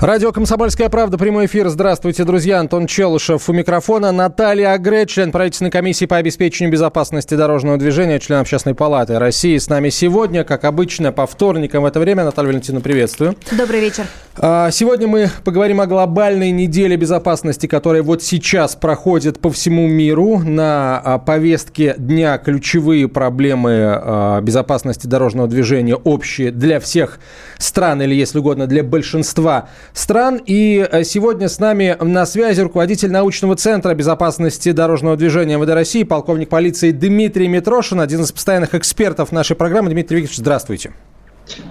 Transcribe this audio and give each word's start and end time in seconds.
Радио 0.00 0.30
«Комсомольская 0.30 0.88
правда», 0.90 1.18
прямой 1.18 1.46
эфир. 1.46 1.68
Здравствуйте, 1.70 2.22
друзья. 2.22 2.60
Антон 2.60 2.86
Челышев 2.86 3.48
у 3.48 3.52
микрофона. 3.52 4.12
Наталья 4.12 4.74
Агре, 4.74 5.06
член 5.06 5.32
правительственной 5.32 5.72
комиссии 5.72 6.04
по 6.04 6.18
обеспечению 6.18 6.72
безопасности 6.72 7.34
дорожного 7.34 7.78
движения, 7.78 8.20
член 8.20 8.38
Общественной 8.38 8.76
палаты 8.76 9.18
России. 9.18 9.58
С 9.58 9.68
нами 9.68 9.88
сегодня, 9.88 10.44
как 10.44 10.62
обычно, 10.64 11.10
по 11.10 11.26
вторникам 11.26 11.82
в 11.82 11.86
это 11.86 11.98
время. 11.98 12.22
Наталья 12.22 12.50
Валентиновна, 12.50 12.80
приветствую. 12.80 13.34
Добрый 13.50 13.80
вечер. 13.80 14.04
А, 14.36 14.70
Сегодня 14.70 15.08
мы 15.08 15.30
поговорим 15.42 15.80
о 15.80 15.86
глобальной 15.86 16.52
неделе 16.52 16.94
безопасности, 16.94 17.66
которая 17.66 18.04
вот 18.04 18.22
сейчас 18.22 18.76
проходит 18.76 19.40
по 19.40 19.50
всему 19.50 19.88
миру. 19.88 20.38
На 20.38 21.00
а, 21.04 21.18
повестке 21.18 21.96
дня 21.98 22.38
ключевые 22.38 23.08
проблемы 23.08 23.70
а, 23.72 24.40
безопасности 24.42 25.08
дорожного 25.08 25.48
движения 25.48 25.96
общие 25.96 26.52
для 26.52 26.78
всех 26.78 27.18
стран 27.58 28.00
или, 28.00 28.14
если 28.14 28.38
угодно, 28.38 28.68
для 28.68 28.84
большинства 28.84 29.68
стран. 29.92 30.40
И 30.44 30.86
э, 30.90 31.04
сегодня 31.04 31.48
с 31.48 31.58
нами 31.58 31.96
на 32.00 32.26
связи 32.26 32.60
руководитель 32.60 33.10
научного 33.10 33.56
центра 33.56 33.94
безопасности 33.94 34.72
дорожного 34.72 35.16
движения 35.16 35.56
МВД 35.56 35.70
России, 35.70 36.02
полковник 36.02 36.48
полиции 36.48 36.90
Дмитрий 36.90 37.48
Митрошин, 37.48 38.00
один 38.00 38.22
из 38.22 38.32
постоянных 38.32 38.74
экспертов 38.74 39.32
нашей 39.32 39.56
программы. 39.56 39.90
Дмитрий 39.90 40.18
Викторович, 40.18 40.38
здравствуйте. 40.38 40.92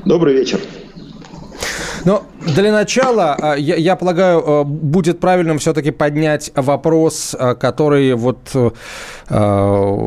Добрый 0.05 0.33
вечер. 0.33 0.59
Но 2.05 2.23
для 2.45 2.71
начала, 2.71 3.35
а, 3.39 3.55
я, 3.55 3.75
я 3.75 3.95
полагаю, 3.95 4.39
э, 4.39 4.63
будет 4.63 5.19
правильным 5.19 5.59
все-таки 5.59 5.91
поднять 5.91 6.51
вопрос, 6.55 7.35
э, 7.37 7.55
который 7.55 8.13
вот 8.13 8.39
э, 8.53 8.69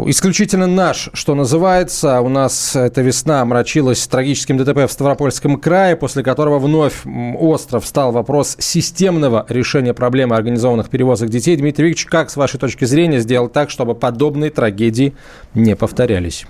исключительно 0.06 0.66
наш, 0.66 1.10
что 1.12 1.34
называется. 1.34 2.20
У 2.20 2.28
нас 2.28 2.74
эта 2.74 3.02
весна 3.02 3.42
омрачилась 3.42 4.06
трагическим 4.06 4.56
ДТП 4.56 4.88
в 4.88 4.92
Ставропольском 4.92 5.60
крае, 5.60 5.96
после 5.96 6.22
которого 6.22 6.58
вновь 6.58 7.02
остро 7.38 7.80
встал 7.80 8.12
вопрос 8.12 8.56
системного 8.58 9.44
решения 9.48 9.92
проблемы 9.92 10.36
организованных 10.36 10.88
перевозок 10.88 11.28
детей. 11.28 11.56
Дмитрий 11.56 11.88
Викторович, 11.88 12.06
как, 12.06 12.30
с 12.30 12.36
вашей 12.36 12.58
точки 12.58 12.84
зрения, 12.84 13.20
сделать 13.20 13.52
так, 13.52 13.70
чтобы 13.70 13.94
подобные 13.94 14.50
трагедии 14.50 15.14
не 15.54 15.76
повторялись? 15.76 16.46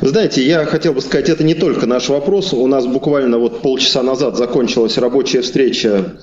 Знаете, 0.00 0.42
я 0.46 0.64
хотел 0.64 0.94
бы 0.94 1.00
сказать, 1.00 1.28
это 1.28 1.44
не 1.44 1.54
только 1.54 1.86
наш 1.86 2.08
вопрос. 2.08 2.52
У 2.52 2.66
нас 2.66 2.86
буквально 2.86 3.38
вот 3.38 3.60
полчаса 3.60 4.02
назад 4.02 4.36
закончилась 4.36 4.96
рабочая 4.96 5.42
встреча 5.42 6.16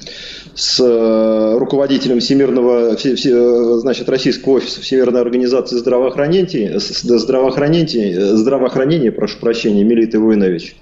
с 0.55 0.79
э, 0.79 1.57
руководителем 1.59 2.19
Всемирного, 2.19 2.97
значит, 3.79 4.09
Российского 4.09 4.53
офиса 4.53 4.81
Всемирной 4.81 5.21
организации 5.21 5.77
здравоохранения, 5.77 6.79
здравоохранения, 6.79 8.35
здравоохранения, 8.35 9.11
прошу 9.11 9.37
прощения, 9.39 9.83
Милиты 9.83 10.19
Войнович. 10.19 10.75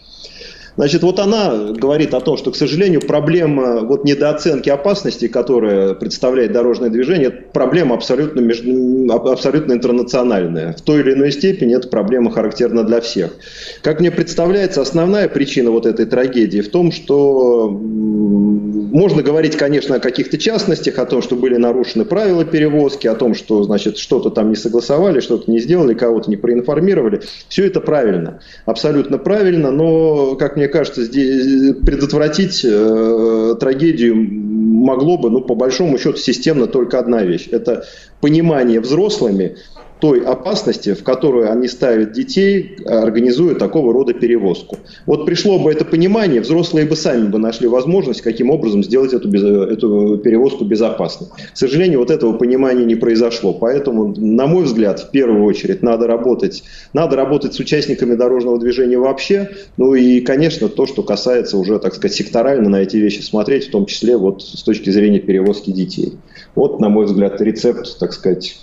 Значит, 0.78 1.04
вот 1.04 1.20
она 1.20 1.72
говорит 1.72 2.14
о 2.14 2.20
том, 2.20 2.38
что, 2.38 2.52
к 2.52 2.56
сожалению, 2.56 3.02
проблема 3.02 3.82
вот 3.82 4.04
недооценки 4.04 4.70
опасности, 4.70 5.28
которая 5.28 5.94
представляет 5.94 6.52
дорожное 6.52 6.90
движение, 6.90 7.30
проблема 7.30 7.96
абсолютно, 7.96 8.42
между, 8.42 9.12
абсолютно 9.12 9.74
интернациональная. 9.74 10.74
В 10.74 10.82
той 10.82 11.00
или 11.00 11.14
иной 11.14 11.32
степени 11.32 11.76
эта 11.76 11.88
проблема 11.88 12.32
характерна 12.32 12.84
для 12.84 13.00
всех. 13.00 13.36
Как 13.82 14.02
мне 14.02 14.12
представляется, 14.12 14.82
основная 14.82 15.30
причина 15.30 15.72
вот 15.72 15.86
этой 15.86 16.06
трагедии 16.06 16.60
в 16.60 16.70
том, 16.70 16.92
что 16.92 17.70
можно 17.70 19.24
говорить, 19.24 19.56
конечно, 19.56 19.96
о 19.96 20.00
каких-то 20.00 20.38
частностях, 20.38 21.00
о 21.00 21.06
том, 21.06 21.22
что 21.22 21.36
были 21.36 21.58
нарушены 21.58 22.06
правила 22.06 22.46
перевозки, 22.46 23.08
о 23.08 23.16
том, 23.16 23.34
что, 23.34 23.64
значит, 23.64 23.98
что-то 23.98 24.30
там 24.30 24.50
не 24.50 24.56
согласовали, 24.56 25.20
что-то 25.20 25.52
не 25.52 25.60
сделали, 25.60 25.94
кого-то 25.94 26.30
не 26.30 26.38
проинформировали. 26.38 27.22
Все 27.50 27.66
это 27.66 27.82
правильно, 27.82 28.40
абсолютно 28.66 29.18
правильно, 29.18 29.72
но, 29.72 30.36
как 30.36 30.56
мне 30.56 30.65
мне 30.66 30.72
кажется, 30.72 31.04
здесь 31.04 31.76
предотвратить 31.86 32.66
э, 32.66 33.56
трагедию 33.60 34.16
могло 34.16 35.16
бы, 35.20 35.30
ну, 35.30 35.42
по 35.42 35.54
большому 35.54 36.00
счету, 36.00 36.18
системно 36.18 36.66
только 36.66 36.98
одна 36.98 37.22
вещь. 37.22 37.48
Это 37.52 37.86
понимание 38.20 38.80
взрослыми 38.80 39.58
той 40.06 40.24
опасности, 40.24 40.94
в 40.94 41.04
которую 41.04 41.52
они 41.52 41.68
ставят 41.68 42.12
детей, 42.12 42.78
организуя 42.86 43.56
такого 43.56 43.92
рода 43.92 44.14
перевозку. 44.14 44.78
Вот 45.08 45.26
пришло 45.26 45.58
бы 45.58 45.72
это 45.72 45.84
понимание, 45.84 46.42
взрослые 46.42 46.86
бы 46.86 46.96
сами 46.96 47.28
бы 47.28 47.40
нашли 47.40 47.68
возможность, 47.68 48.22
каким 48.22 48.52
образом 48.52 48.84
сделать 48.84 49.14
эту, 49.14 49.36
эту 49.36 50.20
перевозку 50.20 50.64
безопасной. 50.64 51.30
К 51.52 51.58
сожалению, 51.58 51.98
вот 51.98 52.12
этого 52.12 52.34
понимания 52.34 52.86
не 52.86 52.94
произошло. 52.94 53.52
Поэтому, 53.54 54.14
на 54.16 54.46
мой 54.46 54.66
взгляд, 54.66 55.00
в 55.00 55.10
первую 55.10 55.44
очередь 55.44 55.82
надо 55.82 56.06
работать, 56.06 56.64
надо 56.94 57.16
работать 57.16 57.56
с 57.56 57.60
участниками 57.60 58.14
дорожного 58.14 58.60
движения 58.60 59.00
вообще. 59.00 59.50
Ну 59.78 59.96
и, 59.96 60.20
конечно, 60.20 60.70
то, 60.70 60.86
что 60.86 61.02
касается 61.02 61.58
уже, 61.58 61.80
так 61.80 61.96
сказать, 61.96 62.16
секторально 62.16 62.70
на 62.70 62.82
эти 62.84 62.98
вещи 62.98 63.22
смотреть, 63.22 63.70
в 63.70 63.72
том 63.72 63.88
числе 63.88 64.18
вот 64.18 64.44
с 64.44 64.62
точки 64.62 64.92
зрения 64.92 65.20
перевозки 65.20 65.72
детей. 65.72 66.14
Вот, 66.54 66.80
на 66.80 66.90
мой 66.90 67.06
взгляд, 67.06 67.42
рецепт, 67.42 67.98
так 67.98 68.14
сказать, 68.14 68.60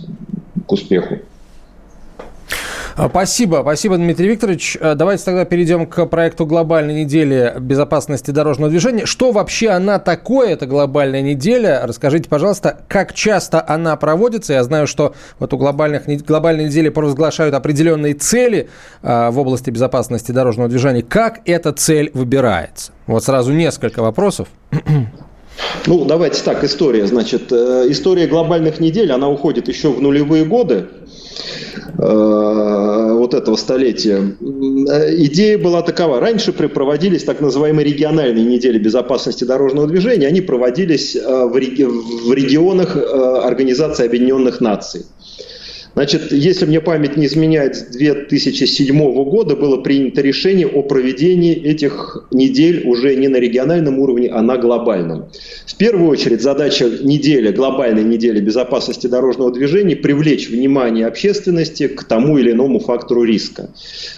к 0.69 0.73
успеху. 0.73 1.19
А, 2.97 3.09
спасибо, 3.09 3.61
спасибо, 3.63 3.97
Дмитрий 3.97 4.29
Викторович. 4.29 4.77
А, 4.81 4.95
давайте 4.95 5.25
тогда 5.25 5.45
перейдем 5.45 5.87
к 5.87 6.07
проекту 6.07 6.47
глобальной 6.47 7.05
недели 7.05 7.55
безопасности 7.59 8.31
дорожного 8.31 8.71
движения. 8.71 9.07
Что 9.07 9.33
вообще 9.33 9.71
она 9.71 9.99
такое, 9.99 10.51
эта 10.51 10.67
глобальная 10.67 11.23
неделя? 11.23 11.83
Расскажите, 11.85 12.29
пожалуйста, 12.29 12.81
как 12.89 13.15
часто 13.15 13.65
она 13.67 13.97
проводится? 13.97 14.53
Я 14.53 14.65
знаю, 14.65 14.87
что 14.87 15.15
вот 15.39 15.55
у 15.55 15.57
глобальных, 15.57 16.07
глобальной 16.25 16.67
недели 16.67 16.89
провозглашают 16.91 17.55
определенные 17.55 18.15
цели 18.15 18.69
а, 19.03 19.31
в 19.31 19.39
области 19.39 19.71
безопасности 19.71 20.33
дорожного 20.33 20.69
движения. 20.69 21.03
Как 21.03 21.41
эта 21.47 21.73
цель 21.73 22.11
выбирается? 22.15 22.93
Вот 23.07 23.25
сразу 23.25 23.53
несколько 23.53 24.03
вопросов. 24.03 24.49
Ну, 25.87 26.05
давайте 26.05 26.43
так, 26.43 26.63
история. 26.65 27.07
Значит, 27.07 27.51
э, 27.51 27.87
история 27.89 28.27
глобальных 28.27 28.81
недель, 28.81 29.11
она 29.13 29.29
уходит 29.29 29.69
еще 29.69 29.89
в 29.91 30.01
нулевые 30.01 30.45
годы 30.45 30.87
э, 31.99 33.13
вот 33.17 33.35
этого 33.35 33.57
столетия. 33.57 34.19
Э, 34.19 35.15
идея 35.25 35.59
была 35.59 35.83
такова. 35.83 36.21
Раньше 36.21 36.53
проводились 36.53 37.25
так 37.25 37.41
называемые 37.41 37.85
региональные 37.85 38.45
недели 38.45 38.79
безопасности 38.79 39.45
дорожного 39.45 39.89
движения. 39.89 40.29
Они 40.29 40.41
проводились 40.41 41.17
в 41.17 41.57
регионах 41.57 42.97
Организации 42.97 44.07
Объединенных 44.07 44.61
Наций. 44.61 45.05
Значит, 45.95 46.33
если 46.33 46.65
мне 46.65 46.81
память 46.81 47.17
не 47.17 47.27
изменяет, 47.27 47.77
с 47.77 47.83
2007 47.83 49.25
года 49.25 49.57
было 49.57 49.77
принято 49.77 50.23
решение 50.23 50.67
о 50.67 50.83
проведении 50.83 51.55
этих 51.55 52.27
недель 52.31 52.87
уже 52.87 53.15
не 53.15 53.29
на 53.29 53.37
региональном 53.37 53.99
уровне, 53.99 54.29
а 54.29 54.41
на 54.41 54.57
глобальном. 54.57 55.27
В 55.67 55.77
первую 55.77 56.09
очередь 56.09 56.41
задача 56.41 56.89
недели, 56.89 57.53
глобальной 57.53 58.05
недели 58.05 58.41
безопасности 58.41 59.07
дорожного 59.07 59.53
движения– 59.53 59.97
привлечь 60.03 60.49
внимание 60.49 61.07
общественности 61.07 61.89
к 61.89 62.05
тому 62.05 62.39
или 62.39 62.53
иному 62.53 62.81
фактору 62.81 63.25
риска. 63.25 63.69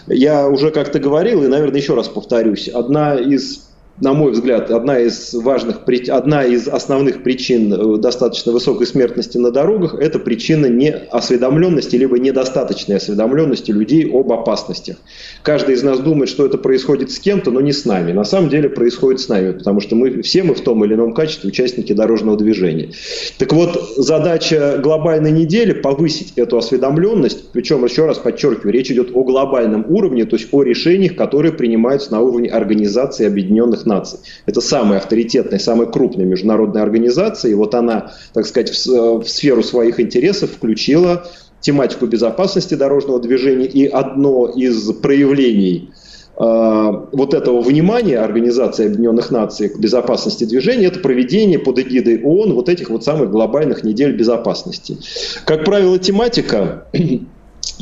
Я 0.07 0.49
уже 0.49 0.71
как-то 0.71 1.01
говорил, 1.01 1.43
и, 1.43 1.49
наверное, 1.49 1.81
еще 1.81 1.95
раз 1.95 2.09
повторюсь, 2.09 2.69
одна 2.69 3.17
из 3.17 3.63
на 4.01 4.13
мой 4.13 4.33
взгляд, 4.33 4.73
одна 4.73 4.99
из 4.99 5.33
важных, 5.35 5.83
одна 6.09 6.45
из 6.45 6.67
основных 6.67 7.23
причин 7.23 7.73
э, 7.73 7.99
достаточно 7.99 8.51
высокой 8.51 8.89
смертности 8.89 9.39
на 9.39 9.53
дорогах– 9.53 9.95
это 10.01 10.19
причина 10.19 10.67
неосведомленности 10.67 11.95
либо 11.95 12.19
недостаточной 12.19 12.97
осведомленности 12.97 13.71
людей 13.71 14.11
об 14.13 14.33
опасностях. 14.33 14.97
Каждый 15.43 15.77
из 15.77 15.85
нас 15.85 16.01
думает, 16.01 16.29
что 16.29 16.45
это 16.45 16.59
происходит 16.59 17.13
с 17.13 17.21
кем-то, 17.21 17.53
но 17.53 17.61
не 17.61 17.73
с 17.73 17.85
нами. 17.85 18.11
На 18.11 18.25
самом 18.25 18.49
деле 18.49 18.69
происходит 18.69 19.21
с 19.21 19.29
нами, 19.29 19.53
потому 19.53 19.81
что 19.81 19.95
мы 19.95 20.23
все 20.23 20.43
мы 20.43 20.55
в 20.55 20.61
том 20.61 20.85
или 20.85 20.95
ином 20.95 21.15
качестве 21.15 21.49
участники 21.49 21.93
дорожного 21.93 22.37
движения. 22.37 22.91
Так 23.39 23.53
вот, 23.53 23.81
задача 23.97 24.81
глобальной 24.83 25.31
недели– 25.31 25.73
повысить 25.85 26.33
эту 26.35 26.59
осведомленность, 26.59 27.53
причем, 27.53 27.85
еще 27.85 28.07
раз 28.07 28.19
подчеркиваю, 28.19 28.73
речь 28.73 28.91
идет 28.91 29.11
о 29.15 29.23
глобальном 29.23 29.87
уровне, 29.89 30.25
то 30.25 30.35
есть 30.35 30.49
о 30.51 30.65
решениях, 30.65 31.15
которые 31.15 31.53
принимаются 31.53 32.11
на 32.11 32.21
уровне 32.21 32.49
Организации 32.49 33.27
Объединенных 33.27 33.84
Объединенных 33.85 33.87
Наций. 33.87 34.19
Это 34.47 34.61
самая 34.61 34.99
авторитетная, 34.99 35.59
самая 35.59 35.87
крупная 35.87 36.27
международная 36.27 36.83
организация, 36.83 37.51
и 37.51 37.55
вот 37.55 37.75
она, 37.75 38.13
так 38.33 38.47
сказать, 38.47 38.71
в, 38.71 39.21
в 39.21 39.29
сферу 39.29 39.63
своих 39.63 40.01
интересов 40.01 40.51
включила 40.51 41.27
тематику 41.61 42.07
безопасности 42.07 42.75
дорожного 42.75 43.21
движения, 43.21 43.67
и 43.67 43.87
одно 43.87 44.49
из 44.49 44.93
проявлений 44.93 45.91
э, 46.37 46.43
вот 46.43 47.35
этого 47.35 47.63
внимания 47.63 48.19
Организации 48.19 48.87
Объединенных 48.87 49.31
Наций 49.31 49.69
к 49.69 49.79
безопасности 49.79 50.45
движения– 50.45 50.87
это 50.89 51.01
проведение 51.01 51.59
под 51.59 51.79
эгидой 51.79 52.23
ООН 52.23 52.53
вот 52.55 52.69
этих 52.69 52.91
вот 52.91 53.05
самых 53.05 53.31
глобальных 53.31 53.83
недель 53.83 54.13
безопасности. 54.13 54.99
Как 55.47 55.65
правило, 55.65 55.99
тематика 55.99 56.87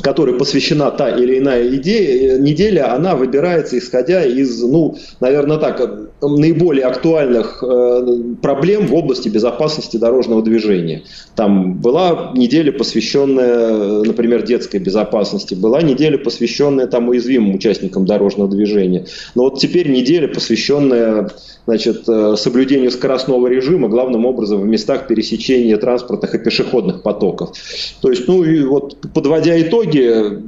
которой 0.03 0.37
посвящена 0.37 0.91
та 0.91 1.11
или 1.11 1.39
иная 1.39 1.69
идея, 1.77 2.39
неделя, 2.39 2.95
она 2.95 3.15
выбирается 3.15 3.79
исходя 3.79 4.25
из, 4.25 4.63
ну, 4.63 4.97
наверное, 5.21 5.59
так, 5.59 5.81
наиболее 6.23 6.87
актуальных 6.87 7.63
э, 7.63 8.35
проблем 8.41 8.87
в 8.87 8.95
области 8.95 9.29
безопасности 9.29 9.97
дорожного 9.97 10.43
движения. 10.43 11.03
Там 11.35 11.75
была 11.75 12.33
неделя, 12.35 12.73
посвященная, 12.73 14.03
например, 14.03 14.43
детской 14.43 14.79
безопасности, 14.79 15.55
была 15.55 15.83
неделя, 15.83 16.19
посвященная 16.19 16.87
там 16.87 17.09
уязвимым 17.09 17.55
участникам 17.55 18.07
дорожного 18.07 18.51
движения. 18.51 19.07
Но 19.35 19.45
вот 19.45 19.59
теперь 19.59 19.91
неделя, 19.91 20.29
посвященная 20.29 21.29
значит, 21.67 22.09
э, 22.09 22.37
соблюдению 22.37 22.91
скоростного 22.91 23.47
режима, 23.47 23.89
главным 23.89 24.27
образом 24.27 24.61
в 24.61 24.67
местах 24.67 25.07
пересечения 25.07 25.77
транспортных 25.77 26.35
и 26.35 26.39
пешеходных 26.39 27.03
потоков. 27.03 27.53
То 28.01 28.11
есть, 28.11 28.27
ну 28.29 28.45
и 28.45 28.63
вот 28.65 28.97
подводя 29.15 29.61
итоги, 29.61 30.43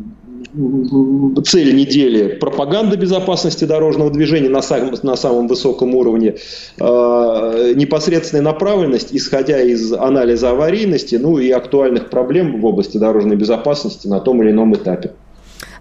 цель 1.44 1.74
недели– 1.74 2.28
пропаганда 2.40 2.96
безопасности 2.96 3.64
дорожного 3.64 4.10
движения 4.10 4.48
на 4.48 4.62
самом, 4.62 4.94
на 5.02 5.16
самом 5.16 5.48
высоком 5.48 5.94
уровне, 5.94 6.36
э, 6.78 7.72
непосредственная 7.74 8.44
направленность, 8.44 9.08
исходя 9.10 9.60
из 9.60 9.92
анализа 9.92 10.50
аварийности, 10.50 11.16
ну 11.16 11.38
и 11.38 11.50
актуальных 11.50 12.08
проблем 12.08 12.60
в 12.60 12.66
области 12.66 12.98
дорожной 12.98 13.36
безопасности 13.36 14.06
на 14.06 14.20
том 14.20 14.42
или 14.42 14.50
ином 14.50 14.74
этапе. 14.74 15.12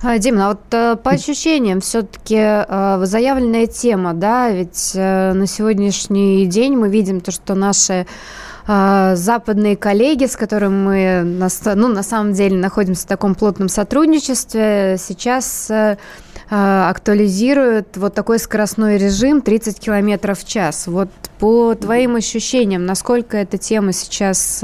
А, 0.05 0.17
Дим, 0.17 0.37
а 0.41 0.49
вот 0.49 0.59
э, 0.71 0.97
по 1.01 1.11
ощущениям 1.11 1.79
все-таки 1.79 2.35
э, 2.37 2.99
заявленная 3.05 3.67
тема, 3.67 4.13
да, 4.13 4.49
ведь 4.49 4.91
э, 4.95 5.31
на 5.31 5.47
сегодняшний 5.47 6.45
день 6.45 6.75
мы 6.75 6.89
видим 6.89 7.21
то, 7.21 7.31
что 7.31 7.55
наши 7.55 8.05
западные 8.65 9.75
коллеги, 9.75 10.25
с 10.25 10.37
которыми 10.37 11.23
мы 11.25 11.41
ну, 11.75 11.89
на 11.89 12.01
самом 12.01 12.31
деле 12.31 12.55
находимся 12.55 13.03
в 13.03 13.07
таком 13.07 13.35
плотном 13.35 13.67
сотрудничестве, 13.67 14.95
сейчас 14.97 15.69
актуализируют 16.49 17.97
вот 17.97 18.13
такой 18.13 18.39
скоростной 18.39 18.97
режим 18.97 19.41
30 19.41 19.81
километров 19.81 20.39
в 20.39 20.47
час. 20.47 20.87
Вот 20.87 21.09
по 21.39 21.75
твоим 21.75 22.15
ощущениям, 22.15 22.85
насколько 22.85 23.35
эта 23.35 23.57
тема 23.57 23.91
сейчас 23.91 24.63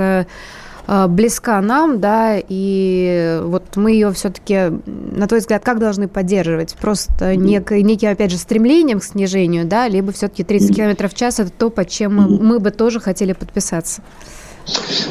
близка 1.08 1.62
нам, 1.62 2.00
да, 2.00 2.36
и 2.38 3.40
вот 3.44 3.76
мы 3.76 3.92
ее 3.92 4.12
все-таки, 4.12 4.72
на 4.86 5.28
твой 5.28 5.40
взгляд, 5.42 5.64
как 5.64 5.80
должны 5.80 6.08
поддерживать? 6.08 6.76
Просто 6.76 7.36
нек, 7.36 7.72
неким, 7.72 8.10
опять 8.10 8.32
же, 8.32 8.38
стремлением 8.38 9.00
к 9.00 9.04
снижению, 9.04 9.66
да, 9.66 9.88
либо 9.88 10.12
все-таки 10.12 10.44
30 10.44 10.76
км 10.76 11.08
в 11.08 11.14
час– 11.14 11.40
это 11.42 11.52
то, 11.52 11.70
под 11.70 11.90
чем 11.90 12.16
мы, 12.16 12.28
мы 12.28 12.60
бы 12.60 12.72
тоже 12.72 13.00
хотели 13.00 13.34
подписаться? 13.34 14.02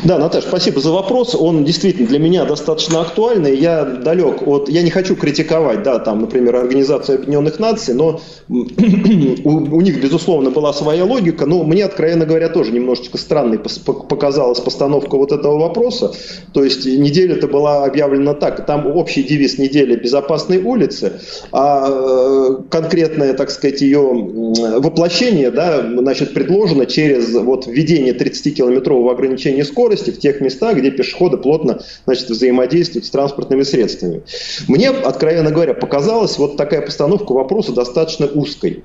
Да, 0.05 0.19
Наташа, 0.19 0.49
спасибо 0.49 0.81
за 0.81 0.93
вопрос. 0.93 1.34
Он 1.34 1.64
действительно 1.64 2.06
для 2.08 2.19
меня 2.19 2.44
достаточно 2.44 3.00
актуальный. 3.00 3.56
Я 3.56 3.84
далек 3.84 4.46
от... 4.46 4.69
Я 4.69 4.82
не 4.82 4.90
хочу 4.90 5.16
критиковать, 5.16 5.82
да, 5.82 5.99
там, 5.99 6.20
например, 6.20 6.56
Организацию 6.56 7.16
Объединенных 7.16 7.58
Наций, 7.58 7.94
но 7.94 8.20
у, 8.49 8.55
у 8.55 9.81
них, 9.81 10.00
безусловно, 10.02 10.50
была 10.50 10.72
своя 10.72 11.05
логика. 11.05 11.46
Но 11.46 11.64
мне, 11.64 11.84
откровенно 11.84 12.26
говоря, 12.26 12.49
тоже 12.49 12.72
немножечко 12.72 13.19
странной 13.19 13.58
показалась 13.58 14.60
постановка 14.60 15.16
вот 15.16 15.32
этого 15.32 15.58
вопроса. 15.58 16.12
То 16.52 16.64
есть 16.64 16.87
неделя-то 16.87 17.49
была 17.49 17.84
объявлена 17.84 18.34
так. 18.34 18.66
Там 18.66 18.87
общий 18.87 19.22
девиз 19.22 19.58
недели 19.58 19.96
«Безопасные 19.96 20.60
улицы», 20.60 21.20
а 21.52 21.88
э, 21.88 22.56
конкретное, 22.70 23.34
так 23.34 23.50
сказать, 23.50 23.81
ее 23.81 24.00
воплощение, 24.00 25.50
да, 25.50 25.82
значит, 25.99 26.34
предложено 26.34 26.87
через 26.87 27.34
вот 27.34 27.66
введение 27.66 28.14
30-километрового 28.14 29.12
ограничения 29.12 29.47
ограничение 29.48 29.64
скорости 29.64 30.10
в 30.10 30.18
тех 30.18 30.40
местах, 30.40 30.76
где 30.76 30.90
пешеходы 30.90 31.36
плотно 31.36 31.80
значит, 32.04 32.28
взаимодействуют 32.30 33.06
с 33.06 33.10
транспортными 33.10 33.62
средствами. 33.62 34.22
Мне, 34.68 34.90
откровенно 34.90 35.50
говоря, 35.50 35.74
показалась 35.74 36.38
вот 36.38 36.56
такая 36.56 36.82
постановка 36.82 37.32
вопроса 37.32 37.72
достаточно 37.72 38.26
узкой. 38.26 38.84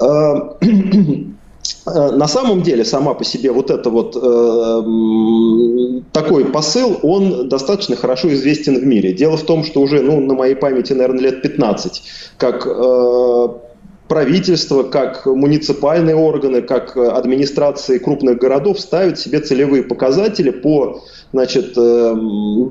А, 0.00 0.56
на 1.86 2.28
самом 2.28 2.62
деле, 2.62 2.84
сама 2.84 3.14
по 3.14 3.24
себе 3.24 3.50
вот 3.50 3.70
это 3.70 3.90
вот 3.90 4.16
э, 4.16 6.02
такой 6.12 6.44
посыл, 6.44 6.98
он 7.02 7.48
достаточно 7.48 7.96
хорошо 7.96 8.32
известен 8.34 8.78
в 8.78 8.84
мире. 8.86 9.12
Дело 9.12 9.36
в 9.36 9.42
том, 9.42 9.64
что 9.64 9.80
уже, 9.80 10.00
ну, 10.00 10.20
на 10.20 10.34
моей 10.34 10.54
памяти, 10.54 10.92
наверное, 10.92 11.22
лет 11.22 11.42
15, 11.42 12.02
как 12.36 12.66
э, 12.66 13.48
правительство, 14.08 14.82
как 14.82 15.26
муниципальные 15.26 16.16
органы, 16.16 16.62
как 16.62 16.96
администрации 16.96 17.98
крупных 17.98 18.38
городов 18.38 18.80
ставят 18.80 19.18
себе 19.18 19.40
целевые 19.40 19.82
показатели 19.82 20.50
по 20.50 21.04
значит, 21.32 21.76
э, 21.76 22.16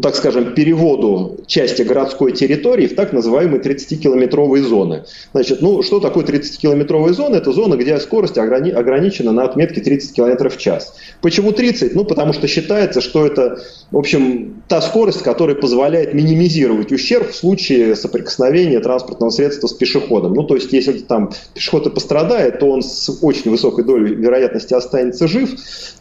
так 0.01 0.15
скажем, 0.15 0.53
переводу 0.53 1.37
части 1.45 1.83
городской 1.83 2.31
территории 2.31 2.87
в 2.87 2.95
так 2.95 3.13
называемые 3.13 3.61
30-километровые 3.61 4.63
зоны. 4.63 5.03
Значит, 5.33 5.61
ну, 5.61 5.83
что 5.83 5.99
такое 5.99 6.25
30-километровая 6.25 7.13
зона? 7.13 7.35
Это 7.35 7.51
зона, 7.51 7.75
где 7.75 7.97
скорость 7.99 8.37
ограни- 8.37 8.71
ограничена 8.71 9.31
на 9.31 9.43
отметке 9.43 9.81
30 9.81 10.13
км 10.13 10.49
в 10.49 10.57
час. 10.57 10.95
Почему 11.21 11.51
30? 11.51 11.95
Ну, 11.95 12.05
потому 12.05 12.33
что 12.33 12.47
считается, 12.47 13.01
что 13.01 13.25
это, 13.25 13.59
в 13.91 13.97
общем, 13.97 14.63
та 14.67 14.81
скорость, 14.81 15.21
которая 15.21 15.55
позволяет 15.55 16.13
минимизировать 16.13 16.91
ущерб 16.91 17.29
в 17.29 17.35
случае 17.35 17.95
соприкосновения 17.95 18.79
транспортного 18.79 19.29
средства 19.29 19.67
с 19.67 19.73
пешеходом. 19.73 20.33
Ну, 20.33 20.43
то 20.43 20.55
есть, 20.55 20.73
если 20.73 20.93
там 20.99 21.31
пешеход 21.53 21.87
и 21.87 21.89
пострадает, 21.89 22.59
то 22.59 22.69
он 22.69 22.81
с 22.81 23.09
очень 23.21 23.51
высокой 23.51 23.83
долей 23.83 24.15
вероятности 24.15 24.73
останется 24.73 25.27
жив, 25.27 25.51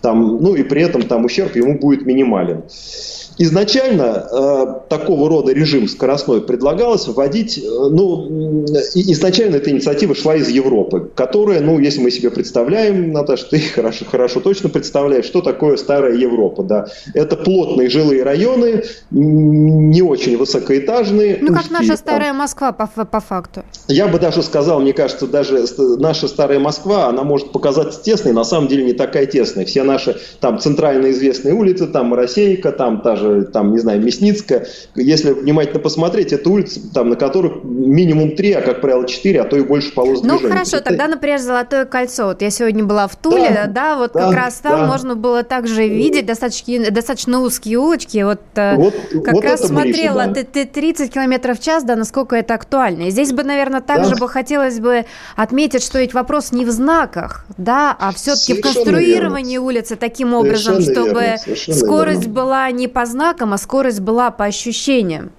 там, 0.00 0.38
ну, 0.43 0.55
и 0.55 0.62
при 0.62 0.82
этом 0.82 1.02
там 1.02 1.25
ущерб 1.25 1.55
ему 1.56 1.79
будет 1.79 2.06
минимальный 2.06 2.46
trabalham. 2.47 3.16
Изначально 3.38 4.27
э, 4.31 4.67
такого 4.88 5.29
рода 5.29 5.53
режим 5.53 5.88
скоростной 5.88 6.41
предлагалось 6.41 7.06
вводить, 7.06 7.59
э, 7.59 7.62
ну, 7.67 8.65
изначально 8.94 9.56
эта 9.56 9.71
инициатива 9.71 10.15
шла 10.15 10.37
из 10.37 10.49
Европы, 10.49 11.11
которая, 11.15 11.61
ну, 11.61 11.79
если 11.79 12.00
мы 12.00 12.11
себе 12.11 12.31
представляем, 12.31 13.12
Наташа, 13.12 13.47
ты 13.50 13.61
хорошо, 13.75 14.06
хорошо 14.11 14.41
точно 14.41 14.71
представляешь, 14.71 15.27
что 15.27 15.43
такое 15.43 15.77
старая 15.77 16.15
Европа, 16.15 16.62
да. 16.62 16.87
Это 17.12 17.37
плотные 17.37 17.91
жилые 17.91 18.23
районы, 18.23 18.85
не 19.11 20.00
очень 20.00 20.38
высокоэтажные. 20.38 21.38
Ну, 21.43 21.55
как 21.55 21.71
наша 21.71 21.97
старая 21.97 22.33
Москва 22.33 22.73
по, 22.73 22.87
по 22.87 23.21
факту. 23.21 23.65
Я 23.87 24.09
бы 24.09 24.19
даже 24.19 24.43
сказал, 24.43 24.81
мне 24.81 24.94
кажется, 24.94 25.27
даже 25.27 25.67
наша 25.99 26.27
старая 26.29 26.59
Москва, 26.59 27.09
она 27.09 27.23
может 27.23 27.53
показаться 27.53 28.03
тесной, 28.03 28.33
на 28.33 28.44
самом 28.44 28.69
деле 28.69 28.85
не 28.85 28.94
такая 28.94 29.27
тесная. 29.27 29.67
Все 29.67 29.83
наши 29.83 30.17
там 30.41 30.59
центрально 30.59 31.11
известные 31.11 31.53
улицы, 31.53 31.87
там 31.87 32.06
Моросейка, 32.06 32.73
там 32.73 33.03
та 33.03 33.17
же 33.17 33.25
же, 33.26 33.44
там, 33.44 33.73
не 33.73 33.78
знаю, 33.78 34.02
Мясницкая, 34.02 34.67
если 34.94 35.32
внимательно 35.32 35.81
посмотреть, 35.81 36.32
это 36.32 36.49
улицы, 36.50 36.80
там, 36.92 37.11
на 37.11 37.16
которых 37.16 37.64
минимум 37.64 38.37
три, 38.37 38.52
а, 38.52 38.62
как 38.62 38.80
правило, 38.80 39.06
четыре, 39.06 39.42
а 39.42 39.45
то 39.45 39.56
и 39.56 39.62
больше 39.62 39.92
полос 39.92 40.23
ну, 40.23 40.30
движения. 40.30 40.49
Ну, 40.49 40.54
хорошо, 40.54 40.76
это... 40.76 40.85
тогда, 40.90 41.09
например, 41.09 41.38
Золотое 41.38 41.85
кольцо. 41.85 42.26
Вот 42.26 42.42
я 42.42 42.50
сегодня 42.50 42.85
была 42.85 43.06
в 43.06 43.16
Туле, 43.16 43.50
да, 43.50 43.66
да 43.66 43.97
вот 43.97 44.12
да, 44.12 44.26
как 44.26 44.35
раз 44.35 44.54
там 44.54 44.80
да. 44.80 44.87
можно 44.87 45.14
было 45.14 45.42
также 45.42 45.87
видеть 45.88 46.26
достаточно, 46.26 46.90
достаточно 46.90 47.40
узкие 47.40 47.78
улочки. 47.78 48.23
Вот, 48.23 48.40
э, 48.54 48.76
вот 48.76 48.95
как 49.25 49.35
вот 49.35 49.45
раз 49.45 49.66
смотрела, 49.66 50.25
ближе, 50.25 50.35
да. 50.35 50.45
ты, 50.52 50.64
ты 50.64 50.66
30 50.66 51.12
километров 51.12 51.59
в 51.59 51.62
час, 51.62 51.85
да, 51.85 51.97
насколько 51.97 52.37
это 52.37 52.54
актуально. 52.54 53.04
И 53.04 53.11
здесь 53.11 53.33
бы, 53.33 53.45
наверное, 53.45 53.80
также 53.80 54.11
да. 54.11 54.16
бы 54.16 54.28
хотелось 54.28 54.80
бы 54.80 55.06
отметить, 55.37 55.83
что 55.83 55.99
ведь 55.99 56.14
вопрос 56.14 56.52
не 56.52 56.64
в 56.64 56.71
знаках, 56.71 57.47
да, 57.56 57.97
а 57.99 58.12
все-таки 58.12 58.54
в 58.54 58.61
конструировании 58.61 59.52
верно. 59.52 59.66
улицы 59.66 59.97
таким 59.97 60.35
образом, 60.35 60.83
Совершенно 60.83 61.06
чтобы 61.06 61.21
верно. 61.21 61.75
скорость 61.75 62.21
верно. 62.21 62.35
была 62.35 62.71
не 62.71 62.88
по 62.88 63.06
знаком, 63.16 63.54
а 63.54 63.58
скорость 63.58 64.00
была 64.00 64.30
по 64.30 64.44
ощущениям. 64.44 65.30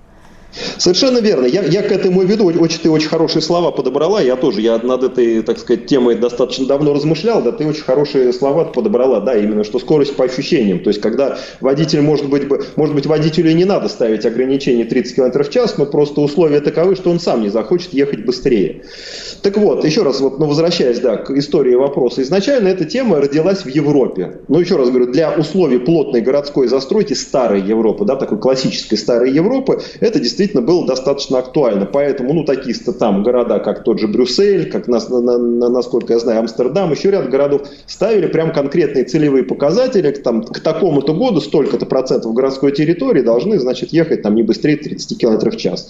Совершенно 0.78 1.20
верно. 1.20 1.46
Я, 1.46 1.64
я 1.64 1.84
к 1.84 1.92
этому 1.92 2.24
веду. 2.24 2.46
Очень, 2.46 2.80
ты 2.80 2.90
очень 2.90 3.10
хорошие 3.10 3.42
слова 3.42 3.72
подобрала. 3.72 4.22
Я 4.22 4.36
тоже, 4.36 4.62
я 4.62 4.78
над 4.78 5.04
этой, 5.04 5.42
так 5.42 5.60
сказать, 5.60 5.88
темой 5.88 6.16
достаточно 6.16 6.66
давно 6.66 6.94
размышлял. 6.94 7.42
Да, 7.42 7.52
ты 7.52 7.66
очень 7.66 7.84
хорошие 7.84 8.34
слова 8.34 8.66
подобрала. 8.66 9.20
Да, 9.20 9.36
именно, 9.36 9.64
что 9.64 9.80
скорость 9.80 10.16
по 10.16 10.26
ощущениям. 10.26 10.80
То 10.80 10.90
есть, 10.90 11.02
когда 11.02 11.38
водитель, 11.62 12.02
может 12.02 12.30
быть, 12.30 12.44
может 12.76 12.96
быть 12.96 13.06
водителю 13.06 13.52
и 13.52 13.54
не 13.54 13.66
надо 13.66 13.90
ставить 13.90 14.26
ограничение 14.26 14.86
30 14.86 15.16
км 15.16 15.44
в 15.44 15.50
час, 15.50 15.78
но 15.78 15.86
просто 15.86 16.22
условия 16.22 16.62
таковы, 16.62 16.96
что 16.96 17.10
он 17.10 17.20
сам 17.20 17.42
не 17.42 17.50
захочет 17.50 17.94
ехать 17.94 18.26
быстрее. 18.26 18.84
Так 19.42 19.58
вот, 19.58 19.86
еще 19.86 20.04
раз, 20.04 20.20
вот, 20.20 20.40
ну, 20.40 20.48
возвращаясь 20.48 21.00
да, 21.00 21.18
к 21.18 21.32
истории 21.32 21.76
вопроса. 21.76 22.22
Изначально 22.22 22.70
эта 22.70 22.86
тема 22.86 23.18
родилась 23.22 23.60
в 23.60 23.68
Европе. 23.68 24.40
Ну, 24.48 24.60
еще 24.60 24.76
раз 24.76 24.90
говорю, 24.90 25.12
для 25.12 25.32
условий 25.32 25.80
плотной 25.80 26.22
городской 26.22 26.68
застройки 26.68 27.14
старой 27.14 27.62
Европы, 27.62 28.06
да, 28.06 28.16
такой 28.16 28.40
классической 28.40 28.98
старой 28.98 29.32
Европы, 29.32 29.82
это 30.00 30.20
действительно 30.20 30.37
действительно 30.38 30.62
было 30.62 30.86
достаточно 30.86 31.40
актуально. 31.40 31.86
Поэтому, 31.86 32.34
ну, 32.34 32.44
такие 32.44 32.76
там 33.00 33.24
города, 33.24 33.60
как 33.60 33.84
тот 33.84 34.00
же 34.00 34.08
Брюссель, 34.08 34.70
как, 34.70 34.88
на, 34.88 35.00
на, 35.10 35.38
на, 35.38 35.70
насколько 35.70 36.14
я 36.14 36.20
знаю, 36.20 36.40
Амстердам, 36.40 36.92
еще 36.92 37.10
ряд 37.10 37.30
городов 37.30 37.64
ставили 37.88 38.28
прям 38.28 38.54
конкретные 38.54 39.04
целевые 39.04 39.44
показатели. 39.44 40.12
Там, 40.12 40.44
к 40.44 40.60
такому-то 40.60 41.14
году 41.14 41.42
столько-то 41.42 41.88
процентов 41.88 42.34
городской 42.34 42.72
территории 42.72 43.22
должны, 43.22 43.60
значит, 43.60 43.92
ехать 43.92 44.22
там 44.22 44.36
не 44.36 44.44
быстрее 44.44 44.78
30 44.78 45.18
км 45.18 45.50
в 45.50 45.58
час. 45.58 45.90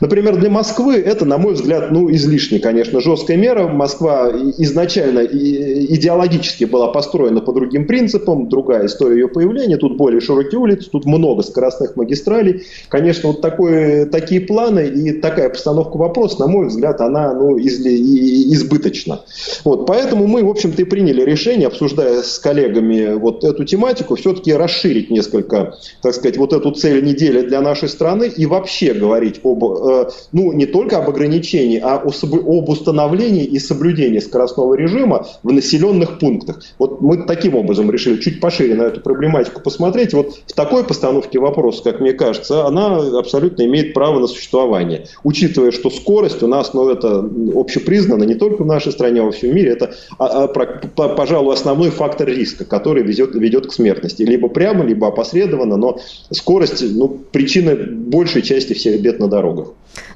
Например, 0.00 0.36
для 0.36 0.50
Москвы 0.50 0.96
это, 0.96 1.24
на 1.24 1.38
мой 1.38 1.54
взгляд, 1.54 1.92
ну, 1.92 2.10
излишне, 2.10 2.58
конечно, 2.58 3.00
жесткая 3.00 3.36
мера. 3.36 3.68
Москва 3.68 4.30
изначально 4.58 5.20
идеологически 5.20 6.64
была 6.64 6.88
построена 6.88 7.40
по 7.40 7.52
другим 7.52 7.86
принципам, 7.86 8.48
другая 8.48 8.86
история 8.86 9.20
ее 9.20 9.28
появления. 9.28 9.76
Тут 9.76 9.96
более 9.96 10.20
широкие 10.20 10.58
улицы, 10.58 10.90
тут 10.90 11.04
много 11.04 11.42
скоростных 11.42 11.94
магистралей. 11.94 12.64
Конечно, 12.88 13.28
вот 13.28 13.40
такое, 13.40 13.83
такие 14.10 14.40
планы 14.40 14.86
и 14.86 15.12
такая 15.12 15.48
постановка 15.48 15.96
вопроса, 15.96 16.40
на 16.40 16.46
мой 16.46 16.66
взгляд, 16.66 17.00
она 17.00 17.34
ну, 17.34 17.56
из, 17.56 17.80
избыточна. 17.84 19.20
Вот, 19.64 19.86
поэтому 19.86 20.26
мы, 20.26 20.44
в 20.44 20.50
общем-то, 20.50 20.82
и 20.82 20.84
приняли 20.84 21.22
решение, 21.22 21.68
обсуждая 21.68 22.22
с 22.22 22.38
коллегами 22.38 23.14
вот 23.14 23.44
эту 23.44 23.64
тематику, 23.64 24.16
все-таки 24.16 24.52
расширить 24.52 25.10
несколько, 25.10 25.74
так 26.02 26.14
сказать, 26.14 26.36
вот 26.36 26.52
эту 26.52 26.70
цель 26.72 27.04
недели 27.04 27.42
для 27.42 27.60
нашей 27.60 27.88
страны 27.88 28.30
и 28.34 28.46
вообще 28.46 28.94
говорить 28.94 29.40
об, 29.42 29.64
э, 29.64 30.08
ну, 30.32 30.52
не 30.52 30.66
только 30.66 30.98
об 30.98 31.08
ограничении, 31.08 31.80
а 31.80 31.96
об 31.96 32.68
установлении 32.68 33.44
и 33.44 33.58
соблюдении 33.58 34.18
скоростного 34.18 34.74
режима 34.74 35.26
в 35.42 35.52
населенных 35.52 36.18
пунктах. 36.18 36.62
Вот 36.78 37.00
мы 37.00 37.24
таким 37.26 37.54
образом 37.54 37.90
решили 37.90 38.20
чуть 38.20 38.40
пошире 38.40 38.74
на 38.74 38.82
эту 38.84 39.00
проблематику 39.00 39.60
посмотреть. 39.60 40.14
Вот 40.14 40.34
в 40.46 40.52
такой 40.52 40.84
постановке 40.84 41.38
вопроса, 41.38 41.82
как 41.84 42.00
мне 42.00 42.12
кажется, 42.12 42.66
она 42.66 42.96
абсолютно 43.18 43.64
имеет 43.64 43.73
право 43.82 44.20
на 44.20 44.26
существование. 44.26 45.06
Учитывая, 45.24 45.72
что 45.72 45.90
скорость 45.90 46.42
у 46.42 46.46
нас, 46.46 46.74
ну, 46.74 46.88
это 46.88 47.28
общепризнано 47.54 48.24
не 48.24 48.34
только 48.34 48.62
в 48.62 48.66
нашей 48.66 48.92
стране, 48.92 49.20
а 49.20 49.24
во 49.24 49.32
всем 49.32 49.54
мире, 49.54 49.70
это, 49.72 49.94
а, 50.18 50.44
а, 50.44 51.08
пожалуй, 51.08 51.54
основной 51.54 51.90
фактор 51.90 52.28
риска, 52.28 52.64
который 52.64 53.02
ведет, 53.02 53.34
ведет 53.34 53.66
к 53.66 53.72
смертности. 53.72 54.22
Либо 54.22 54.48
прямо, 54.48 54.84
либо 54.84 55.08
опосредованно, 55.08 55.76
но 55.76 55.98
скорость, 56.30 56.82
ну, 56.82 57.08
причина 57.08 57.74
большей 57.74 58.42
части 58.42 58.72
всех 58.74 59.00
бед 59.00 59.18
на 59.18 59.28
дорогах. 59.28 59.68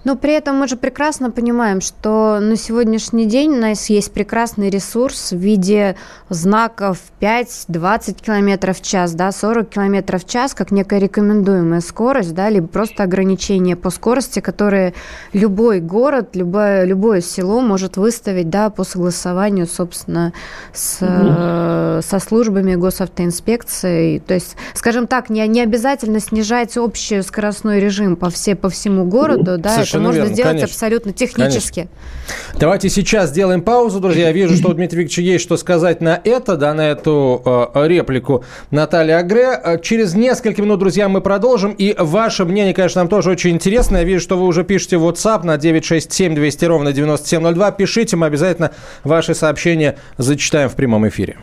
Но 0.04 0.16
при 0.16 0.32
этом 0.32 0.56
мы 0.56 0.68
же 0.68 0.76
прекрасно 0.76 1.30
понимаем, 1.30 1.80
что 1.80 2.40
на 2.40 2.56
сегодняшний 2.56 3.26
день 3.26 3.50
у 3.50 3.60
нас 3.60 3.90
есть 3.90 4.12
прекрасный 4.12 4.70
ресурс 4.70 5.32
в 5.32 5.36
виде 5.36 5.96
знаков 6.28 6.98
5-20 7.20 8.22
км 8.22 8.72
в 8.72 8.82
час, 8.82 9.14
да, 9.14 9.32
40 9.32 9.68
км 9.68 10.18
в 10.18 10.24
час, 10.24 10.54
как 10.54 10.70
некая 10.70 11.00
рекомендуемая 11.00 11.80
скорость, 11.80 12.34
да, 12.34 12.48
либо 12.48 12.66
просто 12.66 13.02
ограничение 13.02 13.47
по 13.80 13.90
скорости, 13.90 14.40
которые 14.40 14.94
любой 15.32 15.80
город, 15.80 16.30
любое, 16.34 16.84
любое 16.84 17.20
село 17.20 17.60
может 17.60 17.96
выставить, 17.96 18.50
да, 18.50 18.70
по 18.70 18.84
согласованию, 18.84 19.66
собственно, 19.66 20.32
с, 20.72 20.98
со 20.98 22.18
службами 22.20 22.74
госавтоинспекции. 22.74 24.18
То 24.18 24.34
есть, 24.34 24.56
скажем 24.74 25.06
так, 25.06 25.30
не, 25.30 25.46
не 25.48 25.62
обязательно 25.62 26.20
снижать 26.20 26.76
общий 26.76 27.22
скоростной 27.22 27.80
режим 27.80 28.16
по, 28.16 28.30
все, 28.30 28.54
по 28.54 28.68
всему 28.68 29.04
городу, 29.04 29.58
да, 29.58 29.70
Совершенно 29.74 30.02
это 30.02 30.06
можно 30.06 30.20
верно, 30.20 30.34
сделать 30.34 30.50
конечно. 30.52 30.72
абсолютно 30.72 31.12
технически. 31.12 31.88
Конечно. 32.28 32.58
Давайте 32.60 32.88
сейчас 32.88 33.30
сделаем 33.30 33.62
паузу, 33.62 34.00
друзья. 34.00 34.26
Я 34.26 34.32
вижу, 34.32 34.54
что 34.54 34.68
у 34.68 34.72
Дмитрия 34.74 35.02
Викторовича 35.02 35.22
есть 35.22 35.44
что 35.44 35.56
сказать 35.56 36.00
на 36.00 36.20
это, 36.22 36.56
да, 36.56 36.74
на 36.74 36.88
эту 36.90 37.42
э, 37.74 37.86
реплику 37.86 38.44
Натальи 38.70 39.12
Агре. 39.12 39.58
Э, 39.62 39.78
через 39.80 40.14
несколько 40.14 40.62
минут, 40.62 40.78
друзья, 40.78 41.08
мы 41.08 41.20
продолжим. 41.20 41.72
И 41.72 41.94
ваше 41.98 42.44
мнение, 42.44 42.74
конечно, 42.74 43.00
нам 43.00 43.08
тоже 43.08 43.30
очень 43.30 43.37
интересно. 43.46 43.98
Я 43.98 44.04
вижу, 44.04 44.20
что 44.22 44.36
вы 44.36 44.46
уже 44.46 44.64
пишете 44.64 44.96
в 44.98 45.06
WhatsApp 45.06 45.44
на 45.44 45.56
967 45.56 46.34
200 46.34 46.64
ровно 46.64 46.92
9702. 46.92 47.70
Пишите, 47.72 48.16
мы 48.16 48.26
обязательно 48.26 48.72
ваши 49.04 49.34
сообщения 49.34 49.96
зачитаем 50.16 50.68
в 50.68 50.74
прямом 50.74 51.08
эфире. 51.08 51.36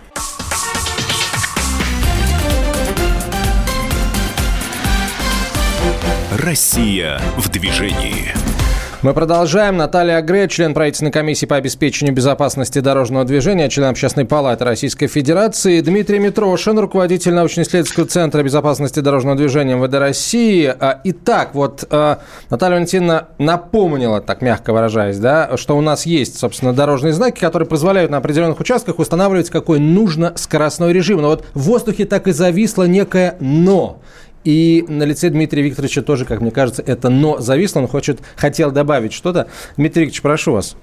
Россия 6.31 7.19
в 7.37 7.49
движении. 7.49 8.44
Мы 9.05 9.13
продолжаем. 9.13 9.77
Наталья 9.77 10.17
Агре, 10.17 10.47
член 10.47 10.73
правительственной 10.73 11.11
комиссии 11.11 11.45
по 11.45 11.57
обеспечению 11.57 12.15
безопасности 12.15 12.79
дорожного 12.79 13.23
движения, 13.23 13.69
член 13.69 13.89
Общественной 13.89 14.25
палаты 14.25 14.65
Российской 14.65 15.05
Федерации. 15.05 15.79
Дмитрий 15.81 16.17
Митрошин, 16.17 16.79
руководитель 16.79 17.35
научно-исследовательского 17.35 18.07
центра 18.07 18.41
безопасности 18.41 19.01
дорожного 19.01 19.37
движения 19.37 19.75
МВД 19.75 19.93
России. 19.93 20.65
А, 20.65 21.01
итак, 21.03 21.51
вот 21.53 21.85
а, 21.91 22.21
Наталья 22.49 22.77
Валентиновна 22.77 23.27
напомнила, 23.37 24.21
так 24.21 24.41
мягко 24.41 24.73
выражаясь, 24.73 25.19
да, 25.19 25.55
что 25.55 25.77
у 25.77 25.81
нас 25.81 26.07
есть, 26.07 26.39
собственно, 26.39 26.73
дорожные 26.73 27.13
знаки, 27.13 27.39
которые 27.39 27.69
позволяют 27.69 28.09
на 28.09 28.17
определенных 28.17 28.59
участках 28.59 28.97
устанавливать, 28.97 29.51
какой 29.51 29.77
нужно 29.77 30.33
скоростной 30.35 30.93
режим. 30.93 31.21
Но 31.21 31.27
вот 31.27 31.45
в 31.53 31.61
воздухе 31.61 32.05
так 32.05 32.27
и 32.27 32.31
зависло 32.31 32.85
некое 32.85 33.35
«но». 33.39 34.01
И 34.45 34.85
на 34.87 35.03
лице 35.03 35.29
Дмитрия 35.29 35.63
Викторовича 35.63 36.03
тоже, 36.03 36.23
как 36.23 36.39
мне 36.39 36.51
кажется, 36.51 36.83
это 36.85 37.09
«но» 37.09 37.39
зависло. 37.39 37.81
Он 37.81 37.87
хочет, 37.87 38.19
хотел 38.35 38.71
добавить 38.71 39.11
что-то. 39.11 39.47
Дмитрий 39.75 40.05
Викторович, 40.05 40.21
прошу 40.21 40.53
вас. 40.53 40.77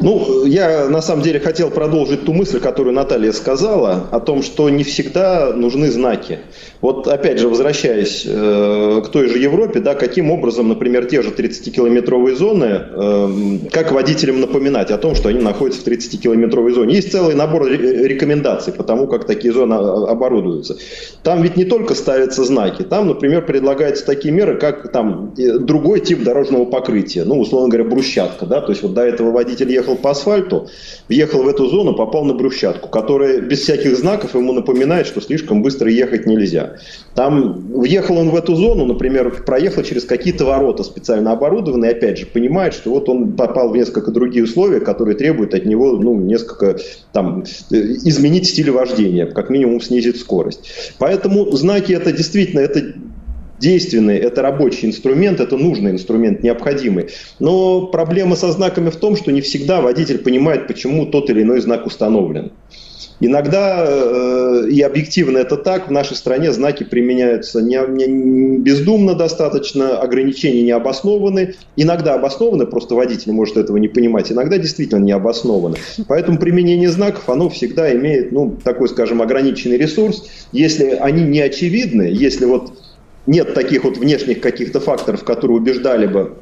Ну, 0.00 0.44
я 0.46 0.88
на 0.88 1.00
самом 1.00 1.22
деле 1.22 1.38
хотел 1.38 1.70
продолжить 1.70 2.24
ту 2.24 2.32
мысль, 2.32 2.60
которую 2.60 2.94
Наталья 2.94 3.32
сказала, 3.32 4.08
о 4.10 4.20
том, 4.20 4.42
что 4.42 4.68
не 4.68 4.84
всегда 4.84 5.52
нужны 5.52 5.90
знаки. 5.90 6.40
Вот 6.80 7.06
опять 7.06 7.38
же, 7.38 7.48
возвращаясь 7.48 8.24
э, 8.26 9.02
к 9.04 9.08
той 9.08 9.28
же 9.28 9.38
Европе, 9.38 9.78
да, 9.78 9.94
каким 9.94 10.30
образом, 10.30 10.68
например, 10.68 11.06
те 11.06 11.22
же 11.22 11.30
30-километровые 11.30 12.34
зоны, 12.34 12.80
э, 12.90 13.58
как 13.70 13.92
водителям 13.92 14.40
напоминать 14.40 14.90
о 14.90 14.98
том, 14.98 15.14
что 15.14 15.28
они 15.28 15.40
находятся 15.40 15.82
в 15.82 15.86
30-километровой 15.86 16.72
зоне. 16.72 16.96
Есть 16.96 17.12
целый 17.12 17.36
набор 17.36 17.66
рекомендаций 17.68 18.72
по 18.72 18.82
тому, 18.82 19.06
как 19.06 19.26
такие 19.26 19.54
зоны 19.54 19.74
оборудуются. 19.74 20.76
Там 21.22 21.42
ведь 21.42 21.56
не 21.56 21.64
только 21.64 21.94
ставятся 21.94 22.44
знаки, 22.44 22.82
там, 22.82 23.06
например, 23.06 23.46
предлагаются 23.46 24.04
такие 24.04 24.34
меры, 24.34 24.58
как 24.58 24.90
там 24.90 25.34
другой 25.60 26.00
тип 26.00 26.24
дорожного 26.24 26.64
покрытия, 26.64 27.24
ну, 27.24 27.38
условно 27.38 27.68
говоря, 27.68 27.88
брусчатка, 27.88 28.46
да, 28.46 28.60
то 28.60 28.70
есть 28.70 28.82
вот 28.82 28.94
до 28.94 29.02
этого 29.02 29.31
водитель 29.32 29.72
ехал 29.72 29.96
по 29.96 30.10
асфальту, 30.10 30.68
въехал 31.08 31.42
в 31.42 31.48
эту 31.48 31.68
зону, 31.68 31.94
попал 31.94 32.24
на 32.24 32.34
брусчатку, 32.34 32.88
которая 32.88 33.40
без 33.40 33.60
всяких 33.60 33.96
знаков 33.96 34.34
ему 34.34 34.52
напоминает, 34.52 35.06
что 35.06 35.20
слишком 35.20 35.62
быстро 35.62 35.90
ехать 35.90 36.26
нельзя. 36.26 36.76
Там 37.14 37.72
въехал 37.72 38.18
он 38.18 38.30
в 38.30 38.36
эту 38.36 38.54
зону, 38.54 38.86
например, 38.86 39.42
проехал 39.44 39.82
через 39.82 40.04
какие-то 40.04 40.44
ворота 40.44 40.82
специально 40.82 41.32
оборудованные, 41.32 41.92
опять 41.92 42.18
же, 42.18 42.26
понимает, 42.26 42.74
что 42.74 42.90
вот 42.90 43.08
он 43.08 43.32
попал 43.32 43.70
в 43.70 43.76
несколько 43.76 44.10
другие 44.10 44.44
условия, 44.44 44.80
которые 44.80 45.16
требуют 45.16 45.54
от 45.54 45.66
него, 45.66 45.92
ну, 45.92 46.14
несколько, 46.14 46.78
там, 47.12 47.44
изменить 47.70 48.48
стиль 48.48 48.70
вождения, 48.70 49.26
как 49.26 49.50
минимум 49.50 49.80
снизить 49.80 50.20
скорость. 50.20 50.94
Поэтому 50.98 51.50
знаки 51.52 51.92
это 51.92 52.12
действительно, 52.12 52.60
это 52.60 52.94
действенный, 53.62 54.18
это 54.18 54.42
рабочий 54.42 54.88
инструмент, 54.88 55.40
это 55.40 55.56
нужный 55.56 55.92
инструмент, 55.92 56.42
необходимый. 56.42 57.10
Но 57.38 57.86
проблема 57.86 58.36
со 58.36 58.50
знаками 58.50 58.90
в 58.90 58.96
том, 58.96 59.16
что 59.16 59.30
не 59.30 59.40
всегда 59.40 59.80
водитель 59.80 60.18
понимает, 60.18 60.66
почему 60.66 61.06
тот 61.06 61.30
или 61.30 61.42
иной 61.42 61.60
знак 61.60 61.86
установлен. 61.86 62.50
Иногда, 63.20 63.86
э, 63.86 64.68
и 64.68 64.80
объективно 64.82 65.38
это 65.38 65.56
так, 65.56 65.86
в 65.86 65.92
нашей 65.92 66.16
стране 66.16 66.50
знаки 66.50 66.82
применяются 66.82 67.62
не, 67.62 67.78
не, 67.88 68.58
бездумно 68.58 69.14
достаточно, 69.14 69.96
ограничения 69.96 70.62
не 70.62 70.72
обоснованы. 70.72 71.54
Иногда 71.76 72.14
обоснованы, 72.14 72.66
просто 72.66 72.96
водитель 72.96 73.30
может 73.30 73.56
этого 73.56 73.76
не 73.76 73.86
понимать, 73.86 74.32
иногда 74.32 74.58
действительно 74.58 75.04
не 75.04 75.12
обоснованы. 75.12 75.76
Поэтому 76.08 76.38
применение 76.38 76.88
знаков, 76.88 77.28
оно 77.28 77.48
всегда 77.48 77.94
имеет, 77.94 78.32
ну, 78.32 78.56
такой, 78.64 78.88
скажем, 78.88 79.22
ограниченный 79.22 79.76
ресурс. 79.76 80.28
Если 80.50 80.86
они 80.86 81.22
не 81.22 81.40
очевидны, 81.40 82.10
если 82.12 82.46
вот 82.46 82.72
нет 83.26 83.54
таких 83.54 83.84
вот 83.84 83.96
внешних 83.96 84.40
каких-то 84.40 84.80
факторов, 84.80 85.24
которые 85.24 85.58
убеждали 85.58 86.06
бы 86.06 86.36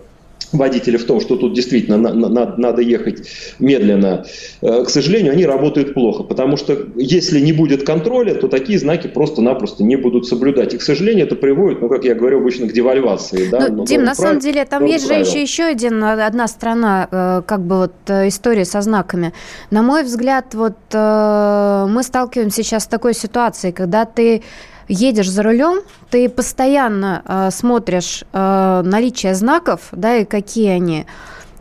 водителя 0.53 0.99
в 0.99 1.05
том, 1.05 1.21
что 1.21 1.37
тут 1.37 1.55
действительно 1.55 1.97
на, 1.97 2.13
на, 2.13 2.57
надо 2.57 2.83
ехать 2.83 3.29
медленно, 3.59 4.25
э, 4.63 4.85
к 4.85 4.91
сожалению, 4.91 5.33
они 5.33 5.47
работают 5.47 5.95
плохо, 5.95 6.23
потому 6.23 6.57
что 6.57 6.77
если 6.97 7.41
не 7.41 7.53
будет 7.53 7.87
контроля, 7.87 8.35
то 8.35 8.49
такие 8.49 8.79
знаки 8.79 9.07
просто-напросто 9.07 9.85
не 9.85 9.97
будут 9.97 10.27
соблюдать. 10.27 10.75
И, 10.75 10.79
к 10.79 10.83
сожалению, 10.83 11.27
это 11.27 11.37
приводит, 11.37 11.81
ну, 11.81 11.89
как 11.89 12.05
я 12.05 12.15
говорю, 12.15 12.41
обычно 12.41 12.67
к 12.67 12.73
девальвации. 12.73 13.49
Да? 13.49 13.69
Ну, 13.69 13.85
Дим, 13.85 14.03
на 14.03 14.15
самом 14.15 14.41
деле, 14.41 14.65
там 14.65 14.85
есть 14.85 15.07
правил. 15.07 15.25
же 15.25 15.31
еще, 15.31 15.43
еще 15.43 15.65
один, 15.65 16.03
одна 16.03 16.49
страна, 16.49 17.09
э, 17.11 17.43
как 17.47 17.61
бы 17.61 17.77
вот 17.77 17.95
э, 18.09 18.29
история 18.29 18.65
со 18.65 18.81
знаками. 18.81 19.33
На 19.71 19.83
мой 19.83 20.03
взгляд, 20.03 20.55
вот 20.55 20.75
мы 20.93 22.03
сталкиваемся 22.03 22.63
сейчас 22.63 22.85
с 22.85 22.87
такой 22.87 23.15
ситуацией, 23.15 23.73
когда 23.73 24.05
ты 24.05 24.43
едешь 24.91 25.31
за 25.31 25.43
рулем, 25.43 25.81
ты 26.11 26.29
постоянно 26.29 27.23
э, 27.25 27.51
смотришь 27.51 28.25
э, 28.33 28.83
наличие 28.85 29.35
знаков, 29.35 29.89
да, 29.93 30.17
и 30.17 30.25
какие 30.25 30.69
они. 30.69 31.07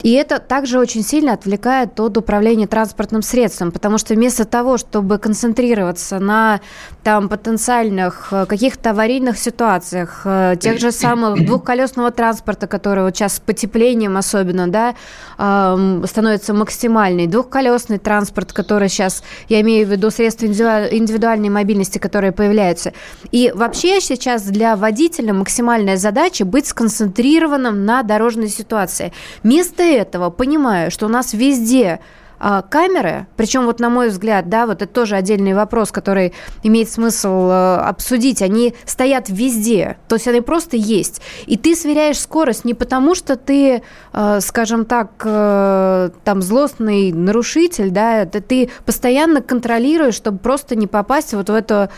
И 0.04 0.12
это 0.14 0.40
также 0.40 0.80
очень 0.80 1.04
сильно 1.04 1.34
отвлекает 1.34 2.00
от 2.00 2.18
управления 2.18 2.68
транспортным 2.68 3.22
средством, 3.22 3.72
потому 3.72 3.98
что 3.98 4.14
вместо 4.14 4.46
того, 4.46 4.78
чтобы 4.78 5.18
концентрироваться 5.18 6.20
на 6.20 6.62
там, 7.04 7.30
потенциальных 7.30 8.30
э, 8.32 8.46
каких-то 8.46 8.92
аварийных 8.92 9.38
ситуациях, 9.38 10.22
э, 10.26 10.56
тех 10.60 10.80
же 10.80 10.92
самых 10.92 11.46
двухколесного 11.46 12.12
транспорта, 12.12 12.68
который 12.68 13.04
вот 13.04 13.16
сейчас 13.16 13.36
с 13.36 13.40
потеплением 13.40 14.18
особенно, 14.18 14.68
да, 14.68 14.96
становится 15.36 16.54
максимальный, 16.54 17.28
двухколесный 17.28 17.98
транспорт, 17.98 18.52
который 18.52 18.90
сейчас, 18.90 19.24
я 19.48 19.62
имею 19.62 19.88
в 19.88 19.92
виду 19.92 20.12
средства 20.12 20.46
индивидуальной 20.46 21.50
мобильности, 21.50 21.98
которые 21.98 22.32
появляются. 22.32 22.94
И 23.32 23.52
вообще 23.56 24.02
сейчас 24.02 24.44
для 24.44 24.76
водителя 24.76 25.34
максимальная 25.34 25.98
задача 25.98 26.46
быть 26.46 26.68
сконцентрированным 26.68 27.86
на 27.86 28.04
дорожной 28.04 28.50
ситуации. 28.50 29.14
Вместо 29.44 29.89
этого, 29.96 30.30
понимаю, 30.30 30.92
что 30.92 31.06
у 31.06 31.10
нас 31.10 31.34
везде 31.34 32.00
а, 32.40 32.62
камеры, 32.62 33.28
причем 33.36 33.66
вот 33.66 33.82
на 33.82 33.90
мой 33.90 34.10
взгляд, 34.10 34.48
да, 34.48 34.66
вот 34.66 34.82
это 34.82 34.88
тоже 34.88 35.16
отдельный 35.16 35.54
вопрос, 35.54 35.92
который 35.92 36.34
имеет 36.64 36.90
смысл 36.90 37.50
э, 37.50 37.76
обсудить, 37.78 38.42
они 38.42 38.74
стоят 38.86 39.28
везде, 39.28 39.98
то 40.08 40.16
есть 40.16 40.28
они 40.28 40.40
просто 40.40 40.78
есть. 40.78 41.22
И 41.48 41.58
ты 41.58 41.76
сверяешь 41.76 42.18
скорость 42.18 42.64
не 42.64 42.74
потому, 42.74 43.14
что 43.14 43.36
ты, 43.36 43.84
э, 44.14 44.40
скажем 44.40 44.86
так, 44.86 45.12
э, 45.26 46.12
там 46.24 46.42
злостный 46.42 47.12
нарушитель, 47.12 47.90
да, 47.90 48.22
это 48.22 48.40
ты 48.40 48.70
постоянно 48.86 49.42
контролируешь, 49.42 50.16
чтобы 50.16 50.38
просто 50.38 50.78
не 50.78 50.88
попасть 50.88 51.34
вот 51.34 51.50
в 51.50 51.54
эту 51.54 51.90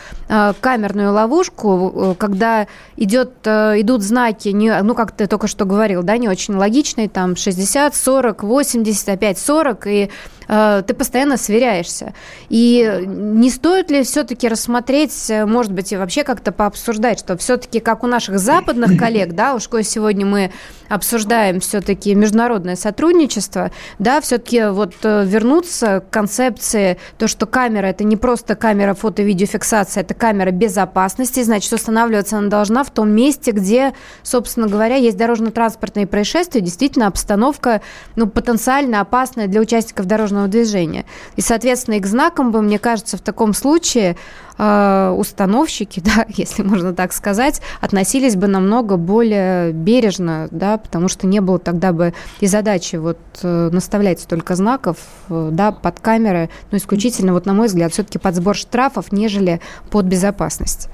камерную 0.60 1.12
ловушку, 1.12 2.16
когда 2.18 2.66
идет, 2.96 3.46
идут 3.46 4.02
знаки, 4.02 4.48
не, 4.48 4.82
ну, 4.82 4.94
как 4.94 5.12
ты 5.12 5.26
только 5.26 5.46
что 5.46 5.64
говорил, 5.64 6.02
да, 6.02 6.16
не 6.16 6.28
очень 6.28 6.54
логичные, 6.54 7.08
там 7.08 7.36
60, 7.36 7.94
40, 7.94 8.42
80, 8.42 9.08
опять 9.08 9.38
40, 9.38 9.86
и 9.86 10.10
ты 10.48 10.94
постоянно 10.94 11.36
сверяешься. 11.36 12.14
И 12.48 13.02
не 13.06 13.50
стоит 13.50 13.90
ли 13.90 14.02
все-таки 14.02 14.48
рассмотреть, 14.48 15.30
э, 15.30 15.46
может 15.46 15.72
быть, 15.72 15.92
и 15.92 15.96
вообще 15.96 16.24
как-то 16.24 16.52
пообсуждать, 16.52 17.18
что 17.18 17.36
все-таки 17.36 17.80
как 17.80 18.04
у 18.04 18.06
наших 18.06 18.38
западных 18.38 18.98
коллег, 18.98 19.32
да, 19.32 19.54
уж 19.54 19.68
кое 19.68 19.82
сегодня 19.82 20.26
мы 20.26 20.52
обсуждаем 20.88 21.60
все-таки 21.60 22.14
международное 22.14 22.76
сотрудничество, 22.76 23.70
да, 23.98 24.20
все-таки 24.20 24.64
вот 24.70 24.94
э, 25.02 25.24
вернуться 25.24 26.00
к 26.00 26.10
концепции, 26.10 26.98
то, 27.18 27.28
что 27.28 27.46
камера 27.46 27.86
это 27.86 28.04
не 28.04 28.16
просто 28.16 28.54
камера 28.54 28.94
фото-видеофиксации, 28.94 30.00
это 30.00 30.14
камера 30.14 30.50
безопасности, 30.50 31.42
значит, 31.42 31.72
устанавливаться 31.72 32.38
она 32.38 32.48
должна 32.48 32.84
в 32.84 32.90
том 32.90 33.10
месте, 33.10 33.52
где, 33.52 33.94
собственно 34.22 34.68
говоря, 34.68 34.96
есть 34.96 35.16
дорожно-транспортные 35.16 36.06
происшествия, 36.06 36.60
действительно 36.60 37.06
обстановка, 37.06 37.80
ну, 38.16 38.26
потенциально 38.26 39.00
опасная 39.00 39.46
для 39.46 39.60
участников 39.60 40.06
дорожного 40.06 40.31
движения. 40.48 41.04
И, 41.36 41.40
соответственно, 41.40 41.96
и 41.96 42.00
к 42.00 42.06
знакам 42.06 42.52
бы, 42.52 42.62
мне 42.62 42.78
кажется, 42.78 43.16
в 43.16 43.20
таком 43.20 43.54
случае 43.54 44.16
э, 44.58 45.14
установщики, 45.16 46.00
да, 46.04 46.26
если 46.28 46.62
можно 46.62 46.94
так 46.94 47.12
сказать, 47.12 47.60
относились 47.80 48.36
бы 48.36 48.46
намного 48.46 48.96
более 48.96 49.72
бережно, 49.72 50.48
да, 50.50 50.78
потому 50.78 51.08
что 51.08 51.26
не 51.26 51.40
было 51.40 51.58
тогда 51.58 51.92
бы 51.92 52.14
и 52.40 52.46
задачи 52.46 52.96
вот 52.96 53.18
э, 53.42 53.70
наставлять 53.72 54.20
столько 54.20 54.54
знаков, 54.54 54.98
э, 55.28 55.50
да, 55.52 55.72
под 55.72 56.00
камеры, 56.00 56.50
но 56.70 56.78
исключительно, 56.78 57.32
вот 57.32 57.46
на 57.46 57.54
мой 57.54 57.68
взгляд, 57.68 57.92
все-таки 57.92 58.18
под 58.18 58.34
сбор 58.34 58.56
штрафов, 58.56 59.12
нежели 59.12 59.60
под 59.90 60.06
безопасность. 60.06 60.88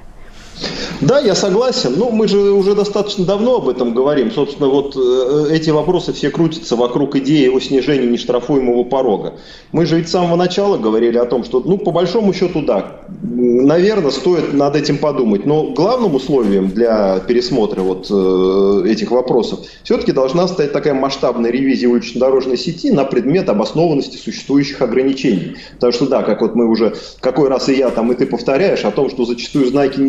Да, 1.01 1.21
я 1.21 1.35
согласен. 1.35 1.95
Ну, 1.97 2.11
мы 2.11 2.27
же 2.27 2.39
уже 2.39 2.75
достаточно 2.75 3.25
давно 3.25 3.57
об 3.57 3.69
этом 3.69 3.95
говорим. 3.95 4.33
Собственно, 4.33 4.69
вот 4.69 4.97
э, 4.97 5.55
эти 5.55 5.71
вопросы 5.71 6.13
все 6.13 6.31
крутятся 6.31 6.75
вокруг 6.75 7.15
идеи 7.17 7.49
о 7.49 7.61
снижении 7.61 8.09
нештрафуемого 8.09 8.85
порога. 8.85 9.35
Мы 9.71 9.87
же 9.87 9.97
ведь 9.97 10.09
с 10.09 10.13
самого 10.13 10.37
начала 10.37 10.77
говорили 10.77 11.17
о 11.19 11.25
том, 11.25 11.45
что, 11.45 11.61
ну, 11.61 11.79
по 11.79 11.93
большому 11.93 12.33
счету, 12.33 12.63
да, 12.63 13.03
наверное, 13.23 14.11
стоит 14.11 14.53
над 14.53 14.75
этим 14.75 14.99
подумать. 14.99 15.47
Но 15.47 15.71
главным 15.71 16.17
условием 16.17 16.69
для 16.69 17.21
пересмотра 17.21 17.83
вот 17.83 18.09
э, 18.11 18.91
этих 18.91 19.13
вопросов 19.13 19.61
все-таки 19.85 20.11
должна 20.11 20.49
стать 20.49 20.73
такая 20.73 20.95
масштабная 20.95 21.53
ревизия 21.53 21.89
улично-дорожной 21.89 22.57
сети 22.57 22.91
на 22.91 23.05
предмет 23.05 23.49
обоснованности 23.49 24.17
существующих 24.17 24.83
ограничений. 24.83 25.57
Потому 25.75 25.93
что, 25.93 26.07
да, 26.09 26.23
как 26.25 26.43
вот 26.43 26.57
мы 26.57 26.67
уже, 26.67 26.97
какой 27.21 27.49
раз 27.49 27.69
и 27.69 27.75
я 27.75 27.91
там, 27.91 28.11
и 28.11 28.17
ты 28.17 28.27
повторяешь 28.27 28.85
о 28.85 28.91
том, 28.91 29.11
что 29.11 29.25
зачастую 29.25 29.67
знаки 29.67 30.01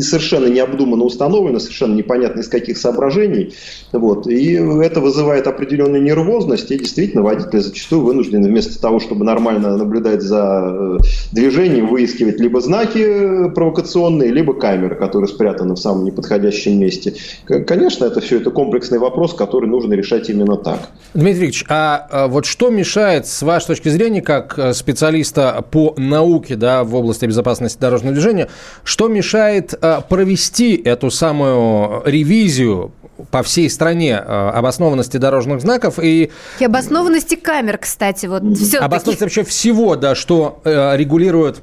совершенно 0.00 0.46
необдуманно 0.46 1.04
установлено, 1.04 1.58
совершенно 1.58 1.94
непонятно 1.94 2.40
из 2.40 2.48
каких 2.48 2.78
соображений. 2.78 3.54
Вот. 3.92 4.26
И 4.26 4.54
это 4.54 5.00
вызывает 5.00 5.46
определенную 5.46 6.02
нервозность, 6.02 6.70
и 6.70 6.78
действительно 6.78 7.22
водители 7.22 7.60
зачастую 7.60 8.02
вынуждены 8.02 8.48
вместо 8.48 8.80
того, 8.80 9.00
чтобы 9.00 9.24
нормально 9.24 9.76
наблюдать 9.76 10.22
за 10.22 10.98
э, 10.98 10.98
движением, 11.32 11.88
выискивать 11.88 12.40
либо 12.40 12.60
знаки 12.60 13.50
провокационные, 13.54 14.30
либо 14.30 14.54
камеры, 14.54 14.96
которые 14.96 15.28
спрятаны 15.28 15.74
в 15.74 15.78
самом 15.78 16.04
неподходящем 16.04 16.78
месте. 16.78 17.14
Конечно, 17.46 18.04
это 18.04 18.20
все 18.20 18.38
это 18.38 18.50
комплексный 18.50 18.98
вопрос, 18.98 19.34
который 19.34 19.68
нужно 19.68 19.94
решать 19.94 20.30
именно 20.30 20.56
так. 20.56 20.90
Дмитрий 21.14 21.46
Викторович, 21.46 21.64
а, 21.68 22.06
а 22.10 22.28
вот 22.28 22.46
что 22.46 22.70
мешает, 22.70 23.26
с 23.26 23.42
вашей 23.42 23.68
точки 23.68 23.88
зрения, 23.88 24.22
как 24.22 24.58
э, 24.58 24.72
специалиста 24.72 25.64
по 25.70 25.94
науке 25.96 26.56
да, 26.56 26.84
в 26.84 26.94
области 26.94 27.26
безопасности 27.26 27.78
дорожного 27.80 28.14
движения, 28.14 28.48
что 28.84 29.08
мешает 29.08 29.51
мешает 29.52 29.74
э, 29.80 30.00
провести 30.08 30.76
эту 30.76 31.10
самую 31.10 32.02
ревизию 32.04 32.92
по 33.30 33.42
всей 33.42 33.70
стране 33.70 34.12
э, 34.12 34.50
обоснованности 34.50 35.16
дорожных 35.16 35.60
знаков 35.60 35.98
и... 35.98 36.30
И 36.58 36.64
обоснованности 36.64 37.34
камер, 37.36 37.78
кстати, 37.78 38.26
вот 38.26 38.42
все 38.56 38.78
Обоснованности 38.78 39.22
вообще 39.24 39.44
всего, 39.44 39.96
да, 39.96 40.14
что 40.14 40.60
э, 40.64 40.96
регулирует 40.96 41.62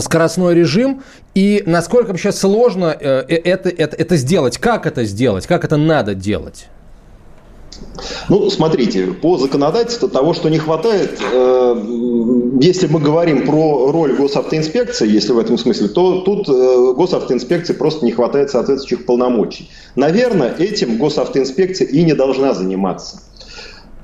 скоростной 0.00 0.54
режим 0.54 1.04
и 1.34 1.62
насколько 1.64 2.08
вообще 2.08 2.32
сложно 2.32 2.86
это, 2.86 3.68
это, 3.68 3.96
это 3.96 4.16
сделать, 4.16 4.58
как 4.58 4.86
это 4.86 5.04
сделать, 5.04 5.46
как 5.46 5.64
это 5.64 5.76
надо 5.76 6.16
делать? 6.16 6.66
Ну, 8.28 8.50
смотрите, 8.50 9.06
по 9.06 9.38
законодательству 9.38 10.08
того, 10.08 10.34
что 10.34 10.48
не 10.48 10.58
хватает, 10.58 11.18
э, 11.20 11.84
если 12.60 12.86
мы 12.86 13.00
говорим 13.00 13.46
про 13.46 13.90
роль 13.90 14.14
госавтоинспекции, 14.14 15.08
если 15.08 15.32
в 15.32 15.38
этом 15.38 15.58
смысле, 15.58 15.88
то 15.88 16.20
тут 16.20 16.48
э, 16.48 16.92
госавтоинспекции 16.94 17.72
просто 17.72 18.04
не 18.04 18.12
хватает 18.12 18.50
соответствующих 18.50 19.06
полномочий. 19.06 19.70
Наверное, 19.96 20.54
этим 20.58 20.98
госавтоинспекция 20.98 21.88
и 21.88 22.04
не 22.04 22.14
должна 22.14 22.54
заниматься. 22.54 23.22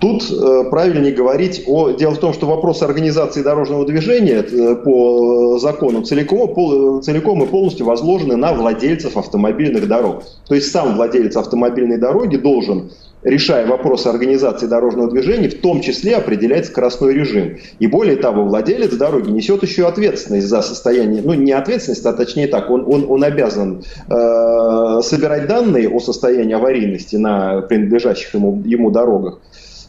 Тут 0.00 0.30
э, 0.30 0.64
правильнее 0.70 1.14
говорить 1.14 1.62
о... 1.66 1.92
Дело 1.92 2.12
в 2.14 2.18
том, 2.18 2.34
что 2.34 2.46
вопрос 2.46 2.82
организации 2.82 3.42
дорожного 3.42 3.87
движения 3.87 4.42
э, 4.42 4.76
по 4.76 5.58
закону 5.58 6.02
целиком, 6.02 6.52
пол, 6.52 7.00
целиком 7.00 7.42
и 7.42 7.46
полностью 7.46 7.87
возложены 7.87 8.37
на 8.37 8.52
владельцев 8.52 9.16
автомобильных 9.16 9.88
дорог. 9.88 10.24
То 10.46 10.54
есть 10.54 10.70
сам 10.70 10.96
владелец 10.96 11.37
автомобильной 11.37 11.96
дороги 11.96 12.37
должен 12.37 12.90
решая 13.24 13.66
вопросы 13.66 14.08
организации 14.08 14.66
дорожного 14.66 15.10
движения, 15.10 15.48
в 15.48 15.60
том 15.60 15.80
числе 15.80 16.16
определять 16.16 16.66
скоростной 16.66 17.14
режим. 17.14 17.56
И 17.78 17.87
более 17.87 18.16
того, 18.16 18.44
владелец 18.44 18.94
дороги 18.94 19.30
несет 19.30 19.62
еще 19.62 19.88
ответственность 19.88 20.46
за 20.46 20.62
состояние, 20.62 21.22
ну 21.24 21.34
не 21.34 21.52
ответственность, 21.52 22.04
а 22.06 22.12
точнее 22.12 22.46
так, 22.48 22.70
он, 22.70 22.84
он, 22.87 23.06
он 23.08 23.24
обязан 23.24 23.82
э, 24.08 25.00
собирать 25.02 25.46
данные 25.46 25.88
о 25.88 25.98
состоянии 26.00 26.54
аварийности 26.54 27.16
на 27.16 27.62
принадлежащих 27.62 28.34
ему, 28.34 28.62
ему 28.64 28.90
дорогах. 28.90 29.40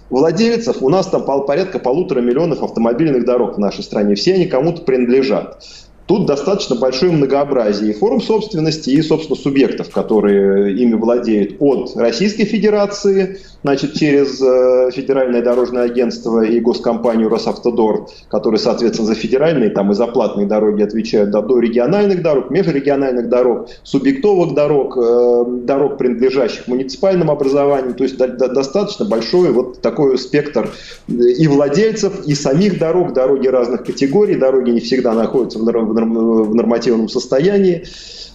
Владельцев 0.10 0.84
у 0.84 0.90
нас 0.90 1.08
там 1.08 1.24
порядка 1.24 1.80
полутора 1.80 2.22
миллионов 2.22 2.62
автомобильных 2.62 3.26
дорог 3.26 3.56
в 3.56 3.60
нашей 3.60 3.84
стране. 3.84 4.14
Все 4.16 4.36
они 4.36 4.46
кому-то 4.46 4.84
принадлежат. 4.84 5.64
Тут 6.08 6.28
достаточно 6.28 6.76
большое 6.76 7.12
многообразие 7.12 7.92
и 7.92 7.94
форм 7.94 8.22
собственности, 8.22 8.92
и, 8.92 9.02
собственно, 9.02 9.36
субъектов, 9.36 9.90
которые 9.90 10.80
ими 10.80 10.94
владеют 10.94 11.56
от 11.60 11.96
Российской 11.96 12.46
Федерации, 12.46 13.40
значит, 13.66 13.96
через 13.96 14.40
э, 14.44 14.92
Федеральное 14.94 15.42
дорожное 15.42 15.86
агентство 15.86 16.42
и 16.44 16.60
госкомпанию 16.60 17.30
Росавтодор, 17.30 18.08
которые, 18.30 18.60
соответственно, 18.60 19.08
за 19.08 19.16
федеральные 19.16 19.72
там, 19.72 19.92
и 19.92 19.96
за 19.96 20.06
платные 20.06 20.46
дороги 20.46 20.84
отвечают, 20.84 21.32
до, 21.32 21.42
до 21.42 21.60
региональных 21.60 22.22
дорог, 22.22 22.52
межрегиональных 22.52 23.28
дорог, 23.28 23.70
субъектовых 23.82 24.54
дорог, 24.54 24.96
э, 24.96 25.46
дорог, 25.64 25.98
принадлежащих 25.98 26.68
муниципальным 26.68 27.32
образованиям. 27.32 27.96
То 27.96 28.04
есть 28.04 28.18
до, 28.18 28.28
до, 28.28 28.50
достаточно 28.50 29.04
большой 29.04 29.52
вот 29.52 29.82
такой 29.82 30.20
спектр 30.20 30.70
и 31.08 31.48
владельцев, 31.48 32.24
и 32.28 32.36
самих 32.36 32.78
дорог, 32.78 33.14
дороги 33.14 33.48
разных 33.48 33.84
категорий, 33.84 34.36
дороги 34.36 34.70
не 34.70 34.80
всегда 34.80 35.14
находятся 35.14 35.58
в, 35.58 36.54
нормативном 36.54 37.10
состоянии. 37.10 37.86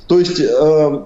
То 0.08 0.18
есть 0.18 0.40
э, 0.40 1.04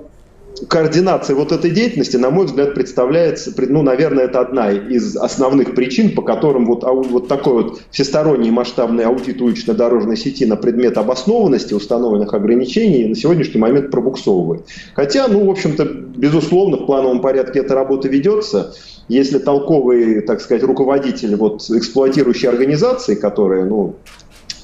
координация 0.69 1.37
вот 1.37 1.53
этой 1.53 1.71
деятельности, 1.71 2.17
на 2.17 2.31
мой 2.31 2.47
взгляд, 2.47 2.75
представляется, 2.75 3.53
ну, 3.69 3.83
наверное, 3.83 4.25
это 4.25 4.41
одна 4.41 4.71
из 4.71 5.17
основных 5.17 5.75
причин, 5.75 6.15
по 6.15 6.23
которым 6.23 6.67
вот, 6.67 6.83
вот 6.85 7.29
такой 7.29 7.65
вот 7.65 7.81
всесторонний 7.91 8.51
масштабный 8.51 9.05
аудит 9.05 9.41
улично-дорожной 9.41 10.17
сети 10.17 10.47
на 10.47 10.57
предмет 10.57 10.97
обоснованности 10.97 11.75
установленных 11.75 12.33
ограничений 12.35 13.07
на 13.07 13.15
сегодняшний 13.15 13.61
момент 13.61 13.91
пробуксовывает. 13.91 14.65
Хотя, 14.95 15.29
ну, 15.29 15.47
в 15.47 15.51
общем-то, 15.51 15.85
безусловно, 15.85 16.77
в 16.77 16.87
плановом 16.87 17.21
порядке 17.21 17.61
эта 17.61 17.75
работа 17.75 18.09
ведется. 18.09 18.75
Если 19.09 19.39
толковые, 19.39 20.23
так 20.23 20.41
сказать, 20.41 20.63
руководители 20.63 21.35
вот, 21.35 21.69
эксплуатирующей 21.69 22.49
организации, 22.49 23.15
которые, 23.15 23.65
ну, 23.65 23.97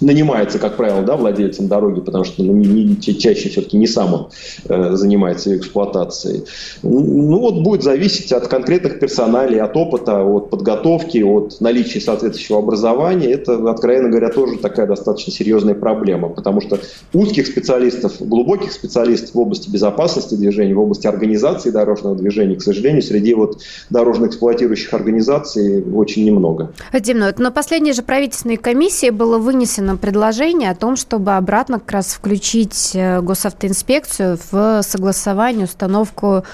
нанимается, 0.00 0.58
как 0.58 0.76
правило, 0.76 1.02
да, 1.02 1.16
владельцем 1.16 1.68
дороги, 1.68 2.00
потому 2.00 2.24
что 2.24 2.42
ну, 2.42 2.52
не, 2.54 2.66
не, 2.66 2.96
чаще 2.96 3.48
все-таки 3.48 3.76
не 3.76 3.86
сам 3.86 4.14
он 4.14 4.28
э, 4.68 4.96
занимается 4.96 5.56
эксплуатацией. 5.56 6.44
Ну 6.82 7.38
вот 7.38 7.62
будет 7.62 7.82
зависеть 7.82 8.32
от 8.32 8.48
конкретных 8.48 8.98
персоналей, 8.98 9.60
от 9.60 9.76
опыта, 9.76 10.22
от 10.22 10.50
подготовки, 10.50 11.18
от 11.22 11.60
наличия 11.60 12.00
соответствующего 12.00 12.58
образования. 12.58 13.30
Это, 13.32 13.70
откровенно 13.70 14.08
говоря, 14.08 14.30
тоже 14.30 14.58
такая 14.58 14.86
достаточно 14.86 15.32
серьезная 15.32 15.74
проблема, 15.74 16.28
потому 16.28 16.60
что 16.60 16.78
узких 17.12 17.46
специалистов, 17.46 18.14
глубоких 18.20 18.72
специалистов 18.72 19.34
в 19.34 19.38
области 19.38 19.70
безопасности 19.70 20.34
движения, 20.34 20.74
в 20.74 20.80
области 20.80 21.06
организации 21.06 21.70
дорожного 21.70 22.16
движения, 22.16 22.56
к 22.56 22.62
сожалению, 22.62 23.02
среди 23.02 23.34
вот 23.34 23.60
дорожно-эксплуатирующих 23.90 24.92
организаций 24.94 25.84
очень 25.94 26.24
немного. 26.24 26.72
Дим, 26.92 27.18
ну, 27.18 27.26
на 27.36 27.50
последней 27.50 27.92
же 27.92 28.02
правительственной 28.02 28.56
комиссии 28.56 29.10
было 29.10 29.38
вынесено 29.38 29.69
нам 29.78 29.98
предложение 29.98 30.70
о 30.70 30.74
том, 30.74 30.96
чтобы 30.96 31.36
обратно 31.36 31.78
как 31.78 31.92
раз 31.92 32.14
включить 32.14 32.92
э, 32.94 33.20
госавтоинспекцию 33.20 34.38
в 34.50 34.82
согласование, 34.82 35.64
установку 35.64 36.44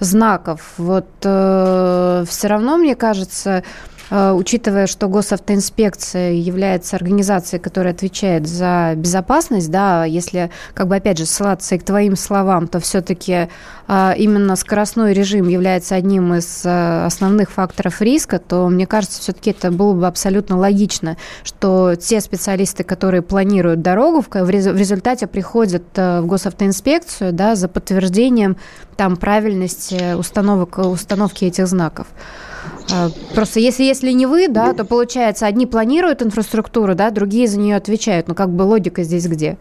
знаков. 0.00 0.72
Вот 0.78 1.08
э, 1.22 2.24
все 2.28 2.48
равно, 2.48 2.76
мне 2.76 2.96
кажется, 2.96 3.62
учитывая, 4.12 4.86
что 4.86 5.08
госавтоинспекция 5.08 6.32
является 6.32 6.96
организацией, 6.96 7.60
которая 7.60 7.94
отвечает 7.94 8.46
за 8.46 8.92
безопасность, 8.96 9.70
да, 9.70 10.04
если, 10.04 10.50
как 10.74 10.88
бы, 10.88 10.96
опять 10.96 11.18
же, 11.18 11.26
ссылаться 11.26 11.74
и 11.74 11.78
к 11.78 11.82
твоим 11.82 12.16
словам, 12.16 12.68
то 12.68 12.78
все-таки 12.80 13.48
э, 13.88 14.12
именно 14.16 14.56
скоростной 14.56 15.14
режим 15.14 15.48
является 15.48 15.94
одним 15.94 16.34
из 16.34 16.62
э, 16.64 17.04
основных 17.06 17.50
факторов 17.50 18.02
риска, 18.02 18.38
то, 18.38 18.68
мне 18.68 18.86
кажется, 18.86 19.20
все-таки 19.20 19.50
это 19.50 19.70
было 19.70 19.94
бы 19.94 20.06
абсолютно 20.06 20.58
логично, 20.58 21.16
что 21.42 21.94
те 21.94 22.20
специалисты, 22.20 22.84
которые 22.84 23.22
планируют 23.22 23.80
дорогу, 23.80 24.24
в 24.28 24.50
результате 24.50 25.26
приходят 25.26 25.84
в 25.96 26.22
госавтоинспекцию, 26.26 27.32
да, 27.32 27.54
за 27.54 27.68
подтверждением 27.68 28.56
там 28.96 29.16
правильности 29.16 30.14
установок, 30.14 30.78
установки 30.78 31.44
этих 31.46 31.66
знаков. 31.66 32.06
А, 32.90 33.10
просто 33.34 33.60
если, 33.60 33.84
если 33.84 34.10
не 34.12 34.26
вы, 34.26 34.48
да, 34.48 34.72
то 34.74 34.84
получается, 34.84 35.46
одни 35.46 35.66
планируют 35.66 36.22
инфраструктуру, 36.22 36.94
да, 36.94 37.10
другие 37.10 37.46
за 37.46 37.58
нее 37.58 37.76
отвечают. 37.76 38.28
Ну, 38.28 38.34
как 38.34 38.50
бы 38.50 38.62
логика 38.62 39.02
здесь 39.02 39.26
где? 39.26 39.56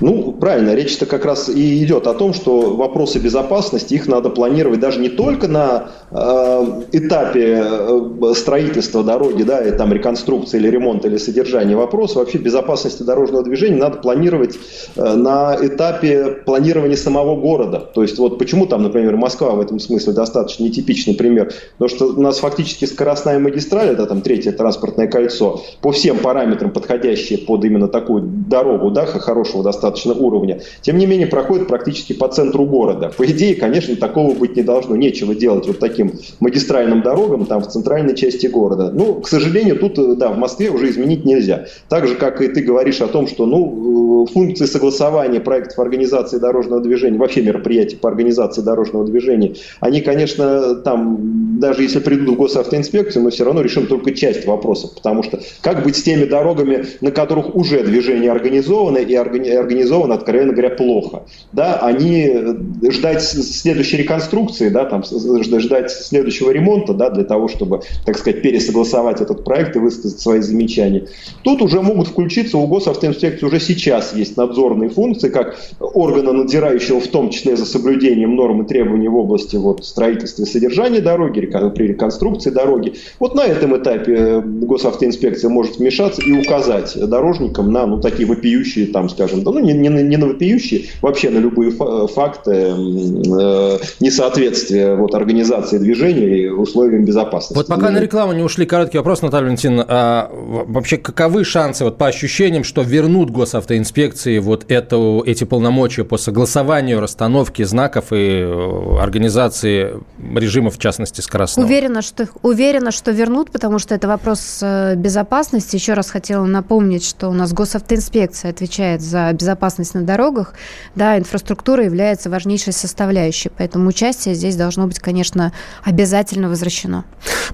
Ну, 0.00 0.32
правильно, 0.32 0.74
речь-то 0.74 1.06
как 1.06 1.24
раз 1.24 1.48
и 1.48 1.82
идет 1.84 2.06
о 2.06 2.14
том, 2.14 2.34
что 2.34 2.74
вопросы 2.74 3.18
безопасности, 3.18 3.94
их 3.94 4.06
надо 4.06 4.30
планировать 4.30 4.80
даже 4.80 5.00
не 5.00 5.08
только 5.08 5.48
на 5.48 5.88
э, 6.10 6.82
этапе 6.92 7.64
э, 7.64 8.34
строительства 8.34 9.02
дороги, 9.02 9.42
да, 9.42 9.60
и 9.60 9.70
там 9.76 9.92
реконструкции 9.92 10.58
или 10.58 10.68
ремонта 10.68 11.08
или 11.08 11.16
содержания. 11.16 11.76
Вопрос 11.76 12.16
вообще 12.16 12.38
безопасности 12.38 13.02
дорожного 13.02 13.44
движения 13.44 13.76
надо 13.76 13.98
планировать 13.98 14.58
э, 14.96 15.14
на 15.14 15.56
этапе 15.60 16.42
планирования 16.44 16.96
самого 16.96 17.40
города. 17.40 17.78
То 17.78 18.02
есть 18.02 18.18
вот 18.18 18.38
почему 18.38 18.66
там, 18.66 18.82
например, 18.82 19.16
Москва 19.16 19.52
в 19.52 19.60
этом 19.60 19.78
смысле 19.78 20.12
достаточно 20.12 20.64
нетипичный 20.64 21.14
пример. 21.14 21.52
Потому 21.78 21.88
что 21.88 22.06
у 22.06 22.20
нас 22.20 22.38
фактически 22.38 22.84
скоростная 22.84 23.38
магистраль, 23.38 23.90
это 23.90 24.06
там 24.06 24.20
третье 24.20 24.52
транспортное 24.52 25.06
кольцо, 25.06 25.62
по 25.80 25.92
всем 25.92 26.18
параметрам 26.18 26.70
подходящие 26.70 27.38
под 27.38 27.64
именно 27.64 27.88
такую 27.88 28.22
дорогу, 28.22 28.90
да, 28.90 29.06
хорошего 29.54 29.62
достаточно 29.62 30.12
уровня, 30.12 30.60
тем 30.82 30.98
не 30.98 31.06
менее 31.06 31.26
проходит 31.26 31.68
практически 31.68 32.12
по 32.12 32.28
центру 32.28 32.64
города. 32.64 33.12
По 33.16 33.24
идее, 33.26 33.54
конечно, 33.54 33.96
такого 33.96 34.34
быть 34.34 34.56
не 34.56 34.62
должно. 34.62 34.96
Нечего 34.96 35.34
делать 35.34 35.66
вот 35.66 35.78
таким 35.78 36.12
магистральным 36.40 37.02
дорогам 37.02 37.46
там 37.46 37.62
в 37.62 37.68
центральной 37.68 38.16
части 38.16 38.46
города. 38.46 38.90
Ну, 38.92 39.20
к 39.20 39.28
сожалению, 39.28 39.78
тут, 39.78 40.18
да, 40.18 40.28
в 40.28 40.38
Москве 40.38 40.70
уже 40.70 40.90
изменить 40.90 41.24
нельзя. 41.24 41.66
Так 41.88 42.06
же, 42.06 42.14
как 42.16 42.40
и 42.42 42.48
ты 42.48 42.62
говоришь 42.62 43.00
о 43.00 43.06
том, 43.06 43.26
что, 43.26 43.46
ну, 43.46 44.24
э, 44.24 44.32
функции 44.32 44.66
согласования 44.66 45.40
проектов 45.40 45.78
организации 45.78 46.38
дорожного 46.38 46.80
движения, 46.80 47.18
вообще 47.18 47.42
мероприятий 47.42 47.96
по 47.96 48.08
организации 48.08 48.62
дорожного 48.62 49.04
движения, 49.04 49.54
они, 49.80 50.00
конечно, 50.00 50.74
там, 50.76 51.58
даже 51.60 51.82
если 51.82 52.00
придут 52.00 52.36
в 52.36 52.38
госавтоинспекцию, 52.38 53.22
мы 53.22 53.30
все 53.30 53.44
равно 53.44 53.62
решим 53.62 53.86
только 53.86 54.12
часть 54.12 54.46
вопросов, 54.46 54.94
потому 54.94 55.22
что 55.22 55.40
как 55.60 55.82
быть 55.84 55.96
с 55.96 56.02
теми 56.02 56.24
дорогами, 56.24 56.86
на 57.00 57.10
которых 57.10 57.54
уже 57.54 57.82
движение 57.84 58.30
организовано 58.30 58.98
и 58.98 59.16
органи 59.16 59.43
организовано, 59.50 60.14
откровенно 60.14 60.52
говоря, 60.52 60.70
плохо. 60.70 61.22
Да, 61.52 61.78
они 61.80 62.28
э, 62.28 62.90
ждать 62.90 63.22
следующей 63.22 63.98
реконструкции, 63.98 64.68
да, 64.68 64.84
там, 64.84 65.02
ждать 65.04 65.90
следующего 65.90 66.50
ремонта, 66.50 66.94
да, 66.94 67.10
для 67.10 67.24
того, 67.24 67.48
чтобы, 67.48 67.80
так 68.04 68.18
сказать, 68.18 68.42
пересогласовать 68.42 69.20
этот 69.20 69.44
проект 69.44 69.76
и 69.76 69.78
высказать 69.78 70.20
свои 70.20 70.40
замечания. 70.40 71.06
Тут 71.42 71.62
уже 71.62 71.80
могут 71.80 72.08
включиться 72.08 72.58
у 72.58 72.66
госавтоинспекции 72.66 73.46
уже 73.46 73.60
сейчас 73.60 74.14
есть 74.14 74.36
надзорные 74.36 74.90
функции, 74.90 75.28
как 75.28 75.56
органа 75.80 76.32
надзирающего 76.32 77.00
в 77.00 77.08
том 77.08 77.30
числе 77.30 77.56
за 77.56 77.66
соблюдением 77.66 78.36
норм 78.36 78.62
и 78.62 78.66
требований 78.66 79.08
в 79.08 79.16
области 79.16 79.56
вот, 79.56 79.84
строительства 79.84 80.42
и 80.42 80.46
содержания 80.46 81.00
дороги, 81.00 81.40
при 81.40 81.88
реконструкции 81.88 82.50
дороги. 82.50 82.94
Вот 83.18 83.34
на 83.34 83.44
этом 83.44 83.76
этапе 83.76 84.14
э, 84.14 84.40
госавтоинспекция 84.40 85.50
может 85.50 85.78
вмешаться 85.78 86.22
и 86.22 86.32
указать 86.32 86.96
дорожникам 86.96 87.72
на 87.72 87.86
ну, 87.86 88.00
такие 88.00 88.26
вопиющие, 88.26 88.86
там, 88.86 89.08
скажем, 89.08 89.33
да, 89.42 89.50
ну, 89.50 89.58
не, 89.60 89.72
не, 89.72 89.88
не 89.88 90.16
на 90.16 90.26
вопиющие, 90.26 90.86
вообще 91.02 91.30
на 91.30 91.38
любые 91.38 91.70
факты 91.70 92.52
э, 92.52 93.78
несоответствия 94.00 94.94
вот, 94.94 95.14
организации 95.14 95.78
движения 95.78 96.38
и 96.38 96.48
условиям 96.48 97.04
безопасности. 97.04 97.54
Вот 97.54 97.66
пока 97.66 97.90
на 97.90 97.98
рекламу 97.98 98.32
не 98.32 98.42
ушли, 98.42 98.66
короткий 98.66 98.98
вопрос, 98.98 99.22
Наталья 99.22 99.44
Валентиновна. 99.44 99.86
А 99.88 100.30
вообще, 100.32 100.96
каковы 100.96 101.44
шансы 101.44 101.84
вот, 101.84 101.98
по 101.98 102.06
ощущениям, 102.06 102.64
что 102.64 102.82
вернут 102.82 103.30
госавтоинспекции 103.30 104.38
вот 104.38 104.66
эту, 104.68 105.22
эти 105.26 105.44
полномочия 105.44 106.04
по 106.04 106.16
согласованию 106.16 107.00
расстановки 107.00 107.62
знаков 107.62 108.06
и 108.12 108.16
э, 108.16 108.98
организации 109.00 109.94
режимов, 110.34 110.76
в 110.76 110.78
частности, 110.78 111.20
скоростного? 111.20 111.66
Уверена, 111.66 112.02
что, 112.02 112.28
уверена, 112.42 112.90
что 112.90 113.10
вернут, 113.10 113.50
потому 113.50 113.78
что 113.78 113.94
это 113.94 114.08
вопрос 114.08 114.60
э, 114.62 114.94
безопасности. 114.96 115.76
Еще 115.76 115.94
раз 115.94 116.10
хотела 116.10 116.44
напомнить, 116.44 117.04
что 117.04 117.28
у 117.28 117.32
нас 117.32 117.52
госавтоинспекция 117.52 118.50
отвечает 118.50 119.00
за 119.00 119.23
безопасность 119.32 119.94
на 119.94 120.02
дорогах, 120.02 120.54
да, 120.94 121.18
инфраструктура 121.18 121.84
является 121.84 122.30
важнейшей 122.30 122.72
составляющей. 122.72 123.50
Поэтому 123.56 123.88
участие 123.88 124.34
здесь 124.34 124.56
должно 124.56 124.86
быть, 124.86 124.98
конечно, 124.98 125.52
обязательно 125.82 126.48
возвращено. 126.48 127.04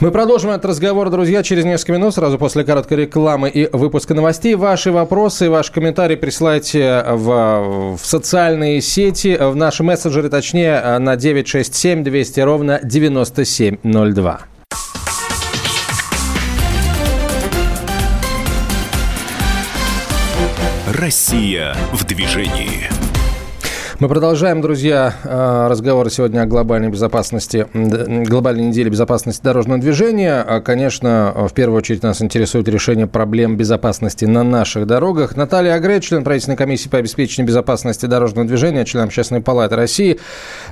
Мы 0.01 0.11
продолжим 0.11 0.51
этот 0.51 0.65
разговор, 0.67 1.11
друзья, 1.11 1.43
через 1.43 1.65
несколько 1.65 1.93
минут, 1.93 2.15
сразу 2.15 2.39
после 2.39 2.65
короткой 2.65 2.99
рекламы 2.99 3.49
и 3.49 3.69
выпуска 3.71 4.15
новостей. 4.15 4.55
Ваши 4.55 4.93
вопросы, 4.93 5.51
ваши 5.51 5.73
комментарии 5.73 6.17
присылайте 6.17 7.05
в, 7.09 7.97
в 7.97 8.01
социальные 8.05 8.81
сети, 8.81 9.37
в 9.41 9.57
наши 9.57 9.83
мессенджеры, 9.83 10.29
точнее, 10.29 10.99
на 10.99 11.17
967 11.17 12.05
200 12.05 12.41
ровно 12.41 12.81
9702. 12.83 14.50
Россия 21.01 21.75
в 21.95 22.05
движении. 22.05 23.00
Мы 24.01 24.09
продолжаем, 24.09 24.63
друзья, 24.63 25.15
э, 25.25 25.67
разговор 25.69 26.09
сегодня 26.09 26.41
о 26.41 26.47
глобальной 26.47 26.89
безопасности, 26.89 27.67
глобальной 27.75 28.65
неделе 28.69 28.89
безопасности 28.89 29.43
дорожного 29.43 29.79
движения. 29.79 30.41
А, 30.41 30.63
конечно, 30.63 31.35
в 31.51 31.53
первую 31.53 31.77
очередь 31.77 32.03
нас 32.03 32.23
интересует 32.23 32.67
решение 32.67 33.07
проблем 33.07 33.59
безопасности 33.59 34.25
на 34.25 34.43
наших 34.43 34.87
дорогах. 34.87 35.37
Наталья 35.37 35.75
Агре, 35.75 36.01
член 36.01 36.25
правительственной 36.25 36.57
комиссии 36.57 36.89
по 36.89 36.97
обеспечению 36.97 37.49
безопасности 37.49 38.07
дорожного 38.07 38.49
движения, 38.49 38.87
член 38.87 39.05
Общественной 39.05 39.43
палаты 39.43 39.77
России, 39.77 40.19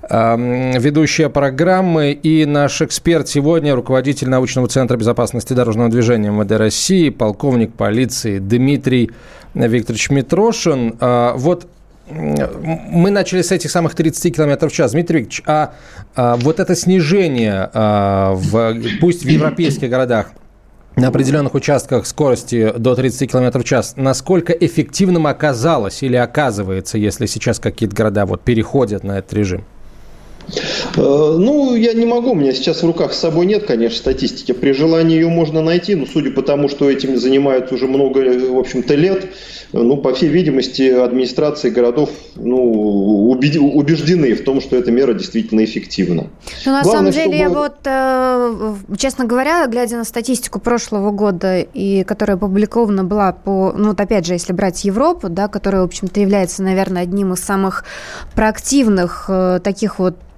ведущая 0.08 1.28
программы 1.28 2.12
и 2.12 2.46
наш 2.46 2.80
эксперт 2.80 3.28
сегодня, 3.28 3.74
руководитель 3.74 4.30
научного 4.30 4.68
центра 4.68 4.96
безопасности 4.96 5.52
дорожного 5.52 5.90
движения 5.90 6.30
МВД 6.30 6.52
России, 6.52 7.10
полковник 7.10 7.74
полиции 7.74 8.38
Дмитрий 8.38 9.10
Викторович 9.52 10.08
Митрошин. 10.08 10.96
А, 11.00 11.34
вот 11.36 11.66
мы 12.10 13.10
начали 13.10 13.42
с 13.42 13.52
этих 13.52 13.70
самых 13.70 13.94
30 13.94 14.34
км 14.34 14.68
в 14.68 14.72
час. 14.72 14.92
Дмитрий 14.92 15.20
Викторович, 15.20 15.42
а, 15.46 15.74
а 16.14 16.36
вот 16.36 16.60
это 16.60 16.74
снижение, 16.74 17.70
а, 17.72 18.32
в, 18.34 18.74
пусть 19.00 19.24
в 19.24 19.28
европейских 19.28 19.90
городах, 19.90 20.30
на 20.96 21.08
определенных 21.08 21.54
участках 21.54 22.06
скорости 22.06 22.72
до 22.76 22.96
30 22.96 23.30
км 23.30 23.58
в 23.58 23.64
час, 23.64 23.94
насколько 23.96 24.52
эффективным 24.52 25.26
оказалось 25.26 26.02
или 26.02 26.16
оказывается, 26.16 26.98
если 26.98 27.26
сейчас 27.26 27.60
какие-то 27.60 27.94
города 27.94 28.26
вот 28.26 28.42
переходят 28.42 29.04
на 29.04 29.18
этот 29.18 29.32
режим? 29.32 29.64
Э, 30.96 31.36
ну, 31.38 31.74
я 31.74 31.92
не 31.92 32.06
могу, 32.06 32.32
у 32.32 32.34
меня 32.34 32.52
сейчас 32.52 32.82
в 32.82 32.86
руках 32.86 33.12
с 33.12 33.18
собой 33.18 33.46
нет, 33.46 33.66
конечно, 33.66 33.98
статистики. 33.98 34.52
При 34.52 34.72
желании 34.72 35.16
ее 35.16 35.28
можно 35.28 35.62
найти, 35.62 35.94
но 35.94 36.06
судя 36.06 36.30
по 36.30 36.42
тому, 36.42 36.68
что 36.68 36.90
этим 36.90 37.16
занимаются 37.16 37.74
уже 37.74 37.86
много, 37.86 38.18
в 38.20 38.58
общем-то, 38.58 38.94
лет, 38.94 39.26
ну, 39.72 39.96
по 39.98 40.14
всей 40.14 40.28
видимости, 40.28 40.90
администрации 40.90 41.70
городов 41.70 42.10
ну, 42.36 42.56
убеждены 43.28 44.34
в 44.34 44.42
том, 44.42 44.60
что 44.60 44.76
эта 44.76 44.90
мера 44.90 45.12
действительно 45.12 45.64
эффективна. 45.64 46.28
Ну, 46.64 46.72
на 46.72 46.82
Главное, 46.82 47.12
самом 47.12 47.12
деле, 47.12 47.24
чтобы... 47.24 47.36
я 47.36 47.48
вот, 47.50 47.76
э, 47.84 48.96
честно 48.96 49.24
говоря, 49.26 49.66
глядя 49.66 49.96
на 49.96 50.04
статистику 50.04 50.58
прошлого 50.60 51.10
года, 51.10 51.60
и 51.60 52.04
которая 52.04 52.36
опубликована 52.36 53.04
была 53.04 53.32
по, 53.32 53.72
ну, 53.76 53.88
вот 53.88 54.00
опять 54.00 54.26
же, 54.26 54.32
если 54.32 54.52
брать 54.52 54.84
Европу, 54.84 55.28
да, 55.28 55.48
которая, 55.48 55.82
в 55.82 55.86
общем-то, 55.86 56.18
является, 56.20 56.62
наверное, 56.62 57.02
одним 57.02 57.34
из 57.34 57.40
самых 57.40 57.84
проактивных 58.34 59.26
э, 59.28 59.60
таких 59.62 59.98
вот 59.98 60.16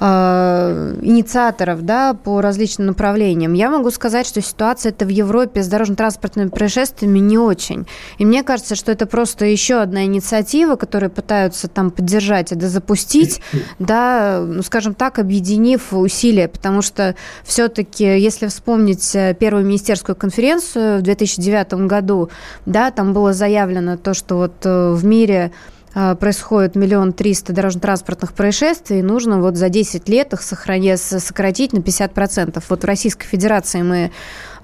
инициаторов 0.00 1.82
да, 1.82 2.14
по 2.14 2.40
различным 2.40 2.88
направлениям. 2.88 3.52
Я 3.52 3.70
могу 3.70 3.90
сказать, 3.90 4.26
что 4.26 4.42
ситуация 4.42 4.90
это 4.90 5.04
в 5.04 5.08
Европе 5.08 5.62
с 5.62 5.68
дорожно-транспортными 5.68 6.48
происшествиями 6.48 7.20
не 7.20 7.38
очень. 7.38 7.86
И 8.18 8.26
мне 8.26 8.42
кажется, 8.42 8.74
что 8.74 8.90
это 8.90 9.06
просто 9.06 9.44
еще 9.46 9.76
одна 9.76 10.04
инициатива, 10.04 10.74
которую 10.76 11.10
пытаются 11.10 11.68
там 11.68 11.90
поддержать 11.90 12.50
и 12.52 12.60
запустить, 12.60 13.40
да, 13.78 14.42
ну, 14.44 14.62
скажем 14.62 14.94
так, 14.94 15.18
объединив 15.20 15.92
усилия, 15.92 16.48
потому 16.48 16.82
что 16.82 17.14
все-таки, 17.44 18.04
если 18.04 18.48
вспомнить 18.48 19.14
э, 19.14 19.34
первую 19.38 19.64
министерскую 19.64 20.16
конференцию 20.16 20.98
в 20.98 21.02
2009 21.02 21.86
году, 21.86 22.30
да, 22.66 22.90
там 22.90 23.12
было 23.12 23.32
заявлено 23.32 23.96
то, 23.96 24.12
что 24.12 24.36
вот 24.36 24.54
э, 24.64 24.92
в 24.92 25.04
мире 25.04 25.52
а, 25.54 25.73
происходит 25.94 26.74
миллион 26.74 27.12
триста 27.12 27.52
дорожно-транспортных 27.52 28.32
происшествий, 28.32 28.98
и 28.98 29.02
нужно 29.02 29.40
вот 29.40 29.56
за 29.56 29.68
10 29.68 30.08
лет 30.08 30.32
их 30.32 30.42
сохранить, 30.42 31.00
сократить 31.00 31.72
на 31.72 31.78
50%. 31.78 32.62
Вот 32.68 32.82
в 32.82 32.86
Российской 32.86 33.26
Федерации 33.26 33.82
мы 33.82 34.10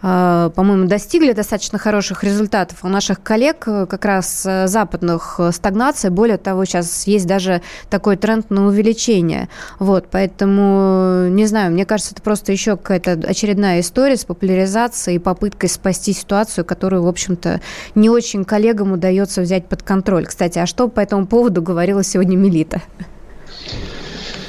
по-моему, 0.01 0.87
достигли 0.87 1.33
достаточно 1.33 1.79
хороших 1.79 2.25
результатов. 2.25 2.79
У 2.83 2.89
наших 2.89 3.23
коллег 3.23 3.65
э, 3.67 3.87
как 3.87 4.05
раз 4.05 4.45
э, 4.47 4.67
западных 4.67 5.37
э, 5.39 5.53
стагнация. 5.53 6.11
Более 6.11 6.39
того, 6.39 6.65
сейчас 6.65 7.07
есть 7.07 7.27
даже 7.27 7.61
такой 7.91 8.17
тренд 8.17 8.51
на 8.51 8.67
увеличение. 8.67 9.49
Вот, 9.79 10.07
поэтому, 10.11 11.29
не 11.29 11.45
знаю, 11.47 11.73
мне 11.73 11.85
кажется, 11.85 12.13
это 12.15 12.23
просто 12.23 12.53
еще 12.53 12.77
какая-то 12.77 13.13
очередная 13.29 13.81
история 13.81 14.17
с 14.17 14.25
популяризацией 14.25 15.17
и 15.17 15.19
попыткой 15.19 15.69
спасти 15.69 16.15
ситуацию, 16.15 16.65
которую, 16.65 17.03
в 17.03 17.09
общем-то, 17.09 17.61
не 17.95 18.09
очень 18.09 18.45
коллегам 18.45 18.93
удается 18.93 19.43
взять 19.43 19.67
под 19.67 19.83
контроль. 19.83 20.27
Кстати, 20.27 20.59
а 20.59 20.67
что 20.67 20.89
по 20.89 21.01
этому 21.01 21.27
поводу 21.27 21.61
говорила 21.61 22.03
сегодня 22.03 22.37
Милита? 22.37 22.81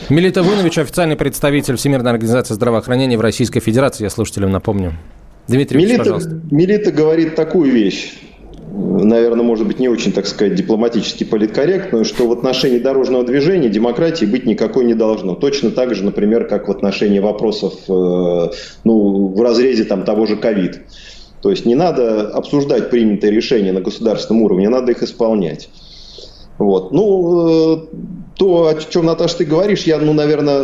Милита 0.07 0.43
Вунович, 0.43 0.77
официальный 0.77 1.15
представитель 1.15 1.75
Всемирной 1.75 2.11
организации 2.11 2.53
здравоохранения 2.53 3.17
в 3.17 3.21
Российской 3.21 3.59
Федерации, 3.59 4.03
я 4.03 4.09
слушателям 4.09 4.51
напомню. 4.51 4.93
Дмитрий, 5.51 5.77
Милита, 5.79 5.97
пожалуйста. 5.99 6.41
Милита 6.49 6.91
говорит 6.91 7.35
такую 7.35 7.71
вещь, 7.71 8.13
наверное, 8.73 9.43
может 9.43 9.67
быть, 9.67 9.79
не 9.79 9.89
очень, 9.89 10.11
так 10.11 10.25
сказать, 10.25 10.55
дипломатически 10.55 11.23
политкорректную, 11.23 12.05
что 12.05 12.27
в 12.27 12.31
отношении 12.31 12.79
дорожного 12.79 13.23
движения 13.23 13.69
демократии 13.69 14.25
быть 14.25 14.45
никакой 14.45 14.85
не 14.85 14.93
должно. 14.93 15.35
Точно 15.35 15.71
так 15.71 15.93
же, 15.93 16.03
например, 16.03 16.47
как 16.47 16.67
в 16.67 16.71
отношении 16.71 17.19
вопросов 17.19 17.73
э, 17.87 18.49
ну, 18.83 19.27
в 19.27 19.41
разрезе 19.41 19.83
там, 19.83 20.03
того 20.03 20.25
же 20.25 20.37
ковид. 20.37 20.81
То 21.41 21.49
есть 21.49 21.65
не 21.65 21.75
надо 21.75 22.29
обсуждать 22.29 22.89
принятые 22.89 23.31
решения 23.31 23.71
на 23.71 23.81
государственном 23.81 24.43
уровне, 24.43 24.69
надо 24.69 24.91
их 24.91 25.03
исполнять. 25.03 25.69
Вот. 26.57 26.91
Ну, 26.91 27.75
э, 27.75 27.87
то, 28.35 28.67
о 28.67 28.75
чем, 28.75 29.05
Наташа, 29.05 29.37
ты 29.37 29.45
говоришь, 29.45 29.83
я, 29.83 29.99
ну, 29.99 30.13
наверное, 30.13 30.61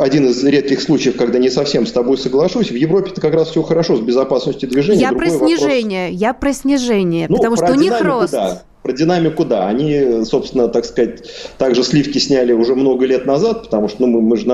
один 0.00 0.28
из 0.28 0.42
редких 0.44 0.80
случаев, 0.80 1.16
когда 1.16 1.38
не 1.38 1.50
совсем 1.50 1.86
с 1.86 1.92
тобой 1.92 2.16
соглашусь. 2.16 2.70
В 2.70 2.74
Европе-то 2.74 3.20
как 3.20 3.34
раз 3.34 3.48
все 3.48 3.62
хорошо 3.62 3.96
с 3.96 4.00
безопасностью 4.00 4.68
движения. 4.68 5.00
Я 5.00 5.10
Другой 5.10 5.28
про 5.28 5.38
снижение, 5.38 6.04
вопрос... 6.06 6.20
я 6.20 6.34
про 6.34 6.52
снижение, 6.52 7.26
ну, 7.28 7.36
потому 7.36 7.56
что 7.56 7.72
у 7.72 7.74
них 7.74 8.00
рост. 8.00 8.32
Да. 8.32 8.62
Про 8.88 8.94
динамику, 8.94 9.44
да. 9.44 9.68
Они, 9.68 10.24
собственно, 10.24 10.68
так 10.68 10.86
сказать, 10.86 11.18
также 11.58 11.84
сливки 11.84 12.16
сняли 12.16 12.54
уже 12.54 12.74
много 12.74 13.04
лет 13.04 13.26
назад, 13.26 13.64
потому 13.64 13.86
что 13.86 14.06
ну, 14.06 14.06
мы, 14.06 14.22
мы 14.22 14.36
же 14.38 14.46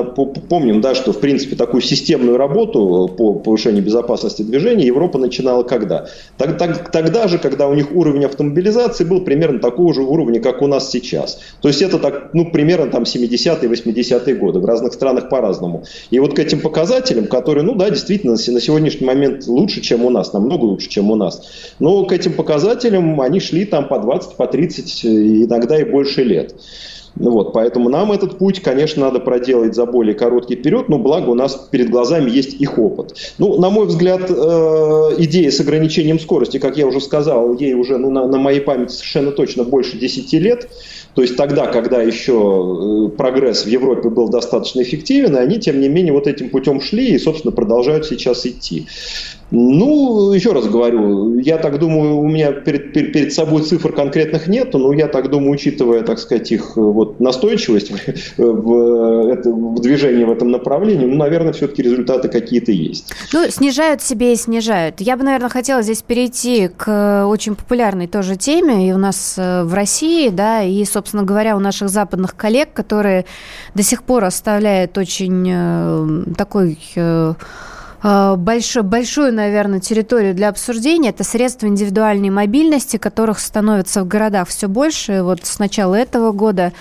помним, 0.49 0.81
да, 0.81 0.97
что, 0.97 1.13
в 1.13 1.21
принципе, 1.21 1.55
такую 1.55 1.83
системную 1.83 2.37
работу 2.37 3.15
по 3.17 3.35
повышению 3.35 3.85
безопасности 3.85 4.43
движения 4.43 4.87
Европа 4.87 5.19
начинала 5.19 5.63
когда? 5.63 6.09
Так, 6.37 6.59
так, 6.59 6.91
тогда 6.91 7.29
же, 7.29 7.39
когда 7.39 7.69
у 7.69 7.75
них 7.75 7.95
уровень 7.95 8.25
автомобилизации 8.25 9.05
был 9.05 9.21
примерно 9.21 9.61
такого 9.61 9.95
же 9.95 10.03
уровня, 10.03 10.41
как 10.41 10.63
у 10.63 10.67
нас 10.67 10.91
сейчас. 10.91 11.39
То 11.61 11.69
есть 11.69 11.81
это 11.81 12.01
так, 12.01 12.31
ну, 12.33 12.51
примерно 12.51 12.91
там 12.91 13.05
70-е, 13.05 13.71
80-е 13.71 14.35
годы. 14.35 14.59
В 14.59 14.65
разных 14.65 14.95
странах 14.95 15.29
по-разному. 15.29 15.85
И 16.11 16.19
вот 16.19 16.35
к 16.35 16.41
этим 16.41 16.61
показателям, 16.61 17.29
которые, 17.29 17.63
ну 17.63 17.77
да, 17.77 17.89
действительно, 17.89 18.33
на 18.33 18.61
сегодняшний 18.61 19.07
момент 19.07 19.47
лучше, 19.47 19.81
чем 19.81 20.05
у 20.05 20.11
нас, 20.11 20.33
намного 20.33 20.65
лучше, 20.65 20.89
чем 20.89 21.13
у 21.13 21.15
нас. 21.15 21.41
Но 21.79 22.05
к 22.05 22.11
этим 22.11 22.33
показателям 22.33 23.21
они 23.21 23.39
шли 23.39 23.65
там 23.65 23.87
по 23.87 24.01
20 24.01 24.24
20, 24.25 24.37
по 24.37 24.47
30, 24.47 25.05
иногда 25.05 25.79
и 25.79 25.85
больше 25.85 26.23
лет. 26.23 26.55
Ну 27.17 27.31
вот, 27.31 27.53
поэтому 27.53 27.89
нам 27.89 28.11
этот 28.11 28.39
путь, 28.39 28.61
конечно, 28.61 29.05
надо 29.05 29.21
проделать 29.21 29.75
за 29.75 29.87
более 29.87 30.15
короткий 30.15 30.57
период, 30.57 30.89
но 30.89 30.99
благо 30.99 31.31
у 31.31 31.35
нас 31.35 31.69
перед 31.71 31.89
глазами 31.89 32.29
есть 32.29 32.61
их 32.61 32.77
опыт. 32.77 33.15
Ну, 33.39 33.61
на 33.61 33.71
мой 33.71 33.87
взгляд, 33.87 34.29
э, 34.29 34.35
идея 35.19 35.51
с 35.53 35.61
ограничением 35.61 36.19
скорости, 36.19 36.59
как 36.59 36.77
я 36.77 36.87
уже 36.87 37.01
сказал, 37.01 37.55
ей 37.55 37.75
уже 37.75 37.99
ну, 37.99 38.11
на, 38.11 38.27
на 38.27 38.39
моей 38.39 38.61
памяти 38.61 38.93
совершенно 38.93 39.31
точно 39.31 39.63
больше 39.63 39.97
10 39.97 40.33
лет. 40.35 40.69
То 41.15 41.23
есть 41.23 41.37
тогда, 41.37 41.69
когда 41.69 42.03
еще 42.03 42.33
э, 42.33 43.17
прогресс 43.17 43.65
в 43.65 43.69
Европе 43.69 44.09
был 44.09 44.29
достаточно 44.29 44.83
эффективен, 44.83 45.37
они, 45.37 45.61
тем 45.61 45.81
не 45.81 45.89
менее, 45.89 46.13
вот 46.13 46.27
этим 46.27 46.51
путем 46.51 46.81
шли 46.81 47.15
и, 47.15 47.19
собственно, 47.19 47.53
продолжают 47.53 48.07
сейчас 48.07 48.45
идти. 48.45 48.89
Ну, 49.57 50.33
еще 50.33 50.53
раз 50.53 50.67
говорю, 50.67 51.39
я 51.39 51.59
так 51.59 51.79
думаю, 51.79 52.17
у 52.17 52.29
меня 52.29 52.51
перед, 52.51 52.93
перед, 52.93 53.13
перед 53.13 53.33
собой 53.33 53.63
цифр 53.63 53.93
конкретных 53.93 54.49
нет, 54.49 54.75
но 54.75 54.93
я 54.93 55.07
так 55.07 55.31
думаю, 55.31 55.53
учитывая, 55.53 56.03
так 56.03 56.19
сказать, 56.19 56.51
их 56.51 56.77
вот 56.77 57.21
настойчивость 57.21 57.91
в, 58.37 58.43
в, 58.43 59.77
в 59.77 59.81
движении 59.81 60.25
в 60.25 60.33
этом 60.33 60.51
направлении, 60.51 61.07
ну, 61.07 61.15
наверное, 61.15 61.53
все-таки 61.53 61.83
результаты 61.83 62.29
какие-то 62.29 62.73
есть. 62.73 63.15
Ну, 63.33 63.49
снижают 63.49 64.03
себе 64.03 64.33
и 64.33 64.37
снижают. 64.37 65.01
Я 65.01 65.17
бы, 65.17 65.23
наверное, 65.23 65.51
хотела 65.51 65.83
здесь 65.83 66.03
перейти 66.03 66.69
к 66.69 67.25
очень 67.29 67.55
популярной 67.55 68.09
тоже 68.09 68.35
теме 68.35 68.89
и 68.89 68.93
у 68.93 68.99
нас 68.99 69.37
э, 69.39 69.63
в 69.63 69.73
России, 69.73 70.31
да, 70.31 70.65
и, 70.65 70.85
собственно 70.85 71.23
говоря, 71.23 71.57
у 71.57 71.61
наших 71.61 71.91
западных 71.91 72.35
коллег, 72.35 72.73
которые 72.73 73.25
до 73.77 73.85
сих 73.85 74.03
пор 74.03 74.25
оставляют 74.25 74.99
очень 74.99 75.49
э, 75.49 76.35
такой 76.37 76.77
Э, 78.05 78.37
большую, 78.37 78.85
большую, 78.85 79.33
наверное, 79.33 79.81
территорию 79.81 80.35
для 80.35 80.51
обсуждения. 80.51 81.09
Это 81.09 81.25
средства 81.25 81.67
индивидуальной 81.67 82.29
мобильности, 82.29 82.99
которых 82.99 83.39
становится 83.39 84.05
в 84.05 84.07
городах 84.07 84.49
все 84.49 84.69
больше. 84.69 85.23
Вот 85.23 85.47
с 85.47 85.59
начала 85.59 85.95
этого 85.95 86.33
года 86.33 86.75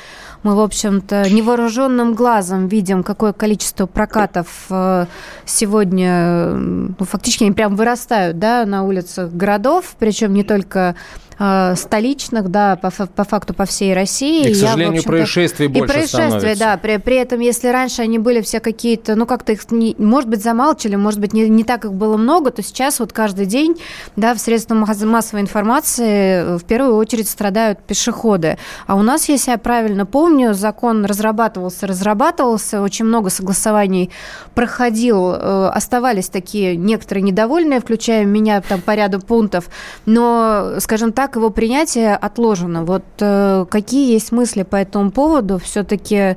мы, 0.44 0.56
в 0.56 0.60
общем-то, 0.60 1.30
невооруженным 1.30 2.14
глазом 2.14 2.68
видим, 2.68 3.04
какое 3.04 3.32
количество 3.32 3.86
прокатов 3.86 4.66
э, 4.70 5.06
сегодня, 5.46 6.50
ну, 6.50 7.06
фактически 7.06 7.46
они 7.46 7.54
прям 7.54 7.78
вырастают, 7.78 8.40
да, 8.40 8.66
на 8.66 8.84
улицах 8.84 9.32
городов, 9.32 9.96
причем 9.98 10.34
не 10.34 10.44
только 10.44 10.96
э, 11.40 11.76
столичных, 11.76 12.50
да, 12.50 12.76
по, 12.76 12.92
по 12.92 13.24
факту 13.24 13.54
по 13.54 13.66
всей 13.66 13.94
России. 13.94 14.50
И, 14.50 14.54
к 14.54 14.56
сожалению, 14.56 15.02
я, 15.02 15.04
происшествий 15.04 15.68
больше 15.68 15.86
И 15.86 15.98
происшествия, 15.98 16.30
становится. 16.30 16.60
да. 16.60 16.78
При, 16.78 16.98
при 16.98 17.16
этом, 17.16 17.40
если 17.40 17.68
раньше 17.68 18.02
они 18.02 18.20
были 18.20 18.42
все 18.42 18.60
какие-то, 18.60 19.16
ну, 19.16 19.26
как-то 19.26 19.52
их, 19.54 19.72
не, 19.72 19.96
может 19.98 20.30
быть, 20.30 20.44
замалчивали, 20.44 20.96
может 20.96 21.20
быть, 21.20 21.34
не, 21.34 21.50
не 21.50 21.64
так 21.64 21.86
их 21.86 21.94
было 21.94 22.18
много, 22.18 22.52
то 22.52 22.62
сейчас 22.62 23.00
вот 23.00 23.14
каждый 23.14 23.46
день, 23.46 23.76
да, 24.16 24.34
в 24.34 24.40
средствах 24.40 24.74
массовой 25.04 25.42
информации 25.42 26.58
в 26.58 26.64
первую 26.66 26.96
очередь 26.96 27.30
страдают 27.30 27.80
пешеходы. 27.80 28.58
А 28.88 28.96
у 28.96 29.02
нас, 29.02 29.30
если 29.30 29.52
я 29.52 29.58
правильно 29.58 30.06
помню, 30.06 30.54
закон 30.54 31.06
разрабатывался, 31.06 31.88
разрабатывался, 31.88 32.82
очень 32.82 33.06
много 33.06 33.30
согласований 33.30 34.10
проходил, 34.56 35.34
э, 35.34 35.70
оставались 35.74 36.30
такие 36.30 36.76
некоторые 36.76 37.24
недовольные, 37.24 37.80
включая 37.80 38.26
меня 38.26 38.62
там 38.62 38.82
по 38.82 38.96
ряду 38.96 39.20
пунктов, 39.20 39.70
но, 40.06 40.74
скажем 40.80 41.12
так, 41.14 41.23
так 41.24 41.38
его 41.38 41.52
принятие 41.52 42.18
отложено. 42.18 42.84
Вот 42.84 43.06
э, 43.22 43.66
какие 43.70 44.12
есть 44.12 44.34
мысли 44.34 44.64
по 44.64 44.76
этому 44.76 45.10
поводу? 45.10 45.58
Все-таки 45.58 46.36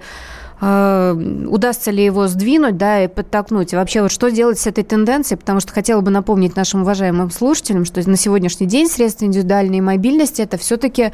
э, 0.61 1.44
удастся 1.49 1.90
ли 1.90 2.05
его 2.05 2.29
сдвинуть, 2.29 2.77
да, 2.77 3.03
и 3.03 3.09
подтолкнуть? 3.09 3.72
И 3.72 3.77
вообще, 3.77 4.03
вот 4.03 4.12
что 4.12 4.31
делать 4.31 4.61
с 4.61 4.68
этой 4.68 4.85
тенденцией? 4.85 5.40
Потому 5.40 5.59
что 5.59 5.72
хотела 5.72 6.03
бы 6.03 6.12
напомнить 6.12 6.55
нашим 6.55 6.83
уважаемым 6.83 7.33
слушателям, 7.33 7.85
что 7.85 8.09
на 8.09 8.16
сегодняшний 8.16 8.68
день 8.68 8.88
средства 8.88 9.25
индивидуальной 9.25 9.81
мобильности– 9.81 10.40
это 10.42 10.57
все-таки 10.57 11.11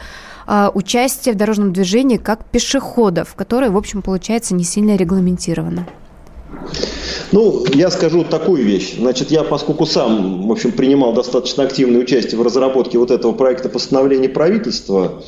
э, 0.46 0.70
участие 0.74 1.34
в 1.34 1.38
дорожном 1.38 1.72
движении 1.72 2.18
как 2.18 2.44
пешеходов, 2.44 3.34
которое, 3.34 3.70
в 3.70 3.78
общем, 3.78 4.02
получается 4.02 4.54
не 4.54 4.64
сильно 4.64 4.96
регламентировано. 4.96 5.86
Ну, 7.32 7.64
я 7.74 7.90
скажу 7.90 8.24
такую 8.24 8.64
вещь. 8.64 8.96
Значит, 8.98 9.30
я, 9.30 9.42
поскольку 9.42 9.86
сам, 9.86 10.46
в 10.46 10.52
общем, 10.52 10.72
принимал 10.72 11.12
достаточно 11.14 11.64
активное 11.64 12.00
участие 12.00 12.38
в 12.38 12.42
разработке 12.42 12.98
вот 12.98 13.10
этого 13.10 13.32
проекта 13.32 13.68
постановления 13.68 14.28
правительства, 14.28 15.22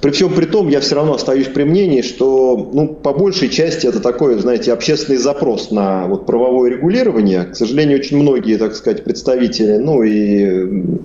при 0.00 0.10
всем 0.10 0.32
при 0.34 0.46
том, 0.46 0.68
я 0.68 0.80
все 0.80 0.94
равно 0.94 1.14
остаюсь 1.14 1.48
при 1.48 1.64
мнении, 1.64 2.02
что, 2.02 2.70
ну, 2.72 2.88
по 2.88 3.12
большей 3.12 3.48
части 3.48 3.86
это 3.86 4.00
такой, 4.00 4.38
знаете, 4.38 4.72
общественный 4.72 5.18
запрос 5.18 5.70
на 5.70 6.06
вот 6.06 6.26
правовое 6.26 6.70
регулирование. 6.70 7.44
К 7.44 7.54
сожалению, 7.54 7.98
очень 7.98 8.16
многие, 8.16 8.56
так 8.56 8.74
сказать, 8.74 9.04
представители, 9.04 9.76
ну 9.76 10.02
и 10.02 10.98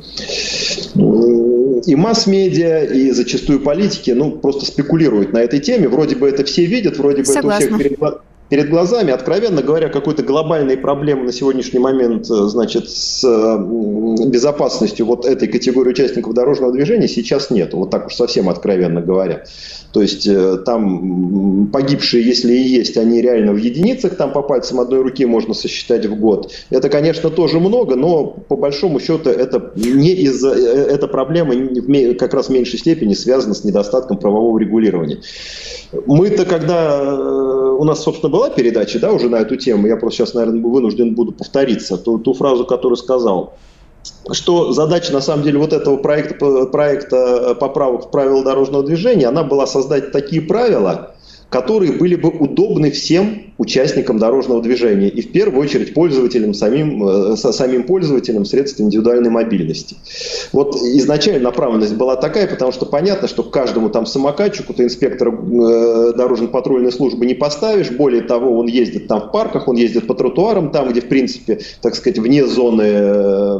и 1.85 1.95
масс-медиа, 1.95 2.85
и 2.85 3.11
зачастую 3.11 3.59
политики, 3.59 4.11
ну, 4.11 4.31
просто 4.31 4.65
спекулируют 4.65 5.31
на 5.31 5.39
этой 5.39 5.59
теме. 5.59 5.87
Вроде 5.87 6.15
бы 6.15 6.27
это 6.27 6.43
все 6.43 6.65
видят, 6.65 6.97
вроде 6.97 7.19
бы 7.19 7.25
Согласна. 7.25 7.65
это 7.65 7.75
у 7.75 7.77
всех 7.77 7.97
перед, 7.97 7.99
перед 8.49 8.69
глазами. 8.69 9.11
Откровенно 9.11 9.61
говоря, 9.61 9.89
какой-то 9.89 10.23
глобальной 10.23 10.77
проблемы 10.77 11.23
на 11.23 11.31
сегодняшний 11.31 11.79
момент, 11.79 12.29
э, 12.29 12.33
значит, 12.47 12.89
с 12.89 13.23
безопасностью 14.25 15.05
вот 15.05 15.25
этой 15.25 15.47
категории 15.47 15.89
участников 15.89 16.33
дорожного 16.33 16.71
движения 16.71 17.07
сейчас 17.07 17.49
нет. 17.49 17.73
Вот 17.73 17.89
так 17.89 18.07
уж 18.07 18.15
совсем 18.15 18.49
откровенно 18.49 19.01
говоря. 19.01 19.43
То 19.91 20.01
есть 20.01 20.27
э, 20.27 20.57
там 20.65 21.69
погибшие, 21.71 22.23
если 22.23 22.53
и 22.53 22.61
есть, 22.61 22.97
они 22.97 23.21
реально 23.21 23.53
в 23.53 23.57
единицах, 23.57 24.15
там 24.15 24.31
по 24.31 24.41
пальцам 24.41 24.79
одной 24.79 25.01
руки 25.01 25.25
можно 25.25 25.53
сосчитать 25.53 26.05
в 26.05 26.15
год. 26.19 26.51
Это, 26.69 26.89
конечно, 26.89 27.29
тоже 27.29 27.59
много, 27.59 27.95
но 27.95 28.25
по 28.25 28.55
большому 28.55 28.99
счету 28.99 29.29
это 29.29 29.71
не 29.75 30.11
из-за 30.13 30.49
э, 30.49 30.87
эта 30.93 31.07
проблема 31.07 31.55
как 32.15 32.33
раз 32.33 32.47
в 32.47 32.49
меньшей 32.51 32.79
степени 32.79 33.13
связана 33.13 33.53
с 33.53 33.63
недостатком 33.63 34.17
правового 34.17 34.57
регулирования. 34.59 35.19
Мы-то, 36.05 36.45
когда 36.45 36.99
э, 37.01 37.56
у 37.77 37.83
нас, 37.83 38.03
собственно, 38.03 38.31
была 38.31 38.49
передача, 38.49 38.99
да, 38.99 39.11
уже 39.11 39.29
на 39.29 39.37
эту 39.37 39.55
тему, 39.55 39.87
я 39.87 39.97
просто 39.97 40.17
сейчас, 40.17 40.33
наверное, 40.33 40.61
вынужден 40.61 41.15
буду 41.15 41.31
повториться, 41.31 41.97
ту, 41.97 42.17
ту 42.17 42.33
фразу, 42.33 42.65
которую 42.65 42.97
сказал, 42.97 43.53
что 44.31 44.71
задача, 44.71 45.13
на 45.13 45.21
самом 45.21 45.43
деле, 45.43 45.59
вот 45.59 45.73
этого 45.73 45.97
проекта, 45.97 46.65
проекта 46.65 47.55
поправок 47.55 48.05
в 48.05 48.11
правила 48.11 48.43
дорожного 48.43 48.83
движения, 48.83 49.27
она 49.27 49.43
была 49.43 49.67
создать 49.67 50.11
такие 50.11 50.41
правила, 50.41 51.13
которые 51.49 51.93
были 51.93 52.15
бы 52.15 52.29
удобны 52.29 52.91
всем 52.91 53.43
участникам 53.57 54.19
дорожного 54.19 54.61
движения 54.61 55.07
и 55.07 55.21
в 55.21 55.31
первую 55.31 55.63
очередь 55.63 55.93
пользователям, 55.93 56.53
самим, 56.53 57.07
э, 57.07 57.35
самим 57.37 57.83
пользователям 57.83 58.45
средств 58.45 58.79
индивидуальной 58.79 59.29
мобильности. 59.29 59.95
Вот 60.51 60.75
изначально 60.75 61.39
направленность 61.39 61.95
была 61.95 62.15
такая, 62.17 62.47
потому 62.47 62.71
что 62.71 62.85
понятно, 62.85 63.27
что 63.27 63.43
каждому 63.43 63.89
там 63.89 64.05
самокатчику 64.05 64.73
ты 64.73 64.83
инспектора 64.83 65.31
э, 65.31 66.13
дорожно-патрульной 66.15 66.91
службы 66.91 67.25
не 67.25 67.33
поставишь, 67.33 67.89
более 67.89 68.21
того, 68.21 68.59
он 68.59 68.67
ездит 68.67 69.07
там 69.07 69.21
в 69.21 69.31
парках, 69.31 69.67
он 69.67 69.77
ездит 69.77 70.05
по 70.05 70.13
тротуарам, 70.13 70.71
там, 70.71 70.89
где, 70.89 71.01
в 71.01 71.07
принципе, 71.07 71.59
так 71.81 71.95
сказать, 71.95 72.19
вне 72.19 72.45
зоны 72.45 72.83
э, 72.85 73.57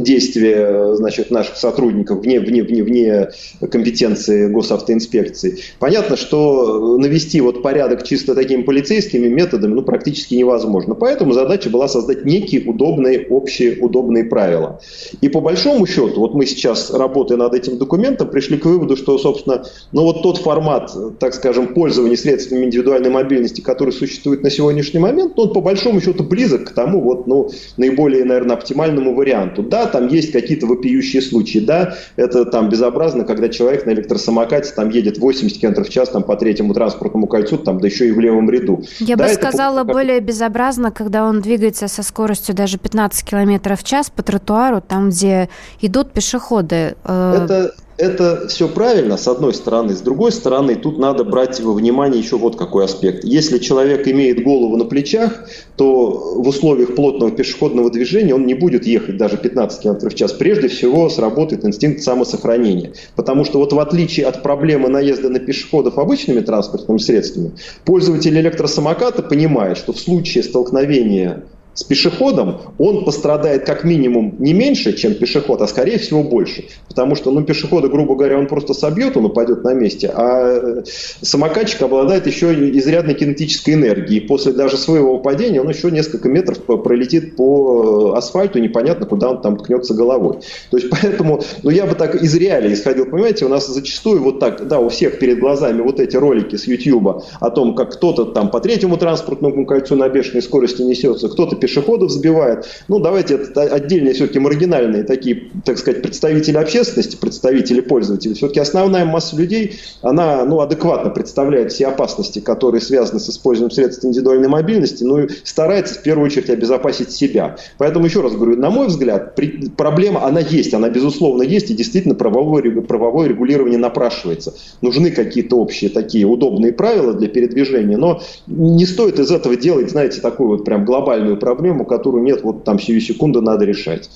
действия 0.00 0.94
значит, 0.94 1.30
наших 1.30 1.56
сотрудников, 1.56 2.20
вне, 2.20 2.40
вне, 2.40 2.62
вне, 2.62 2.82
вне 2.82 3.28
компетенции 3.70 4.48
госавтоинспекции. 4.48 5.58
Понятно, 5.78 6.16
что 6.16 6.96
навести 7.00 7.40
вот 7.40 7.62
порядок 7.62 8.04
чисто 8.04 8.34
такими 8.34 8.62
полицейскими 8.62 9.28
методами 9.28 9.74
ну, 9.74 9.82
практически 9.82 10.34
невозможно. 10.34 10.94
Поэтому 10.94 11.32
задача 11.32 11.70
была 11.70 11.88
создать 11.88 12.24
некие 12.24 12.64
удобные, 12.64 13.26
общие, 13.28 13.76
удобные 13.80 14.24
правила. 14.24 14.80
И 15.20 15.28
по 15.28 15.40
большому 15.40 15.86
счету, 15.86 16.20
вот 16.20 16.34
мы 16.34 16.46
сейчас, 16.46 16.90
работая 16.90 17.38
над 17.38 17.54
этим 17.54 17.78
документом, 17.78 18.28
пришли 18.28 18.58
к 18.58 18.64
выводу, 18.64 18.96
что, 18.96 19.18
собственно, 19.18 19.64
ну 19.92 20.02
вот 20.02 20.22
тот 20.22 20.38
формат, 20.38 20.92
так 21.18 21.34
скажем, 21.34 21.74
пользования 21.74 22.16
средствами 22.16 22.64
индивидуальной 22.64 23.10
мобильности, 23.10 23.60
который 23.60 23.92
существует 23.92 24.42
на 24.42 24.50
сегодняшний 24.50 25.00
момент, 25.00 25.34
ну, 25.36 25.44
он 25.44 25.52
по 25.52 25.60
большому 25.60 26.00
счету 26.00 26.24
близок 26.24 26.70
к 26.70 26.70
тому 26.72 27.00
вот, 27.00 27.26
ну, 27.26 27.50
наиболее, 27.76 28.24
наверное, 28.24 28.56
оптимальному 28.56 29.14
варианту. 29.14 29.62
Да, 29.62 29.86
там 29.86 30.08
есть 30.08 30.32
какие-то 30.32 30.66
вопиющие 30.66 31.22
случаи, 31.22 31.58
да, 31.58 31.94
это 32.16 32.44
там 32.44 32.68
безобразно, 32.68 33.24
когда 33.24 33.48
человек 33.48 33.86
на 33.86 33.90
электросамокате 33.90 34.72
там 34.74 34.90
едет 34.90 35.18
80 35.18 35.58
км 35.60 35.84
в 35.84 35.88
час 35.88 36.10
там 36.10 36.22
по 36.22 36.36
третьему 36.36 36.74
транспорту 36.74 36.89
транспортному 36.90 37.26
кольцу, 37.26 37.58
там, 37.58 37.80
да 37.80 37.86
еще 37.86 38.08
и 38.08 38.12
в 38.12 38.20
левом 38.20 38.50
ряду. 38.50 38.82
Я 38.98 39.16
да, 39.16 39.24
бы 39.24 39.30
сказала, 39.30 39.80
это... 39.80 39.92
более 39.92 40.20
безобразно, 40.20 40.90
когда 40.90 41.24
он 41.24 41.40
двигается 41.40 41.88
со 41.88 42.02
скоростью 42.02 42.54
даже 42.54 42.78
15 42.78 43.24
км 43.24 43.76
в 43.76 43.84
час 43.84 44.10
по 44.10 44.22
тротуару, 44.22 44.80
там, 44.80 45.10
где 45.10 45.48
идут 45.80 46.12
пешеходы. 46.12 46.96
Э, 47.04 47.44
это 47.44 47.74
это 48.00 48.48
все 48.48 48.66
правильно, 48.66 49.16
с 49.16 49.28
одной 49.28 49.52
стороны. 49.52 49.94
С 49.94 50.00
другой 50.00 50.32
стороны, 50.32 50.74
тут 50.74 50.98
надо 50.98 51.22
брать 51.22 51.60
во 51.60 51.74
внимание 51.74 52.20
еще 52.20 52.36
вот 52.36 52.56
какой 52.56 52.86
аспект. 52.86 53.24
Если 53.24 53.58
человек 53.58 54.08
имеет 54.08 54.42
голову 54.42 54.76
на 54.76 54.86
плечах, 54.86 55.44
то 55.76 56.34
в 56.36 56.48
условиях 56.48 56.94
плотного 56.94 57.30
пешеходного 57.30 57.90
движения 57.90 58.34
он 58.34 58.46
не 58.46 58.54
будет 58.54 58.86
ехать 58.86 59.18
даже 59.18 59.36
15 59.36 59.82
км 59.82 60.08
в 60.08 60.14
час. 60.14 60.32
Прежде 60.32 60.68
всего 60.68 61.10
сработает 61.10 61.64
инстинкт 61.64 62.02
самосохранения. 62.02 62.92
Потому 63.16 63.44
что 63.44 63.58
вот 63.58 63.72
в 63.72 63.78
отличие 63.78 64.26
от 64.26 64.42
проблемы 64.42 64.88
наезда 64.88 65.28
на 65.28 65.38
пешеходов 65.38 65.98
обычными 65.98 66.40
транспортными 66.40 66.98
средствами, 66.98 67.52
пользователь 67.84 68.36
электросамоката 68.38 69.22
понимает, 69.22 69.76
что 69.76 69.92
в 69.92 69.98
случае 69.98 70.42
столкновения 70.42 71.44
с 71.74 71.84
пешеходом, 71.84 72.58
он 72.78 73.04
пострадает 73.04 73.64
как 73.64 73.84
минимум 73.84 74.34
не 74.38 74.52
меньше, 74.52 74.92
чем 74.92 75.14
пешеход, 75.14 75.62
а 75.62 75.66
скорее 75.66 75.98
всего 75.98 76.22
больше. 76.22 76.64
Потому 76.88 77.14
что 77.14 77.30
ну, 77.30 77.42
пешехода, 77.42 77.88
грубо 77.88 78.16
говоря, 78.16 78.38
он 78.38 78.48
просто 78.48 78.74
собьет, 78.74 79.16
он 79.16 79.26
упадет 79.26 79.62
на 79.62 79.72
месте, 79.72 80.10
а 80.12 80.82
самокатчик 80.84 81.82
обладает 81.82 82.26
еще 82.26 82.52
изрядной 82.76 83.14
кинетической 83.14 83.74
энергией. 83.74 84.20
После 84.20 84.52
даже 84.52 84.76
своего 84.76 85.14
упадения 85.14 85.60
он 85.60 85.68
еще 85.68 85.90
несколько 85.90 86.28
метров 86.28 86.58
пролетит 86.82 87.36
по 87.36 88.14
асфальту, 88.16 88.58
непонятно, 88.58 89.06
куда 89.06 89.30
он 89.30 89.40
там 89.40 89.56
ткнется 89.56 89.94
головой. 89.94 90.38
То 90.70 90.76
есть 90.76 90.90
поэтому, 90.90 91.40
ну 91.62 91.70
я 91.70 91.86
бы 91.86 91.94
так 91.94 92.20
из 92.20 92.34
реалий 92.34 92.72
исходил, 92.72 93.06
понимаете, 93.06 93.44
у 93.44 93.48
нас 93.48 93.68
зачастую 93.68 94.22
вот 94.22 94.40
так, 94.40 94.66
да, 94.66 94.80
у 94.80 94.88
всех 94.88 95.18
перед 95.18 95.38
глазами 95.38 95.80
вот 95.82 96.00
эти 96.00 96.16
ролики 96.16 96.56
с 96.56 96.66
YouTube 96.66 97.22
о 97.38 97.50
том, 97.50 97.74
как 97.74 97.92
кто-то 97.92 98.24
там 98.24 98.50
по 98.50 98.60
третьему 98.60 98.96
транспортному 98.96 99.64
кольцу 99.66 99.96
на 99.96 100.08
бешеной 100.08 100.42
скорости 100.42 100.82
несется, 100.82 101.28
кто-то 101.28 101.59
пешеходов 101.60 102.10
сбивает. 102.10 102.66
Ну, 102.88 102.98
давайте 102.98 103.34
это 103.34 103.62
отдельные 103.62 104.14
все-таки 104.14 104.38
маргинальные 104.38 105.04
такие, 105.04 105.50
так 105.64 105.78
сказать, 105.78 106.02
представители 106.02 106.56
общественности, 106.56 107.16
представители 107.16 107.80
пользователей. 107.80 108.34
Все-таки 108.34 108.60
основная 108.60 109.04
масса 109.04 109.36
людей, 109.36 109.76
она, 110.02 110.44
ну, 110.44 110.60
адекватно 110.60 111.10
представляет 111.10 111.72
все 111.72 111.86
опасности, 111.86 112.40
которые 112.40 112.80
связаны 112.80 113.20
с 113.20 113.28
использованием 113.28 113.70
средств 113.70 114.04
индивидуальной 114.04 114.48
мобильности, 114.48 115.04
ну, 115.04 115.24
и 115.24 115.28
старается 115.44 115.94
в 115.94 116.02
первую 116.02 116.26
очередь 116.26 116.50
обезопасить 116.50 117.12
себя. 117.12 117.56
Поэтому, 117.78 118.06
еще 118.06 118.20
раз 118.20 118.32
говорю, 118.32 118.56
на 118.56 118.70
мой 118.70 118.86
взгляд, 118.86 119.34
при, 119.34 119.68
проблема, 119.76 120.24
она 120.24 120.40
есть, 120.40 120.74
она 120.74 120.88
безусловно 120.88 121.42
есть, 121.42 121.70
и 121.70 121.74
действительно 121.74 122.14
правовое, 122.14 122.62
правовое 122.80 123.28
регулирование 123.28 123.78
напрашивается. 123.78 124.54
Нужны 124.80 125.10
какие-то 125.10 125.56
общие 125.56 125.90
такие 125.90 126.24
удобные 126.24 126.72
правила 126.72 127.12
для 127.12 127.28
передвижения, 127.28 127.96
но 127.96 128.22
не 128.46 128.86
стоит 128.86 129.18
из 129.18 129.30
этого 129.30 129.56
делать, 129.56 129.90
знаете, 129.90 130.20
такую 130.20 130.50
вот 130.50 130.64
прям 130.64 130.84
глобальную 130.84 131.36
проблему 131.36 131.49
проблему, 131.50 131.84
которую 131.84 132.22
нет, 132.22 132.42
вот 132.44 132.64
там 132.64 132.78
сию 132.78 133.00
секунду 133.00 133.42
надо 133.42 133.64
решать. 133.64 134.08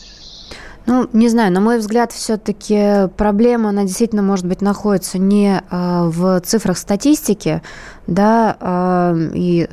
Ну, 0.87 1.09
не 1.13 1.29
знаю, 1.29 1.53
на 1.53 1.61
мой 1.61 1.79
взгляд, 1.79 2.13
все-таки 2.13 3.09
проблема, 3.17 3.71
она 3.71 3.83
действительно, 3.83 4.23
может 4.23 4.47
быть, 4.47 4.61
находится 4.61 5.19
не 5.19 5.57
э, 5.59 5.61
в 5.71 6.41
цифрах 6.43 6.79
статистики, 6.79 7.63
да, 8.07 8.57
э, 8.61 9.31
и 9.35 9.69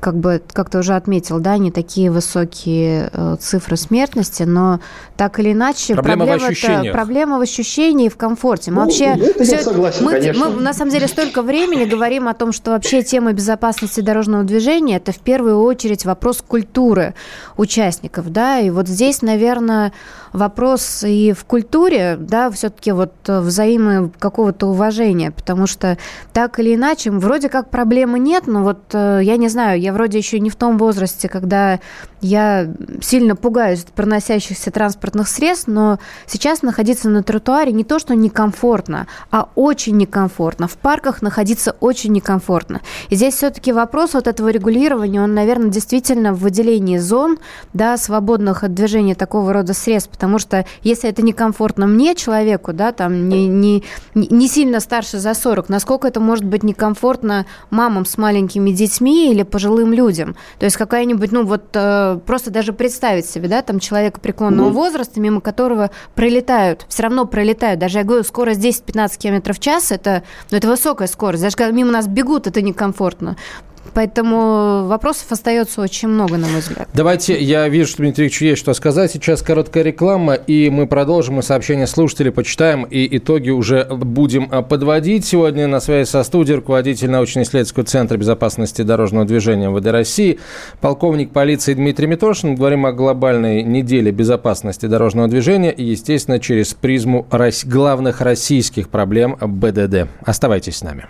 как 0.00 0.16
бы, 0.16 0.42
как 0.52 0.70
ты 0.70 0.78
уже 0.78 0.94
отметил, 0.94 1.40
да, 1.40 1.58
не 1.58 1.70
такие 1.70 2.10
высокие 2.10 3.10
э, 3.12 3.36
цифры 3.40 3.76
смертности, 3.76 4.44
но 4.44 4.80
так 5.16 5.38
или 5.40 5.52
иначе 5.52 5.94
проблема, 5.94 6.26
проблема 6.26 6.46
в 6.46 6.50
ощущениях. 6.50 6.92
Проблема 6.94 7.38
в 7.38 7.40
ощущении 7.40 8.06
и 8.06 8.08
в 8.08 8.16
комфорте. 8.16 8.70
Мы 8.70 8.76
ну, 8.76 8.82
вообще 8.84 9.04
это 9.04 9.44
все, 9.44 9.56
я 9.56 9.62
согласен, 9.62 10.04
мы, 10.04 10.12
конечно. 10.12 10.48
мы 10.48 10.60
на 10.60 10.72
самом 10.72 10.92
деле 10.92 11.08
столько 11.08 11.42
времени 11.42 11.84
говорим 11.84 12.28
о 12.28 12.34
том, 12.34 12.52
что 12.52 12.72
вообще 12.72 13.02
тема 13.02 13.32
безопасности 13.32 14.00
дорожного 14.00 14.44
движения 14.44 14.96
это 14.96 15.12
в 15.12 15.18
первую 15.18 15.60
очередь 15.60 16.04
вопрос 16.04 16.42
культуры 16.46 17.14
участников, 17.56 18.30
да, 18.32 18.60
и 18.60 18.70
вот 18.70 18.88
здесь, 18.88 19.22
наверное, 19.22 19.92
вопрос 20.32 21.04
и 21.04 21.32
в 21.32 21.44
культуре, 21.44 22.16
да, 22.18 22.50
все-таки 22.50 22.92
вот 22.92 23.12
взаимы 23.26 24.10
какого-то 24.18 24.66
уважения, 24.66 25.30
потому 25.30 25.66
что 25.66 25.98
так 26.32 26.58
или 26.58 26.74
иначе, 26.74 27.10
вроде 27.10 27.48
как 27.48 27.70
проблемы 27.70 28.18
нет, 28.18 28.46
но 28.46 28.62
вот 28.62 28.78
э, 28.92 29.20
я 29.22 29.36
не 29.36 29.48
знаю, 29.48 29.80
я 29.80 29.87
вроде 29.92 30.18
еще 30.18 30.40
не 30.40 30.50
в 30.50 30.56
том 30.56 30.78
возрасте, 30.78 31.28
когда 31.28 31.80
я 32.20 32.68
сильно 33.00 33.36
пугаюсь 33.36 33.84
проносящихся 33.94 34.70
транспортных 34.70 35.28
средств, 35.28 35.68
но 35.68 35.98
сейчас 36.26 36.62
находиться 36.62 37.08
на 37.08 37.22
тротуаре 37.22 37.72
не 37.72 37.84
то, 37.84 37.98
что 37.98 38.14
некомфортно, 38.14 39.06
а 39.30 39.48
очень 39.54 39.96
некомфортно. 39.96 40.68
В 40.68 40.76
парках 40.76 41.22
находиться 41.22 41.76
очень 41.80 42.12
некомфортно. 42.12 42.80
И 43.08 43.14
здесь 43.14 43.34
все-таки 43.34 43.72
вопрос 43.72 44.14
вот 44.14 44.26
этого 44.26 44.48
регулирования, 44.48 45.22
он, 45.22 45.34
наверное, 45.34 45.70
действительно 45.70 46.32
в 46.32 46.40
выделении 46.40 46.98
зон, 46.98 47.38
да, 47.72 47.96
свободных 47.96 48.64
от 48.64 48.74
движения 48.74 49.14
такого 49.14 49.52
рода 49.52 49.74
средств, 49.74 50.10
потому 50.10 50.38
что 50.38 50.66
если 50.82 51.08
это 51.10 51.22
некомфортно 51.22 51.86
мне, 51.86 52.14
человеку, 52.14 52.72
да, 52.72 52.92
там 52.92 53.28
не, 53.28 53.46
не, 53.46 53.84
не 54.14 54.48
сильно 54.48 54.80
старше 54.80 55.18
за 55.18 55.34
40, 55.34 55.68
насколько 55.68 56.08
это 56.08 56.20
может 56.20 56.44
быть 56.44 56.62
некомфортно 56.62 57.46
мамам 57.70 58.04
с 58.04 58.18
маленькими 58.18 58.70
детьми 58.70 59.30
или 59.30 59.42
пожилым 59.42 59.92
людям? 59.92 60.36
То 60.58 60.64
есть 60.64 60.76
какая-нибудь, 60.76 61.32
ну 61.32 61.44
вот 61.44 61.64
э, 61.74 62.07
просто 62.16 62.50
даже 62.50 62.72
представить 62.72 63.26
себе, 63.26 63.48
да, 63.48 63.62
там 63.62 63.78
человека 63.78 64.20
преклонного 64.20 64.70
mm 64.70 64.72
возраста, 64.72 65.20
мимо 65.20 65.40
которого 65.40 65.90
пролетают, 66.14 66.86
все 66.88 67.04
равно 67.04 67.24
пролетают, 67.24 67.80
даже 67.80 67.98
я 67.98 68.04
говорю, 68.04 68.22
скорость 68.24 68.60
10-15 68.60 69.18
км 69.18 69.52
в 69.52 69.58
час, 69.58 69.92
это, 69.92 70.22
ну, 70.50 70.58
это 70.58 70.68
высокая 70.68 71.08
скорость, 71.08 71.42
даже 71.42 71.56
когда 71.56 71.72
мимо 71.72 71.90
нас 71.90 72.06
бегут, 72.06 72.46
это 72.46 72.62
некомфортно. 72.62 73.36
Поэтому 73.94 74.86
вопросов 74.86 75.30
остается 75.30 75.80
очень 75.80 76.08
много, 76.08 76.36
на 76.36 76.46
мой 76.46 76.60
взгляд. 76.60 76.88
Давайте, 76.94 77.40
я 77.40 77.68
вижу, 77.68 77.88
что 77.88 77.98
Дмитрий 77.98 78.24
Ильич 78.24 78.40
есть 78.42 78.60
что 78.60 78.74
сказать. 78.74 79.10
Сейчас 79.12 79.42
короткая 79.42 79.84
реклама, 79.84 80.34
и 80.34 80.70
мы 80.70 80.86
продолжим, 80.86 81.36
мы 81.36 81.42
сообщения 81.42 81.86
слушателей 81.86 82.32
почитаем, 82.32 82.84
и 82.84 83.16
итоги 83.16 83.50
уже 83.50 83.84
будем 83.84 84.48
а, 84.50 84.62
подводить. 84.62 85.24
Сегодня 85.24 85.66
на 85.66 85.80
связи 85.80 86.08
со 86.08 86.22
студией 86.22 86.56
руководитель 86.56 87.10
научно-исследовательского 87.10 87.84
центра 87.84 88.16
безопасности 88.16 88.82
дорожного 88.82 89.26
движения 89.26 89.70
ВД 89.70 89.86
России, 89.86 90.38
полковник 90.80 91.32
полиции 91.32 91.74
Дмитрий 91.74 92.06
Митрошин. 92.06 92.54
Говорим 92.54 92.86
о 92.86 92.92
глобальной 92.92 93.62
неделе 93.62 94.10
безопасности 94.10 94.86
дорожного 94.86 95.28
движения 95.28 95.72
и, 95.72 95.84
естественно, 95.84 96.38
через 96.38 96.74
призму 96.74 97.26
главных 97.64 98.20
российских 98.20 98.88
проблем 98.88 99.36
БДД. 99.40 100.08
Оставайтесь 100.24 100.76
с 100.76 100.82
нами. 100.82 101.06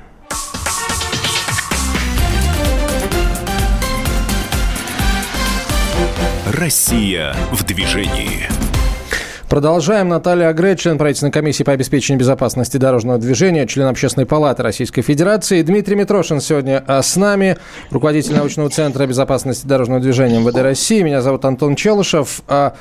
Россия 6.58 7.36
в 7.52 7.62
движении. 7.62 8.67
Продолжаем. 9.48 10.10
Наталья 10.10 10.48
Агре, 10.48 10.76
член 10.76 10.98
правительственной 10.98 11.32
комиссии 11.32 11.64
по 11.64 11.72
обеспечению 11.72 12.20
безопасности 12.20 12.76
дорожного 12.76 13.18
движения, 13.18 13.66
член 13.66 13.86
Общественной 13.86 14.26
палаты 14.26 14.62
Российской 14.62 15.00
Федерации. 15.00 15.62
Дмитрий 15.62 15.96
Митрошин 15.96 16.42
сегодня 16.42 16.84
а, 16.86 17.00
с 17.00 17.16
нами, 17.16 17.56
руководитель 17.90 18.34
научного 18.34 18.68
центра 18.68 19.06
безопасности 19.06 19.66
дорожного 19.66 20.02
движения 20.02 20.38
МВД 20.38 20.58
России. 20.58 21.00
Меня 21.00 21.22
зовут 21.22 21.46
Антон 21.46 21.76
Челышев. 21.76 22.42
А, 22.46 22.74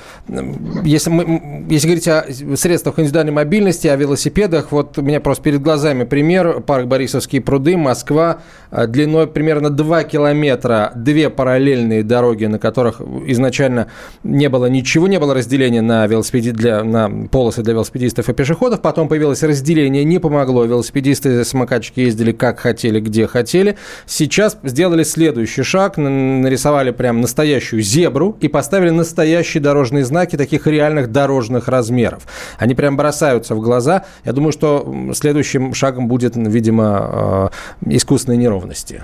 если, 0.83 1.09
мы, 1.09 1.65
если 1.69 1.87
говорить 1.87 2.07
о 2.09 2.57
средствах 2.57 2.99
индивидуальной 2.99 3.31
мобильности, 3.31 3.87
о 3.87 3.95
велосипедах, 3.95 4.73
вот 4.73 4.97
у 4.97 5.01
меня 5.01 5.21
просто 5.21 5.43
перед 5.43 5.61
глазами 5.61 6.03
пример. 6.03 6.59
Парк 6.59 6.87
Борисовские 6.87 7.39
пруды, 7.39 7.77
Москва, 7.77 8.39
а, 8.71 8.87
длиной 8.87 9.27
примерно 9.27 9.69
2 9.69 10.03
километра, 10.03 10.91
две 10.95 11.29
параллельные 11.29 12.03
дороги, 12.03 12.43
на 12.43 12.59
которых 12.59 12.99
изначально 13.27 13.87
не 14.25 14.49
было 14.49 14.65
ничего, 14.65 15.07
не 15.07 15.17
было 15.17 15.33
разделения 15.33 15.81
на 15.81 16.05
велосипеде 16.07 16.56
для, 16.57 16.83
на 16.83 17.27
полосы 17.27 17.61
для 17.61 17.73
велосипедистов 17.73 18.27
и 18.27 18.33
пешеходов. 18.33 18.81
Потом 18.81 19.07
появилось 19.07 19.43
разделение, 19.43 20.03
не 20.03 20.19
помогло. 20.19 20.65
Велосипедисты, 20.65 21.45
самокатчики 21.45 22.01
ездили 22.01 22.33
как 22.33 22.59
хотели, 22.59 22.99
где 22.99 23.27
хотели. 23.27 23.77
Сейчас 24.05 24.57
сделали 24.63 25.03
следующий 25.03 25.63
шаг. 25.63 25.97
Нарисовали 25.97 26.91
прям 26.91 27.21
настоящую 27.21 27.81
зебру 27.81 28.35
и 28.41 28.47
поставили 28.47 28.89
настоящие 28.89 29.61
дорожные 29.61 30.03
знаки 30.03 30.35
таких 30.35 30.67
реальных 30.67 31.11
дорожных 31.11 31.67
размеров. 31.67 32.23
Они 32.57 32.75
прям 32.75 32.97
бросаются 32.97 33.55
в 33.55 33.61
глаза. 33.61 34.05
Я 34.25 34.33
думаю, 34.33 34.51
что 34.51 35.11
следующим 35.13 35.73
шагом 35.73 36.07
будет, 36.07 36.35
видимо, 36.35 37.51
э, 37.85 37.95
искусственные 37.95 38.37
неровности. 38.37 39.03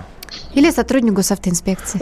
Или 0.53 0.71
сотрудник 0.71 1.13
госавтоинспекции. 1.13 1.99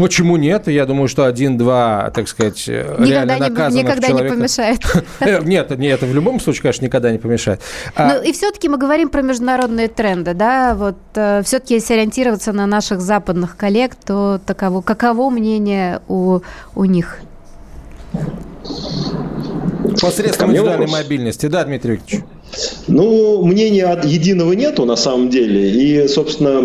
Почему 0.00 0.36
нет? 0.36 0.68
Я 0.68 0.86
думаю, 0.86 1.08
что 1.08 1.24
один-два, 1.24 2.10
так 2.14 2.28
сказать, 2.28 2.66
никогда 2.66 3.04
реально 3.04 3.38
наказанных 3.38 3.74
не, 3.74 3.82
Никогда 3.82 4.08
человека... 4.08 4.34
не 4.34 4.40
помешает. 4.40 4.80
Нет, 5.20 5.78
нет, 5.78 6.02
это 6.02 6.06
в 6.06 6.14
любом 6.14 6.40
случае, 6.40 6.62
конечно, 6.62 6.84
никогда 6.84 7.10
не 7.12 7.18
помешает. 7.18 7.60
А... 7.94 8.14
Ну 8.14 8.22
и 8.22 8.32
все-таки 8.32 8.68
мы 8.68 8.76
говорим 8.78 9.08
про 9.08 9.22
международные 9.22 9.88
тренды, 9.88 10.34
да, 10.34 10.74
вот 10.74 10.96
э, 11.14 11.42
все-таки 11.44 11.74
если 11.74 11.94
ориентироваться 11.94 12.52
на 12.52 12.66
наших 12.66 13.00
западных 13.00 13.56
коллег, 13.56 13.94
то 13.94 14.40
таково, 14.44 14.80
каково 14.80 15.30
мнение 15.30 16.00
у, 16.08 16.40
у 16.74 16.84
них? 16.84 17.18
Посредством 20.00 20.50
индивидуальной 20.50 20.88
мобильности, 20.88 21.46
да, 21.46 21.64
Дмитрий 21.64 21.92
Викторович? 21.92 22.24
Ну, 22.88 23.44
мнения 23.44 23.98
единого 24.04 24.52
нету 24.52 24.84
на 24.84 24.96
самом 24.96 25.30
деле. 25.30 25.70
И, 25.70 26.06
собственно, 26.08 26.60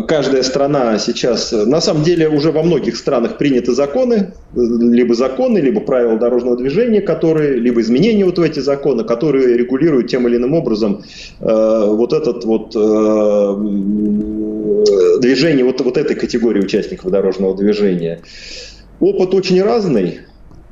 э, 0.00 0.02
каждая 0.06 0.42
страна 0.42 0.98
сейчас... 0.98 1.52
На 1.52 1.80
самом 1.80 2.04
деле 2.04 2.28
уже 2.28 2.52
во 2.52 2.62
многих 2.62 2.96
странах 2.96 3.38
приняты 3.38 3.72
законы, 3.72 4.34
либо 4.54 5.14
законы, 5.14 5.58
либо 5.58 5.80
правила 5.80 6.18
дорожного 6.18 6.56
движения, 6.56 7.00
которые, 7.00 7.58
либо 7.58 7.80
изменения 7.80 8.24
вот 8.24 8.38
в 8.38 8.42
эти 8.42 8.60
законы, 8.60 9.04
которые 9.04 9.56
регулируют 9.56 10.08
тем 10.08 10.28
или 10.28 10.36
иным 10.36 10.54
образом 10.54 11.02
э, 11.40 11.84
вот 11.88 12.12
этот 12.12 12.44
вот 12.44 12.76
э, 12.76 13.56
движение 15.20 15.64
вот, 15.64 15.80
вот 15.80 15.96
этой 15.96 16.14
категории 16.14 16.60
участников 16.60 17.10
дорожного 17.10 17.56
движения. 17.56 18.20
Опыт 19.00 19.34
очень 19.34 19.60
разный 19.62 20.20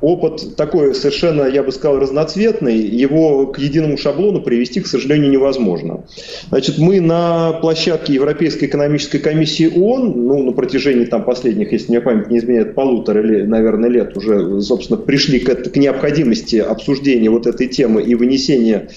опыт 0.05 0.55
такой 0.55 0.93
совершенно, 0.93 1.43
я 1.43 1.63
бы 1.63 1.71
сказал, 1.71 1.99
разноцветный, 1.99 2.77
его 2.77 3.47
к 3.47 3.57
единому 3.59 3.97
шаблону 3.97 4.41
привести, 4.41 4.81
к 4.81 4.87
сожалению, 4.87 5.31
невозможно. 5.31 6.03
Значит, 6.49 6.77
мы 6.77 7.01
на 7.01 7.53
площадке 7.53 8.13
Европейской 8.13 8.65
экономической 8.65 9.17
комиссии 9.17 9.67
ООН, 9.75 10.13
ну, 10.15 10.43
на 10.43 10.51
протяжении 10.51 11.05
там 11.05 11.23
последних, 11.23 11.71
если 11.71 11.89
мне 11.89 12.01
память 12.01 12.29
не 12.29 12.37
изменяет, 12.37 12.75
полутора, 12.75 13.21
или, 13.21 13.41
наверное, 13.43 13.89
лет 13.89 14.15
уже, 14.15 14.61
собственно, 14.61 14.97
пришли 14.97 15.39
к, 15.39 15.71
к 15.71 15.75
необходимости 15.75 16.57
обсуждения 16.57 17.29
вот 17.29 17.47
этой 17.47 17.67
темы 17.67 18.03
и 18.03 18.13
вынесения 18.15 18.89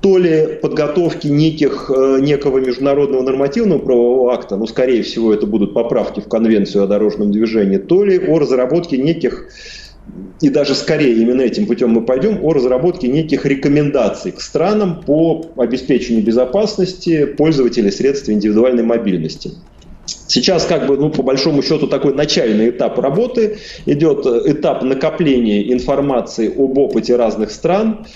то 0.00 0.16
ли 0.16 0.58
подготовки 0.62 1.26
неких, 1.26 1.90
э, 1.92 2.18
некого 2.20 2.58
международного 2.58 3.22
нормативного 3.22 3.80
правового 3.80 4.32
акта, 4.32 4.56
ну, 4.56 4.66
скорее 4.66 5.02
всего, 5.02 5.34
это 5.34 5.46
будут 5.46 5.74
поправки 5.74 6.20
в 6.20 6.28
Конвенцию 6.28 6.84
о 6.84 6.86
дорожном 6.86 7.32
движении, 7.32 7.78
то 7.78 8.04
ли 8.04 8.18
о 8.18 8.38
разработке 8.38 8.96
неких 8.96 9.48
и 10.40 10.48
даже 10.50 10.74
скорее 10.74 11.14
именно 11.14 11.42
этим 11.42 11.66
путем 11.66 11.90
мы 11.90 12.04
пойдем, 12.04 12.44
о 12.44 12.52
разработке 12.52 13.08
неких 13.08 13.44
рекомендаций 13.44 14.32
к 14.32 14.40
странам 14.40 15.04
по 15.04 15.52
обеспечению 15.56 16.24
безопасности 16.24 17.24
пользователей 17.24 17.90
средств 17.90 18.28
индивидуальной 18.28 18.84
мобильности. 18.84 19.52
Сейчас, 20.06 20.64
как 20.66 20.86
бы, 20.86 20.96
ну, 20.96 21.10
по 21.10 21.22
большому 21.22 21.62
счету, 21.62 21.86
такой 21.86 22.14
начальный 22.14 22.70
этап 22.70 22.98
работы. 22.98 23.58
Идет 23.86 24.26
этап 24.26 24.82
накопления 24.82 25.72
информации 25.72 26.48
об 26.48 26.78
опыте 26.78 27.16
разных 27.16 27.50
стран. 27.50 28.06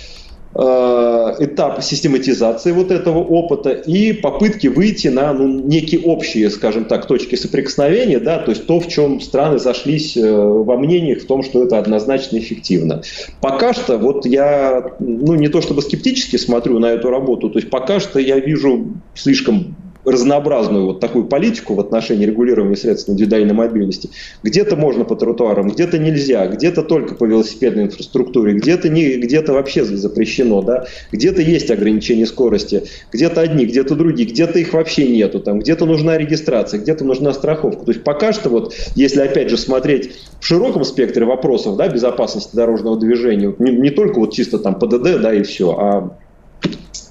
Э, 0.54 1.34
этап 1.38 1.82
систематизации 1.82 2.72
вот 2.72 2.90
этого 2.90 3.20
опыта 3.20 3.70
и 3.70 4.12
попытки 4.12 4.66
выйти 4.66 5.08
на 5.08 5.32
ну, 5.32 5.48
некие 5.48 6.02
общие, 6.02 6.50
скажем 6.50 6.84
так, 6.84 7.06
точки 7.06 7.36
соприкосновения, 7.36 8.20
да, 8.20 8.38
то 8.38 8.50
есть 8.50 8.66
то, 8.66 8.78
в 8.78 8.86
чем 8.86 9.22
страны 9.22 9.58
зашлись 9.58 10.14
э, 10.14 10.30
во 10.30 10.76
мнениях 10.76 11.22
в 11.22 11.26
том, 11.26 11.42
что 11.42 11.64
это 11.64 11.78
однозначно 11.78 12.36
эффективно. 12.36 13.00
Пока 13.40 13.72
что 13.72 13.96
вот 13.96 14.26
я, 14.26 14.92
ну 14.98 15.36
не 15.36 15.48
то 15.48 15.62
чтобы 15.62 15.80
скептически 15.80 16.36
смотрю 16.36 16.80
на 16.80 16.90
эту 16.90 17.08
работу, 17.08 17.48
то 17.48 17.58
есть 17.58 17.70
пока 17.70 17.98
что 17.98 18.18
я 18.18 18.38
вижу 18.38 18.88
слишком 19.14 19.74
разнообразную 20.04 20.86
вот 20.86 21.00
такую 21.00 21.26
политику 21.26 21.74
в 21.74 21.80
отношении 21.80 22.26
регулирования 22.26 22.76
средств 22.76 23.08
индивидуальной 23.08 23.54
мобильности. 23.54 24.10
Где-то 24.42 24.76
можно 24.76 25.04
по 25.04 25.16
тротуарам, 25.16 25.68
где-то 25.68 25.98
нельзя, 25.98 26.46
где-то 26.46 26.82
только 26.82 27.14
по 27.14 27.24
велосипедной 27.24 27.84
инфраструктуре, 27.84 28.54
где-то 28.54 28.88
не, 28.88 29.14
где-то 29.14 29.52
вообще 29.52 29.84
запрещено, 29.84 30.62
да, 30.62 30.86
где-то 31.12 31.40
есть 31.40 31.70
ограничения 31.70 32.26
скорости, 32.26 32.84
где-то 33.12 33.40
одни, 33.40 33.64
где-то 33.64 33.94
другие, 33.94 34.28
где-то 34.28 34.58
их 34.58 34.72
вообще 34.72 35.06
нету, 35.08 35.40
там, 35.40 35.60
где-то 35.60 35.86
нужна 35.86 36.18
регистрация, 36.18 36.80
где-то 36.80 37.04
нужна 37.04 37.32
страховка. 37.32 37.84
То 37.84 37.92
есть 37.92 38.04
пока 38.04 38.32
что 38.32 38.48
вот, 38.48 38.74
если 38.94 39.20
опять 39.20 39.50
же 39.50 39.56
смотреть 39.56 40.12
в 40.40 40.44
широком 40.44 40.84
спектре 40.84 41.24
вопросов, 41.24 41.76
да, 41.76 41.88
безопасности 41.88 42.56
дорожного 42.56 42.98
движения, 42.98 43.54
не, 43.58 43.70
не 43.70 43.90
только 43.90 44.18
вот 44.18 44.32
чисто 44.32 44.58
там 44.58 44.78
ПДД, 44.78 45.20
да, 45.20 45.32
и 45.32 45.42
все, 45.42 45.70
а 45.78 46.16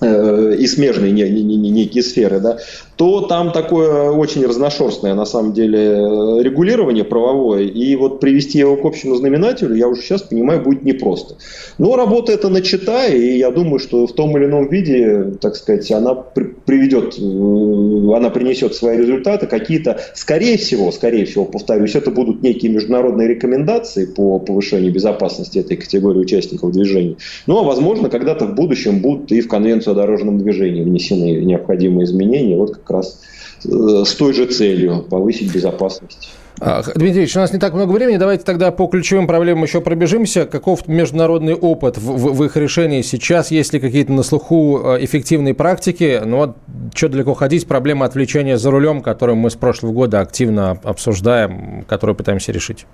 и 0.02 0.68
смежные 0.68 1.12
не, 1.12 1.30
не, 1.30 1.44
не, 1.44 1.70
некие 1.70 2.02
сферы, 2.02 2.40
да, 2.40 2.58
то 2.96 3.22
там 3.22 3.52
такое 3.52 4.10
очень 4.10 4.44
разношерстное 4.46 5.14
на 5.14 5.26
самом 5.26 5.54
деле 5.54 6.42
регулирование 6.42 7.04
правовое, 7.04 7.64
и 7.64 7.96
вот 7.96 8.20
привести 8.20 8.58
его 8.58 8.78
к 8.78 8.86
общему 8.86 9.16
знаменателю, 9.16 9.76
я 9.76 9.88
уже 9.88 10.02
сейчас 10.02 10.24
понимаю, 10.24 10.62
будет 10.62 10.84
непросто. 10.84 11.36
Но 11.78 11.96
работа 11.96 12.32
это 12.32 12.50
начата, 12.50 13.08
и 13.08 13.38
я 13.38 13.52
думаю, 13.52 13.80
что 13.80 14.08
в 14.08 14.14
том 14.14 14.36
или 14.38 14.46
ином 14.46 14.70
виде, 14.70 15.34
так 15.40 15.56
сказать, 15.56 15.92
она 15.92 16.16
приведет, 16.16 17.18
э, 17.20 18.16
она 18.18 18.30
принесет 18.32 18.74
свои 18.74 18.98
результаты, 18.98 19.46
какие-то, 19.46 20.00
скорее 20.16 20.58
всего, 20.58 20.92
скорее 20.92 21.26
всего, 21.26 21.46
повторюсь, 21.46 21.96
это 21.96 22.10
будут 22.10 22.42
некие 22.42 22.72
международные 22.72 23.28
рекомендации 23.28 24.06
по 24.06 24.40
повышению 24.40 24.92
безопасности 24.92 25.60
этой 25.60 25.78
категории 25.78 26.20
участников 26.20 26.72
движения. 26.72 27.18
Ну, 27.46 27.60
а 27.60 27.64
возможно, 27.64 28.10
когда-то 28.10 28.46
в 28.46 28.56
будущем 28.56 29.00
будут 29.00 29.32
и 29.32 29.42
в 29.42 29.48
конвенцию 29.48 29.91
о 29.92 29.96
дорожном 29.96 30.38
движении 30.40 30.84
внесены 30.84 31.44
необходимые 31.44 32.06
изменения, 32.06 32.58
вот 32.58 32.76
как 32.76 32.90
раз 32.90 33.22
э, 33.66 34.04
с 34.06 34.14
той 34.16 34.34
же 34.34 34.46
целью 34.46 35.06
повысить 35.10 35.54
безопасность. 35.54 36.30
А, 36.64 36.84
Дмитрий 36.84 37.22
Ильич, 37.22 37.36
у 37.36 37.40
нас 37.40 37.52
не 37.52 37.58
так 37.58 37.74
много 37.74 37.92
времени. 37.92 38.18
Давайте 38.18 38.44
тогда 38.44 38.72
по 38.72 38.86
ключевым 38.86 39.26
проблемам 39.26 39.64
еще 39.64 39.82
пробежимся. 39.82 40.46
Каков 40.46 40.88
международный 40.88 41.56
опыт 41.56 41.98
в, 41.98 42.02
в, 42.02 42.36
в 42.36 42.44
их 42.44 42.56
решении 42.56 43.02
сейчас? 43.02 43.50
Есть 43.50 43.74
ли 43.74 43.80
какие-то 43.80 44.12
на 44.12 44.22
слуху 44.22 44.80
э, 44.84 45.04
эффективные 45.04 45.56
практики? 45.56 46.22
Ну 46.24 46.38
вот, 46.38 46.58
что 46.94 47.10
далеко 47.10 47.34
ходить, 47.34 47.68
проблема 47.68 48.06
отвлечения 48.06 48.58
за 48.58 48.70
рулем, 48.70 49.02
которую 49.02 49.38
мы 49.38 49.50
с 49.50 49.56
прошлого 49.56 49.92
года 49.92 50.20
активно 50.20 50.72
обсуждаем, 50.84 51.84
которую 51.88 52.16
пытаемся 52.16 52.52
решить. 52.52 52.86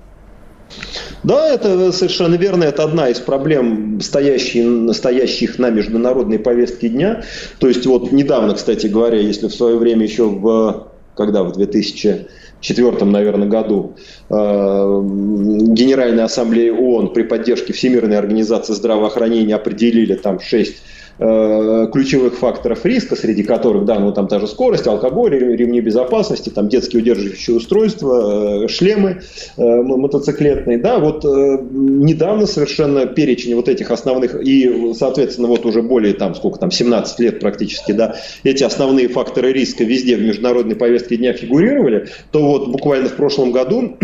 Да, 1.24 1.48
это 1.50 1.92
совершенно 1.92 2.36
верно. 2.36 2.64
Это 2.64 2.84
одна 2.84 3.10
из 3.10 3.20
проблем, 3.20 4.00
стоящих, 4.02 4.94
стоящих 4.96 5.60
на 5.60 5.70
международной 5.70 6.40
повестке 6.40 6.90
дня. 6.90 7.24
То 7.60 7.68
есть 7.68 7.86
вот 7.86 8.12
недавно, 8.12 8.54
кстати 8.54 8.88
говоря, 8.88 9.20
если 9.20 9.48
в 9.48 9.54
свое 9.54 9.78
время 9.78 10.04
еще 10.04 10.26
в, 10.26 10.88
когда 11.16 11.44
в 11.44 11.54
2004, 11.54 13.06
наверное, 13.06 13.48
году 13.48 13.96
э, 14.30 14.34
Генеральная 14.34 16.26
Ассамблея 16.26 16.74
ООН 16.74 17.14
при 17.14 17.24
поддержке 17.24 17.74
Всемирной 17.74 18.18
Организации 18.18 18.74
Здравоохранения 18.74 19.56
определили 19.56 20.16
там 20.16 20.40
шесть 20.40 20.78
Э, 21.20 21.88
ключевых 21.92 22.36
факторов 22.36 22.86
риска, 22.86 23.16
среди 23.16 23.42
которых, 23.42 23.86
да, 23.86 23.98
ну 23.98 24.12
там 24.12 24.28
та 24.28 24.40
же 24.40 24.46
скорость, 24.46 24.86
алкоголь, 24.86 25.34
ремни 25.36 25.82
безопасности, 25.82 26.52
там 26.52 26.70
детские 26.70 27.02
удерживающие 27.02 27.56
устройства, 27.56 28.66
э, 28.66 28.68
шлемы 28.68 29.22
э, 29.58 29.82
мотоциклетные, 29.82 30.78
да, 30.78 31.00
вот 31.00 31.24
недавно 31.24 32.46
совершенно 32.46 33.08
перечень 33.08 33.56
вот 33.56 33.68
этих 33.68 33.90
основных 33.90 34.36
и, 34.40 34.94
соответственно, 34.94 35.48
вот 35.48 35.66
уже 35.66 35.82
более 35.82 36.14
там, 36.14 36.36
сколько 36.36 36.60
там, 36.60 36.70
17 36.70 37.20
лет 37.20 37.40
практически, 37.40 37.94
да, 37.94 38.18
эти 38.44 38.64
основные 38.64 39.08
факторы 39.08 39.52
риска 39.54 39.84
везде 39.84 40.18
в 40.18 40.22
международной 40.22 40.76
повестке 40.76 41.18
дня 41.18 41.34
фигурировали, 41.34 42.10
то 42.32 42.44
вот 42.44 42.68
буквально 42.68 43.10
в 43.10 43.16
прошлом 43.16 43.52
году 43.52 43.98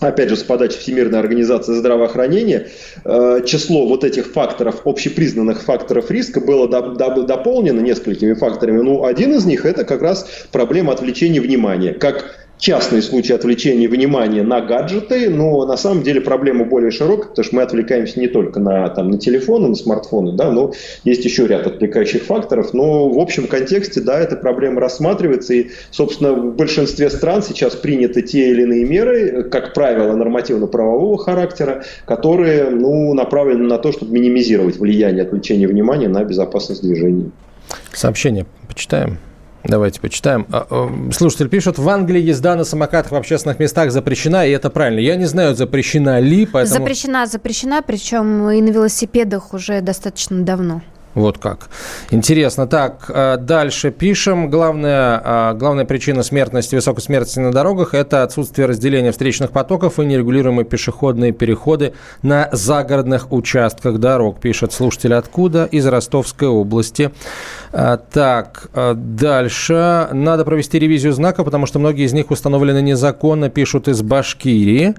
опять 0.00 0.28
же, 0.28 0.36
с 0.36 0.42
подачи 0.42 0.78
Всемирной 0.78 1.18
организации 1.18 1.74
здравоохранения, 1.74 2.68
э, 3.04 3.40
число 3.44 3.86
вот 3.86 4.04
этих 4.04 4.26
факторов, 4.26 4.82
общепризнанных 4.84 5.62
факторов 5.62 6.10
риска 6.10 6.40
было 6.40 6.68
дополнено 6.68 7.80
несколькими 7.80 8.34
факторами. 8.34 8.80
Ну, 8.80 9.04
один 9.04 9.34
из 9.34 9.44
них– 9.44 9.64
это 9.66 9.84
как 9.84 10.02
раз 10.02 10.26
проблема 10.52 10.92
отвлечения 10.92 11.40
внимания. 11.40 11.92
Как 11.92 12.47
частный 12.58 13.02
случай 13.02 13.32
отвлечения 13.32 13.88
внимания 13.88 14.42
на 14.42 14.60
гаджеты, 14.60 15.30
но 15.30 15.64
на 15.64 15.76
самом 15.76 16.02
деле 16.02 16.20
проблема 16.20 16.64
более 16.64 16.90
широкая, 16.90 17.28
потому 17.28 17.44
что 17.44 17.56
мы 17.56 17.62
отвлекаемся 17.62 18.20
не 18.20 18.28
только 18.28 18.60
на, 18.60 18.88
там, 18.88 19.10
на 19.10 19.18
телефоны, 19.18 19.68
на 19.68 19.74
смартфоны, 19.74 20.32
да, 20.32 20.50
но 20.50 20.72
есть 21.04 21.24
еще 21.24 21.46
ряд 21.46 21.66
отвлекающих 21.66 22.22
факторов. 22.22 22.74
Но 22.74 23.08
в 23.08 23.18
общем 23.18 23.46
контексте, 23.46 24.00
да, 24.00 24.18
эта 24.18 24.36
проблема 24.36 24.80
рассматривается, 24.80 25.54
и, 25.54 25.70
собственно, 25.90 26.32
в 26.32 26.56
большинстве 26.56 27.10
стран 27.10 27.42
сейчас 27.42 27.74
приняты 27.74 28.22
те 28.22 28.50
или 28.50 28.62
иные 28.62 28.84
меры, 28.84 29.44
как 29.44 29.72
правило, 29.74 30.14
нормативно-правового 30.14 31.18
характера, 31.18 31.84
которые 32.04 32.70
ну, 32.70 33.14
направлены 33.14 33.64
на 33.64 33.78
то, 33.78 33.92
чтобы 33.92 34.12
минимизировать 34.12 34.76
влияние 34.76 35.22
отвлечения 35.22 35.68
внимания 35.68 36.08
на 36.08 36.24
безопасность 36.24 36.82
движения. 36.82 37.30
Сообщение 37.92 38.46
почитаем. 38.66 39.18
Давайте 39.68 40.00
почитаем. 40.00 40.46
А, 40.50 40.66
а, 40.70 41.12
слушатель 41.12 41.48
пишет, 41.48 41.78
в 41.78 41.86
Англии 41.90 42.22
езда 42.22 42.56
на 42.56 42.64
самокатах 42.64 43.12
в 43.12 43.14
общественных 43.14 43.58
местах 43.58 43.92
запрещена, 43.92 44.46
и 44.46 44.50
это 44.50 44.70
правильно. 44.70 44.98
Я 44.98 45.14
не 45.16 45.26
знаю, 45.26 45.54
запрещена 45.54 46.20
ли, 46.20 46.46
поэтому... 46.46 46.78
Запрещена, 46.78 47.26
запрещена, 47.26 47.82
причем 47.82 48.48
и 48.48 48.62
на 48.62 48.70
велосипедах 48.70 49.52
уже 49.52 49.82
достаточно 49.82 50.42
давно. 50.42 50.80
Вот 51.14 51.38
как. 51.38 51.68
Интересно. 52.10 52.66
Так, 52.66 53.06
э, 53.08 53.36
дальше 53.38 53.90
пишем. 53.90 54.50
Главная, 54.50 55.20
э, 55.24 55.54
главная 55.54 55.84
причина 55.84 56.22
смертности, 56.22 56.74
высокой 56.74 57.00
смертности 57.00 57.40
на 57.40 57.50
дорогах– 57.50 57.92
это 57.94 58.22
отсутствие 58.22 58.66
разделения 58.66 59.10
встречных 59.10 59.50
потоков 59.50 59.98
и 59.98 60.04
нерегулируемые 60.04 60.64
пешеходные 60.64 61.32
переходы 61.32 61.94
на 62.22 62.48
загородных 62.52 63.32
участках 63.32 63.98
дорог, 63.98 64.40
пишет 64.40 64.72
слушатель 64.72 65.14
откуда? 65.14 65.64
Из 65.64 65.86
Ростовской 65.86 66.48
области. 66.48 67.10
Э, 67.72 67.98
так, 68.12 68.68
дальше. 68.94 70.08
Надо 70.12 70.44
провести 70.44 70.78
ревизию 70.78 71.12
знаков, 71.12 71.46
потому 71.46 71.66
что 71.66 71.78
многие 71.78 72.04
из 72.04 72.12
них 72.12 72.30
установлены 72.30 72.82
незаконно, 72.82 73.48
пишут 73.48 73.88
из 73.88 74.02
Башкирии. 74.02 74.94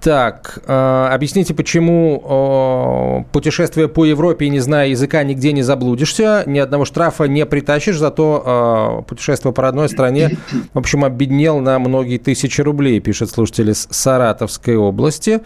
Так, 0.00 0.60
э, 0.66 1.08
объясните, 1.12 1.52
почему 1.52 3.24
э, 3.26 3.32
путешествуя 3.32 3.86
по 3.86 4.06
Европе 4.06 4.48
не 4.48 4.58
зная 4.58 4.88
языка, 4.88 5.22
нигде 5.24 5.52
не 5.52 5.62
заблудишься, 5.62 6.42
ни 6.46 6.58
одного 6.58 6.86
штрафа 6.86 7.24
не 7.24 7.44
притащишь, 7.44 7.98
зато 7.98 9.02
э, 9.02 9.08
путешествуя 9.08 9.52
по 9.52 9.62
родной 9.62 9.90
стране, 9.90 10.38
в 10.72 10.78
общем, 10.78 11.04
обеднел 11.04 11.60
на 11.60 11.78
многие 11.78 12.16
тысячи 12.16 12.62
рублей, 12.62 12.98
пишет 13.00 13.30
слушатель 13.30 13.70
из 13.70 13.88
Саратовской 13.90 14.76
области. 14.76 15.40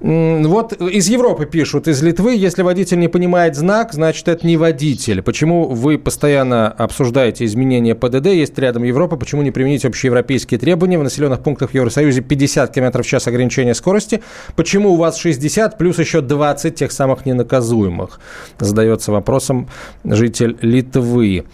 Вот 0.00 0.72
из 0.80 1.08
Европы 1.08 1.44
пишут, 1.44 1.86
из 1.86 2.02
Литвы, 2.02 2.34
если 2.34 2.62
водитель 2.62 2.98
не 2.98 3.08
понимает 3.08 3.56
знак, 3.56 3.92
значит, 3.92 4.26
это 4.28 4.46
не 4.46 4.56
водитель. 4.56 5.20
Почему 5.20 5.66
вы 5.68 5.98
постоянно 5.98 6.68
обсуждаете 6.68 7.44
изменения 7.44 7.94
ПДД, 7.94 8.28
есть 8.28 8.58
рядом 8.58 8.84
Европа, 8.84 9.16
почему 9.16 9.42
не 9.42 9.50
применить 9.50 9.84
общеевропейские 9.84 10.58
требования? 10.58 10.98
В 10.98 11.02
населенных 11.02 11.40
пунктах 11.40 11.70
в 11.70 11.74
Евросоюзе 11.74 12.22
50 12.22 12.72
км 12.72 13.02
в 13.02 13.06
час 13.06 13.26
ограничения 13.26 13.74
скорости, 13.74 13.97
скорости. 14.00 14.22
Почему 14.56 14.90
у 14.90 14.96
вас 14.96 15.16
60 15.18 15.78
плюс 15.78 15.98
еще 15.98 16.20
20 16.20 16.74
тех 16.74 16.92
самых 16.92 17.26
ненаказуемых? 17.26 18.20
Задается 18.58 19.12
вопросом 19.12 19.68
житель 20.04 20.56
Литвы. 20.60 21.44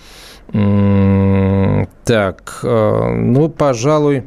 Так, 2.05 2.61
э, 2.63 3.15
ну, 3.17 3.49
пожалуй, 3.49 4.25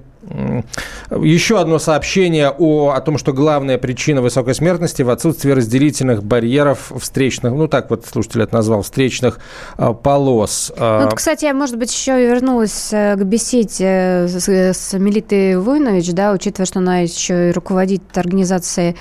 еще 1.10 1.60
одно 1.60 1.80
сообщение 1.80 2.50
о, 2.50 2.92
о 2.92 3.02
том, 3.02 3.18
что 3.18 3.34
главная 3.34 3.78
причина 3.78 4.22
высокой 4.22 4.56
смертности 4.56 5.02
в 5.02 5.10
отсутствии 5.10 5.52
разделительных 5.52 6.24
барьеров 6.24 6.92
встречных, 7.00 7.54
ну 7.54 7.68
так 7.68 7.90
вот 7.90 8.06
слушатель 8.06 8.44
это 8.44 8.56
назвал, 8.56 8.82
встречных 8.82 9.40
э, 9.78 9.94
полос. 9.94 10.72
А, 10.78 11.06
ну, 11.10 11.16
кстати, 11.16 11.46
я, 11.46 11.54
может 11.54 11.78
быть, 11.78 11.94
еще 11.94 12.20
вернулась 12.20 12.90
э, 12.92 13.16
к 13.16 13.24
беседе 13.24 14.28
с, 14.28 14.48
с 14.48 14.94
Мелитой 14.94 15.58
Войнович, 15.58 16.12
да, 16.12 16.32
учитывая, 16.34 16.66
что 16.66 16.80
она 16.80 17.00
еще 17.00 17.50
и 17.50 17.52
руководит 17.52 18.02
организацией 18.18 18.92
э, 18.92 18.96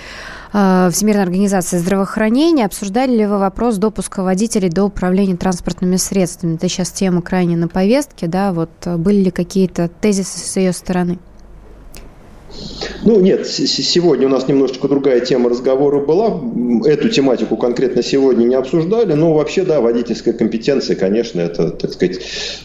Всемирной 0.56 1.22
организации 1.22 1.76
здравоохранения. 1.76 2.64
Обсуждали 2.64 3.14
ли 3.14 3.26
вы 3.26 3.38
вопрос 3.38 3.76
допуска 3.76 4.22
водителей 4.22 4.70
до 4.70 4.84
управления 4.84 5.36
транспортными 5.36 5.96
средствами? 5.96 6.54
Это 6.54 6.66
сейчас 6.70 6.92
тема 6.92 7.20
крайне 7.20 7.58
на 7.58 7.68
повестке, 7.68 8.26
да, 8.26 8.54
вот 8.54 8.70
были 8.86 9.24
ли 9.24 9.30
какие-то 9.30 9.88
тезисы 9.88 10.38
с 10.38 10.56
ее 10.56 10.72
стороны? 10.72 11.18
Ну, 13.04 13.20
нет, 13.20 13.46
сегодня 13.46 14.26
у 14.26 14.30
нас 14.30 14.48
немножечко 14.48 14.88
другая 14.88 15.20
тема 15.20 15.48
разговора 15.48 16.00
была. 16.00 16.40
Эту 16.84 17.08
тематику 17.08 17.56
конкретно 17.56 18.02
сегодня 18.02 18.44
не 18.44 18.54
обсуждали. 18.54 19.12
Но 19.12 19.32
вообще, 19.34 19.64
да, 19.64 19.80
водительская 19.80 20.34
компетенция, 20.34 20.96
конечно, 20.96 21.40
это, 21.40 21.70
так 21.70 21.92
сказать, 21.92 22.18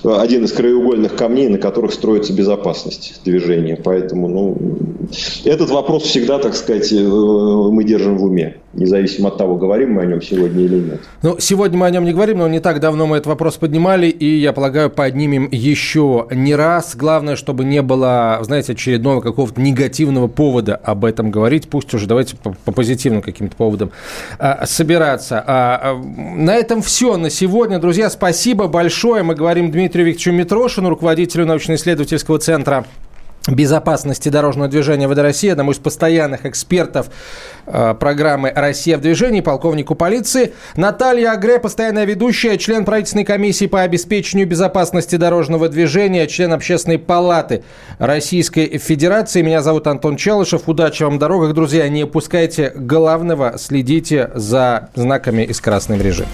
один 0.03 0.45
из 0.45 0.51
краеугольных 0.53 1.15
камней, 1.15 1.47
на 1.47 1.57
которых 1.57 1.93
строится 1.93 2.33
безопасность 2.33 3.21
движения. 3.23 3.79
Поэтому, 3.81 4.27
ну, 4.27 4.57
этот 5.45 5.69
вопрос 5.69 6.03
всегда, 6.03 6.39
так 6.39 6.55
сказать, 6.55 6.91
э, 6.91 6.97
мы 6.97 7.83
держим 7.83 8.17
в 8.17 8.23
уме 8.23 8.61
независимо 8.73 9.29
от 9.29 9.37
того, 9.37 9.55
говорим 9.55 9.93
мы 9.93 10.03
о 10.03 10.05
нем 10.05 10.21
сегодня 10.21 10.63
или 10.63 10.79
нет. 10.79 11.01
Ну, 11.21 11.35
сегодня 11.39 11.77
мы 11.77 11.85
о 11.87 11.89
нем 11.89 12.05
не 12.05 12.13
говорим, 12.13 12.39
но 12.39 12.47
не 12.47 12.59
так 12.59 12.79
давно 12.79 13.05
мы 13.07 13.17
этот 13.17 13.27
вопрос 13.27 13.57
поднимали, 13.57 14.07
и, 14.07 14.37
я 14.37 14.53
полагаю, 14.53 14.89
поднимем 14.89 15.49
еще 15.51 16.27
не 16.31 16.55
раз. 16.55 16.95
Главное, 16.95 17.35
чтобы 17.35 17.65
не 17.65 17.81
было, 17.81 18.39
знаете, 18.41 18.73
очередного 18.73 19.21
какого-то 19.21 19.59
негативного 19.81 20.27
повода 20.27 20.75
об 20.75 21.05
этом 21.05 21.31
говорить. 21.31 21.67
Пусть 21.69 21.93
уже 21.93 22.05
давайте 22.05 22.35
по, 22.35 22.55
по 22.65 22.71
позитивным 22.71 23.21
каким-то 23.21 23.55
поводам 23.55 23.91
а, 24.37 24.65
собираться. 24.65 25.43
А, 25.45 25.79
а, 25.83 25.95
на 25.97 26.55
этом 26.55 26.81
все 26.81 27.17
на 27.17 27.29
сегодня. 27.29 27.79
Друзья, 27.79 28.09
спасибо 28.09 28.67
большое. 28.67 29.23
Мы 29.23 29.35
говорим 29.35 29.71
Дмитрию 29.71 30.07
Викторовичу 30.07 30.31
Митрошину, 30.31 30.89
руководителю 30.89 31.45
научно-исследовательского 31.45 32.37
центра 32.37 32.85
безопасности 33.47 34.29
дорожного 34.29 34.69
движения 34.69 35.07
ВД 35.07 35.19
России, 35.19 35.49
одному 35.49 35.71
из 35.71 35.77
постоянных 35.77 36.45
экспертов 36.45 37.07
э, 37.65 37.95
программы 37.99 38.51
«Россия 38.55 38.97
в 38.97 39.01
движении», 39.01 39.41
полковнику 39.41 39.95
полиции. 39.95 40.53
Наталья 40.75 41.31
Агре, 41.31 41.59
постоянная 41.59 42.05
ведущая, 42.05 42.57
член 42.57 42.85
правительственной 42.85 43.25
комиссии 43.25 43.65
по 43.65 43.81
обеспечению 43.81 44.47
безопасности 44.47 45.15
дорожного 45.15 45.69
движения, 45.69 46.27
член 46.27 46.53
общественной 46.53 46.99
палаты 46.99 47.63
Российской 47.97 48.77
Федерации. 48.77 49.41
Меня 49.41 49.61
зовут 49.61 49.87
Антон 49.87 50.17
Челышев. 50.17 50.67
Удачи 50.67 51.03
вам 51.03 51.15
в 51.15 51.19
дорогах, 51.19 51.53
друзья. 51.53 51.89
Не 51.89 52.03
упускайте 52.03 52.71
главного, 52.75 53.57
следите 53.57 54.29
за 54.35 54.89
знаками 54.93 55.43
из 55.43 55.59
красной 55.59 55.97
мрежи. 55.97 56.25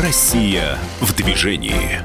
Россия 0.00 0.76
в 1.00 1.14
движении. 1.14 2.02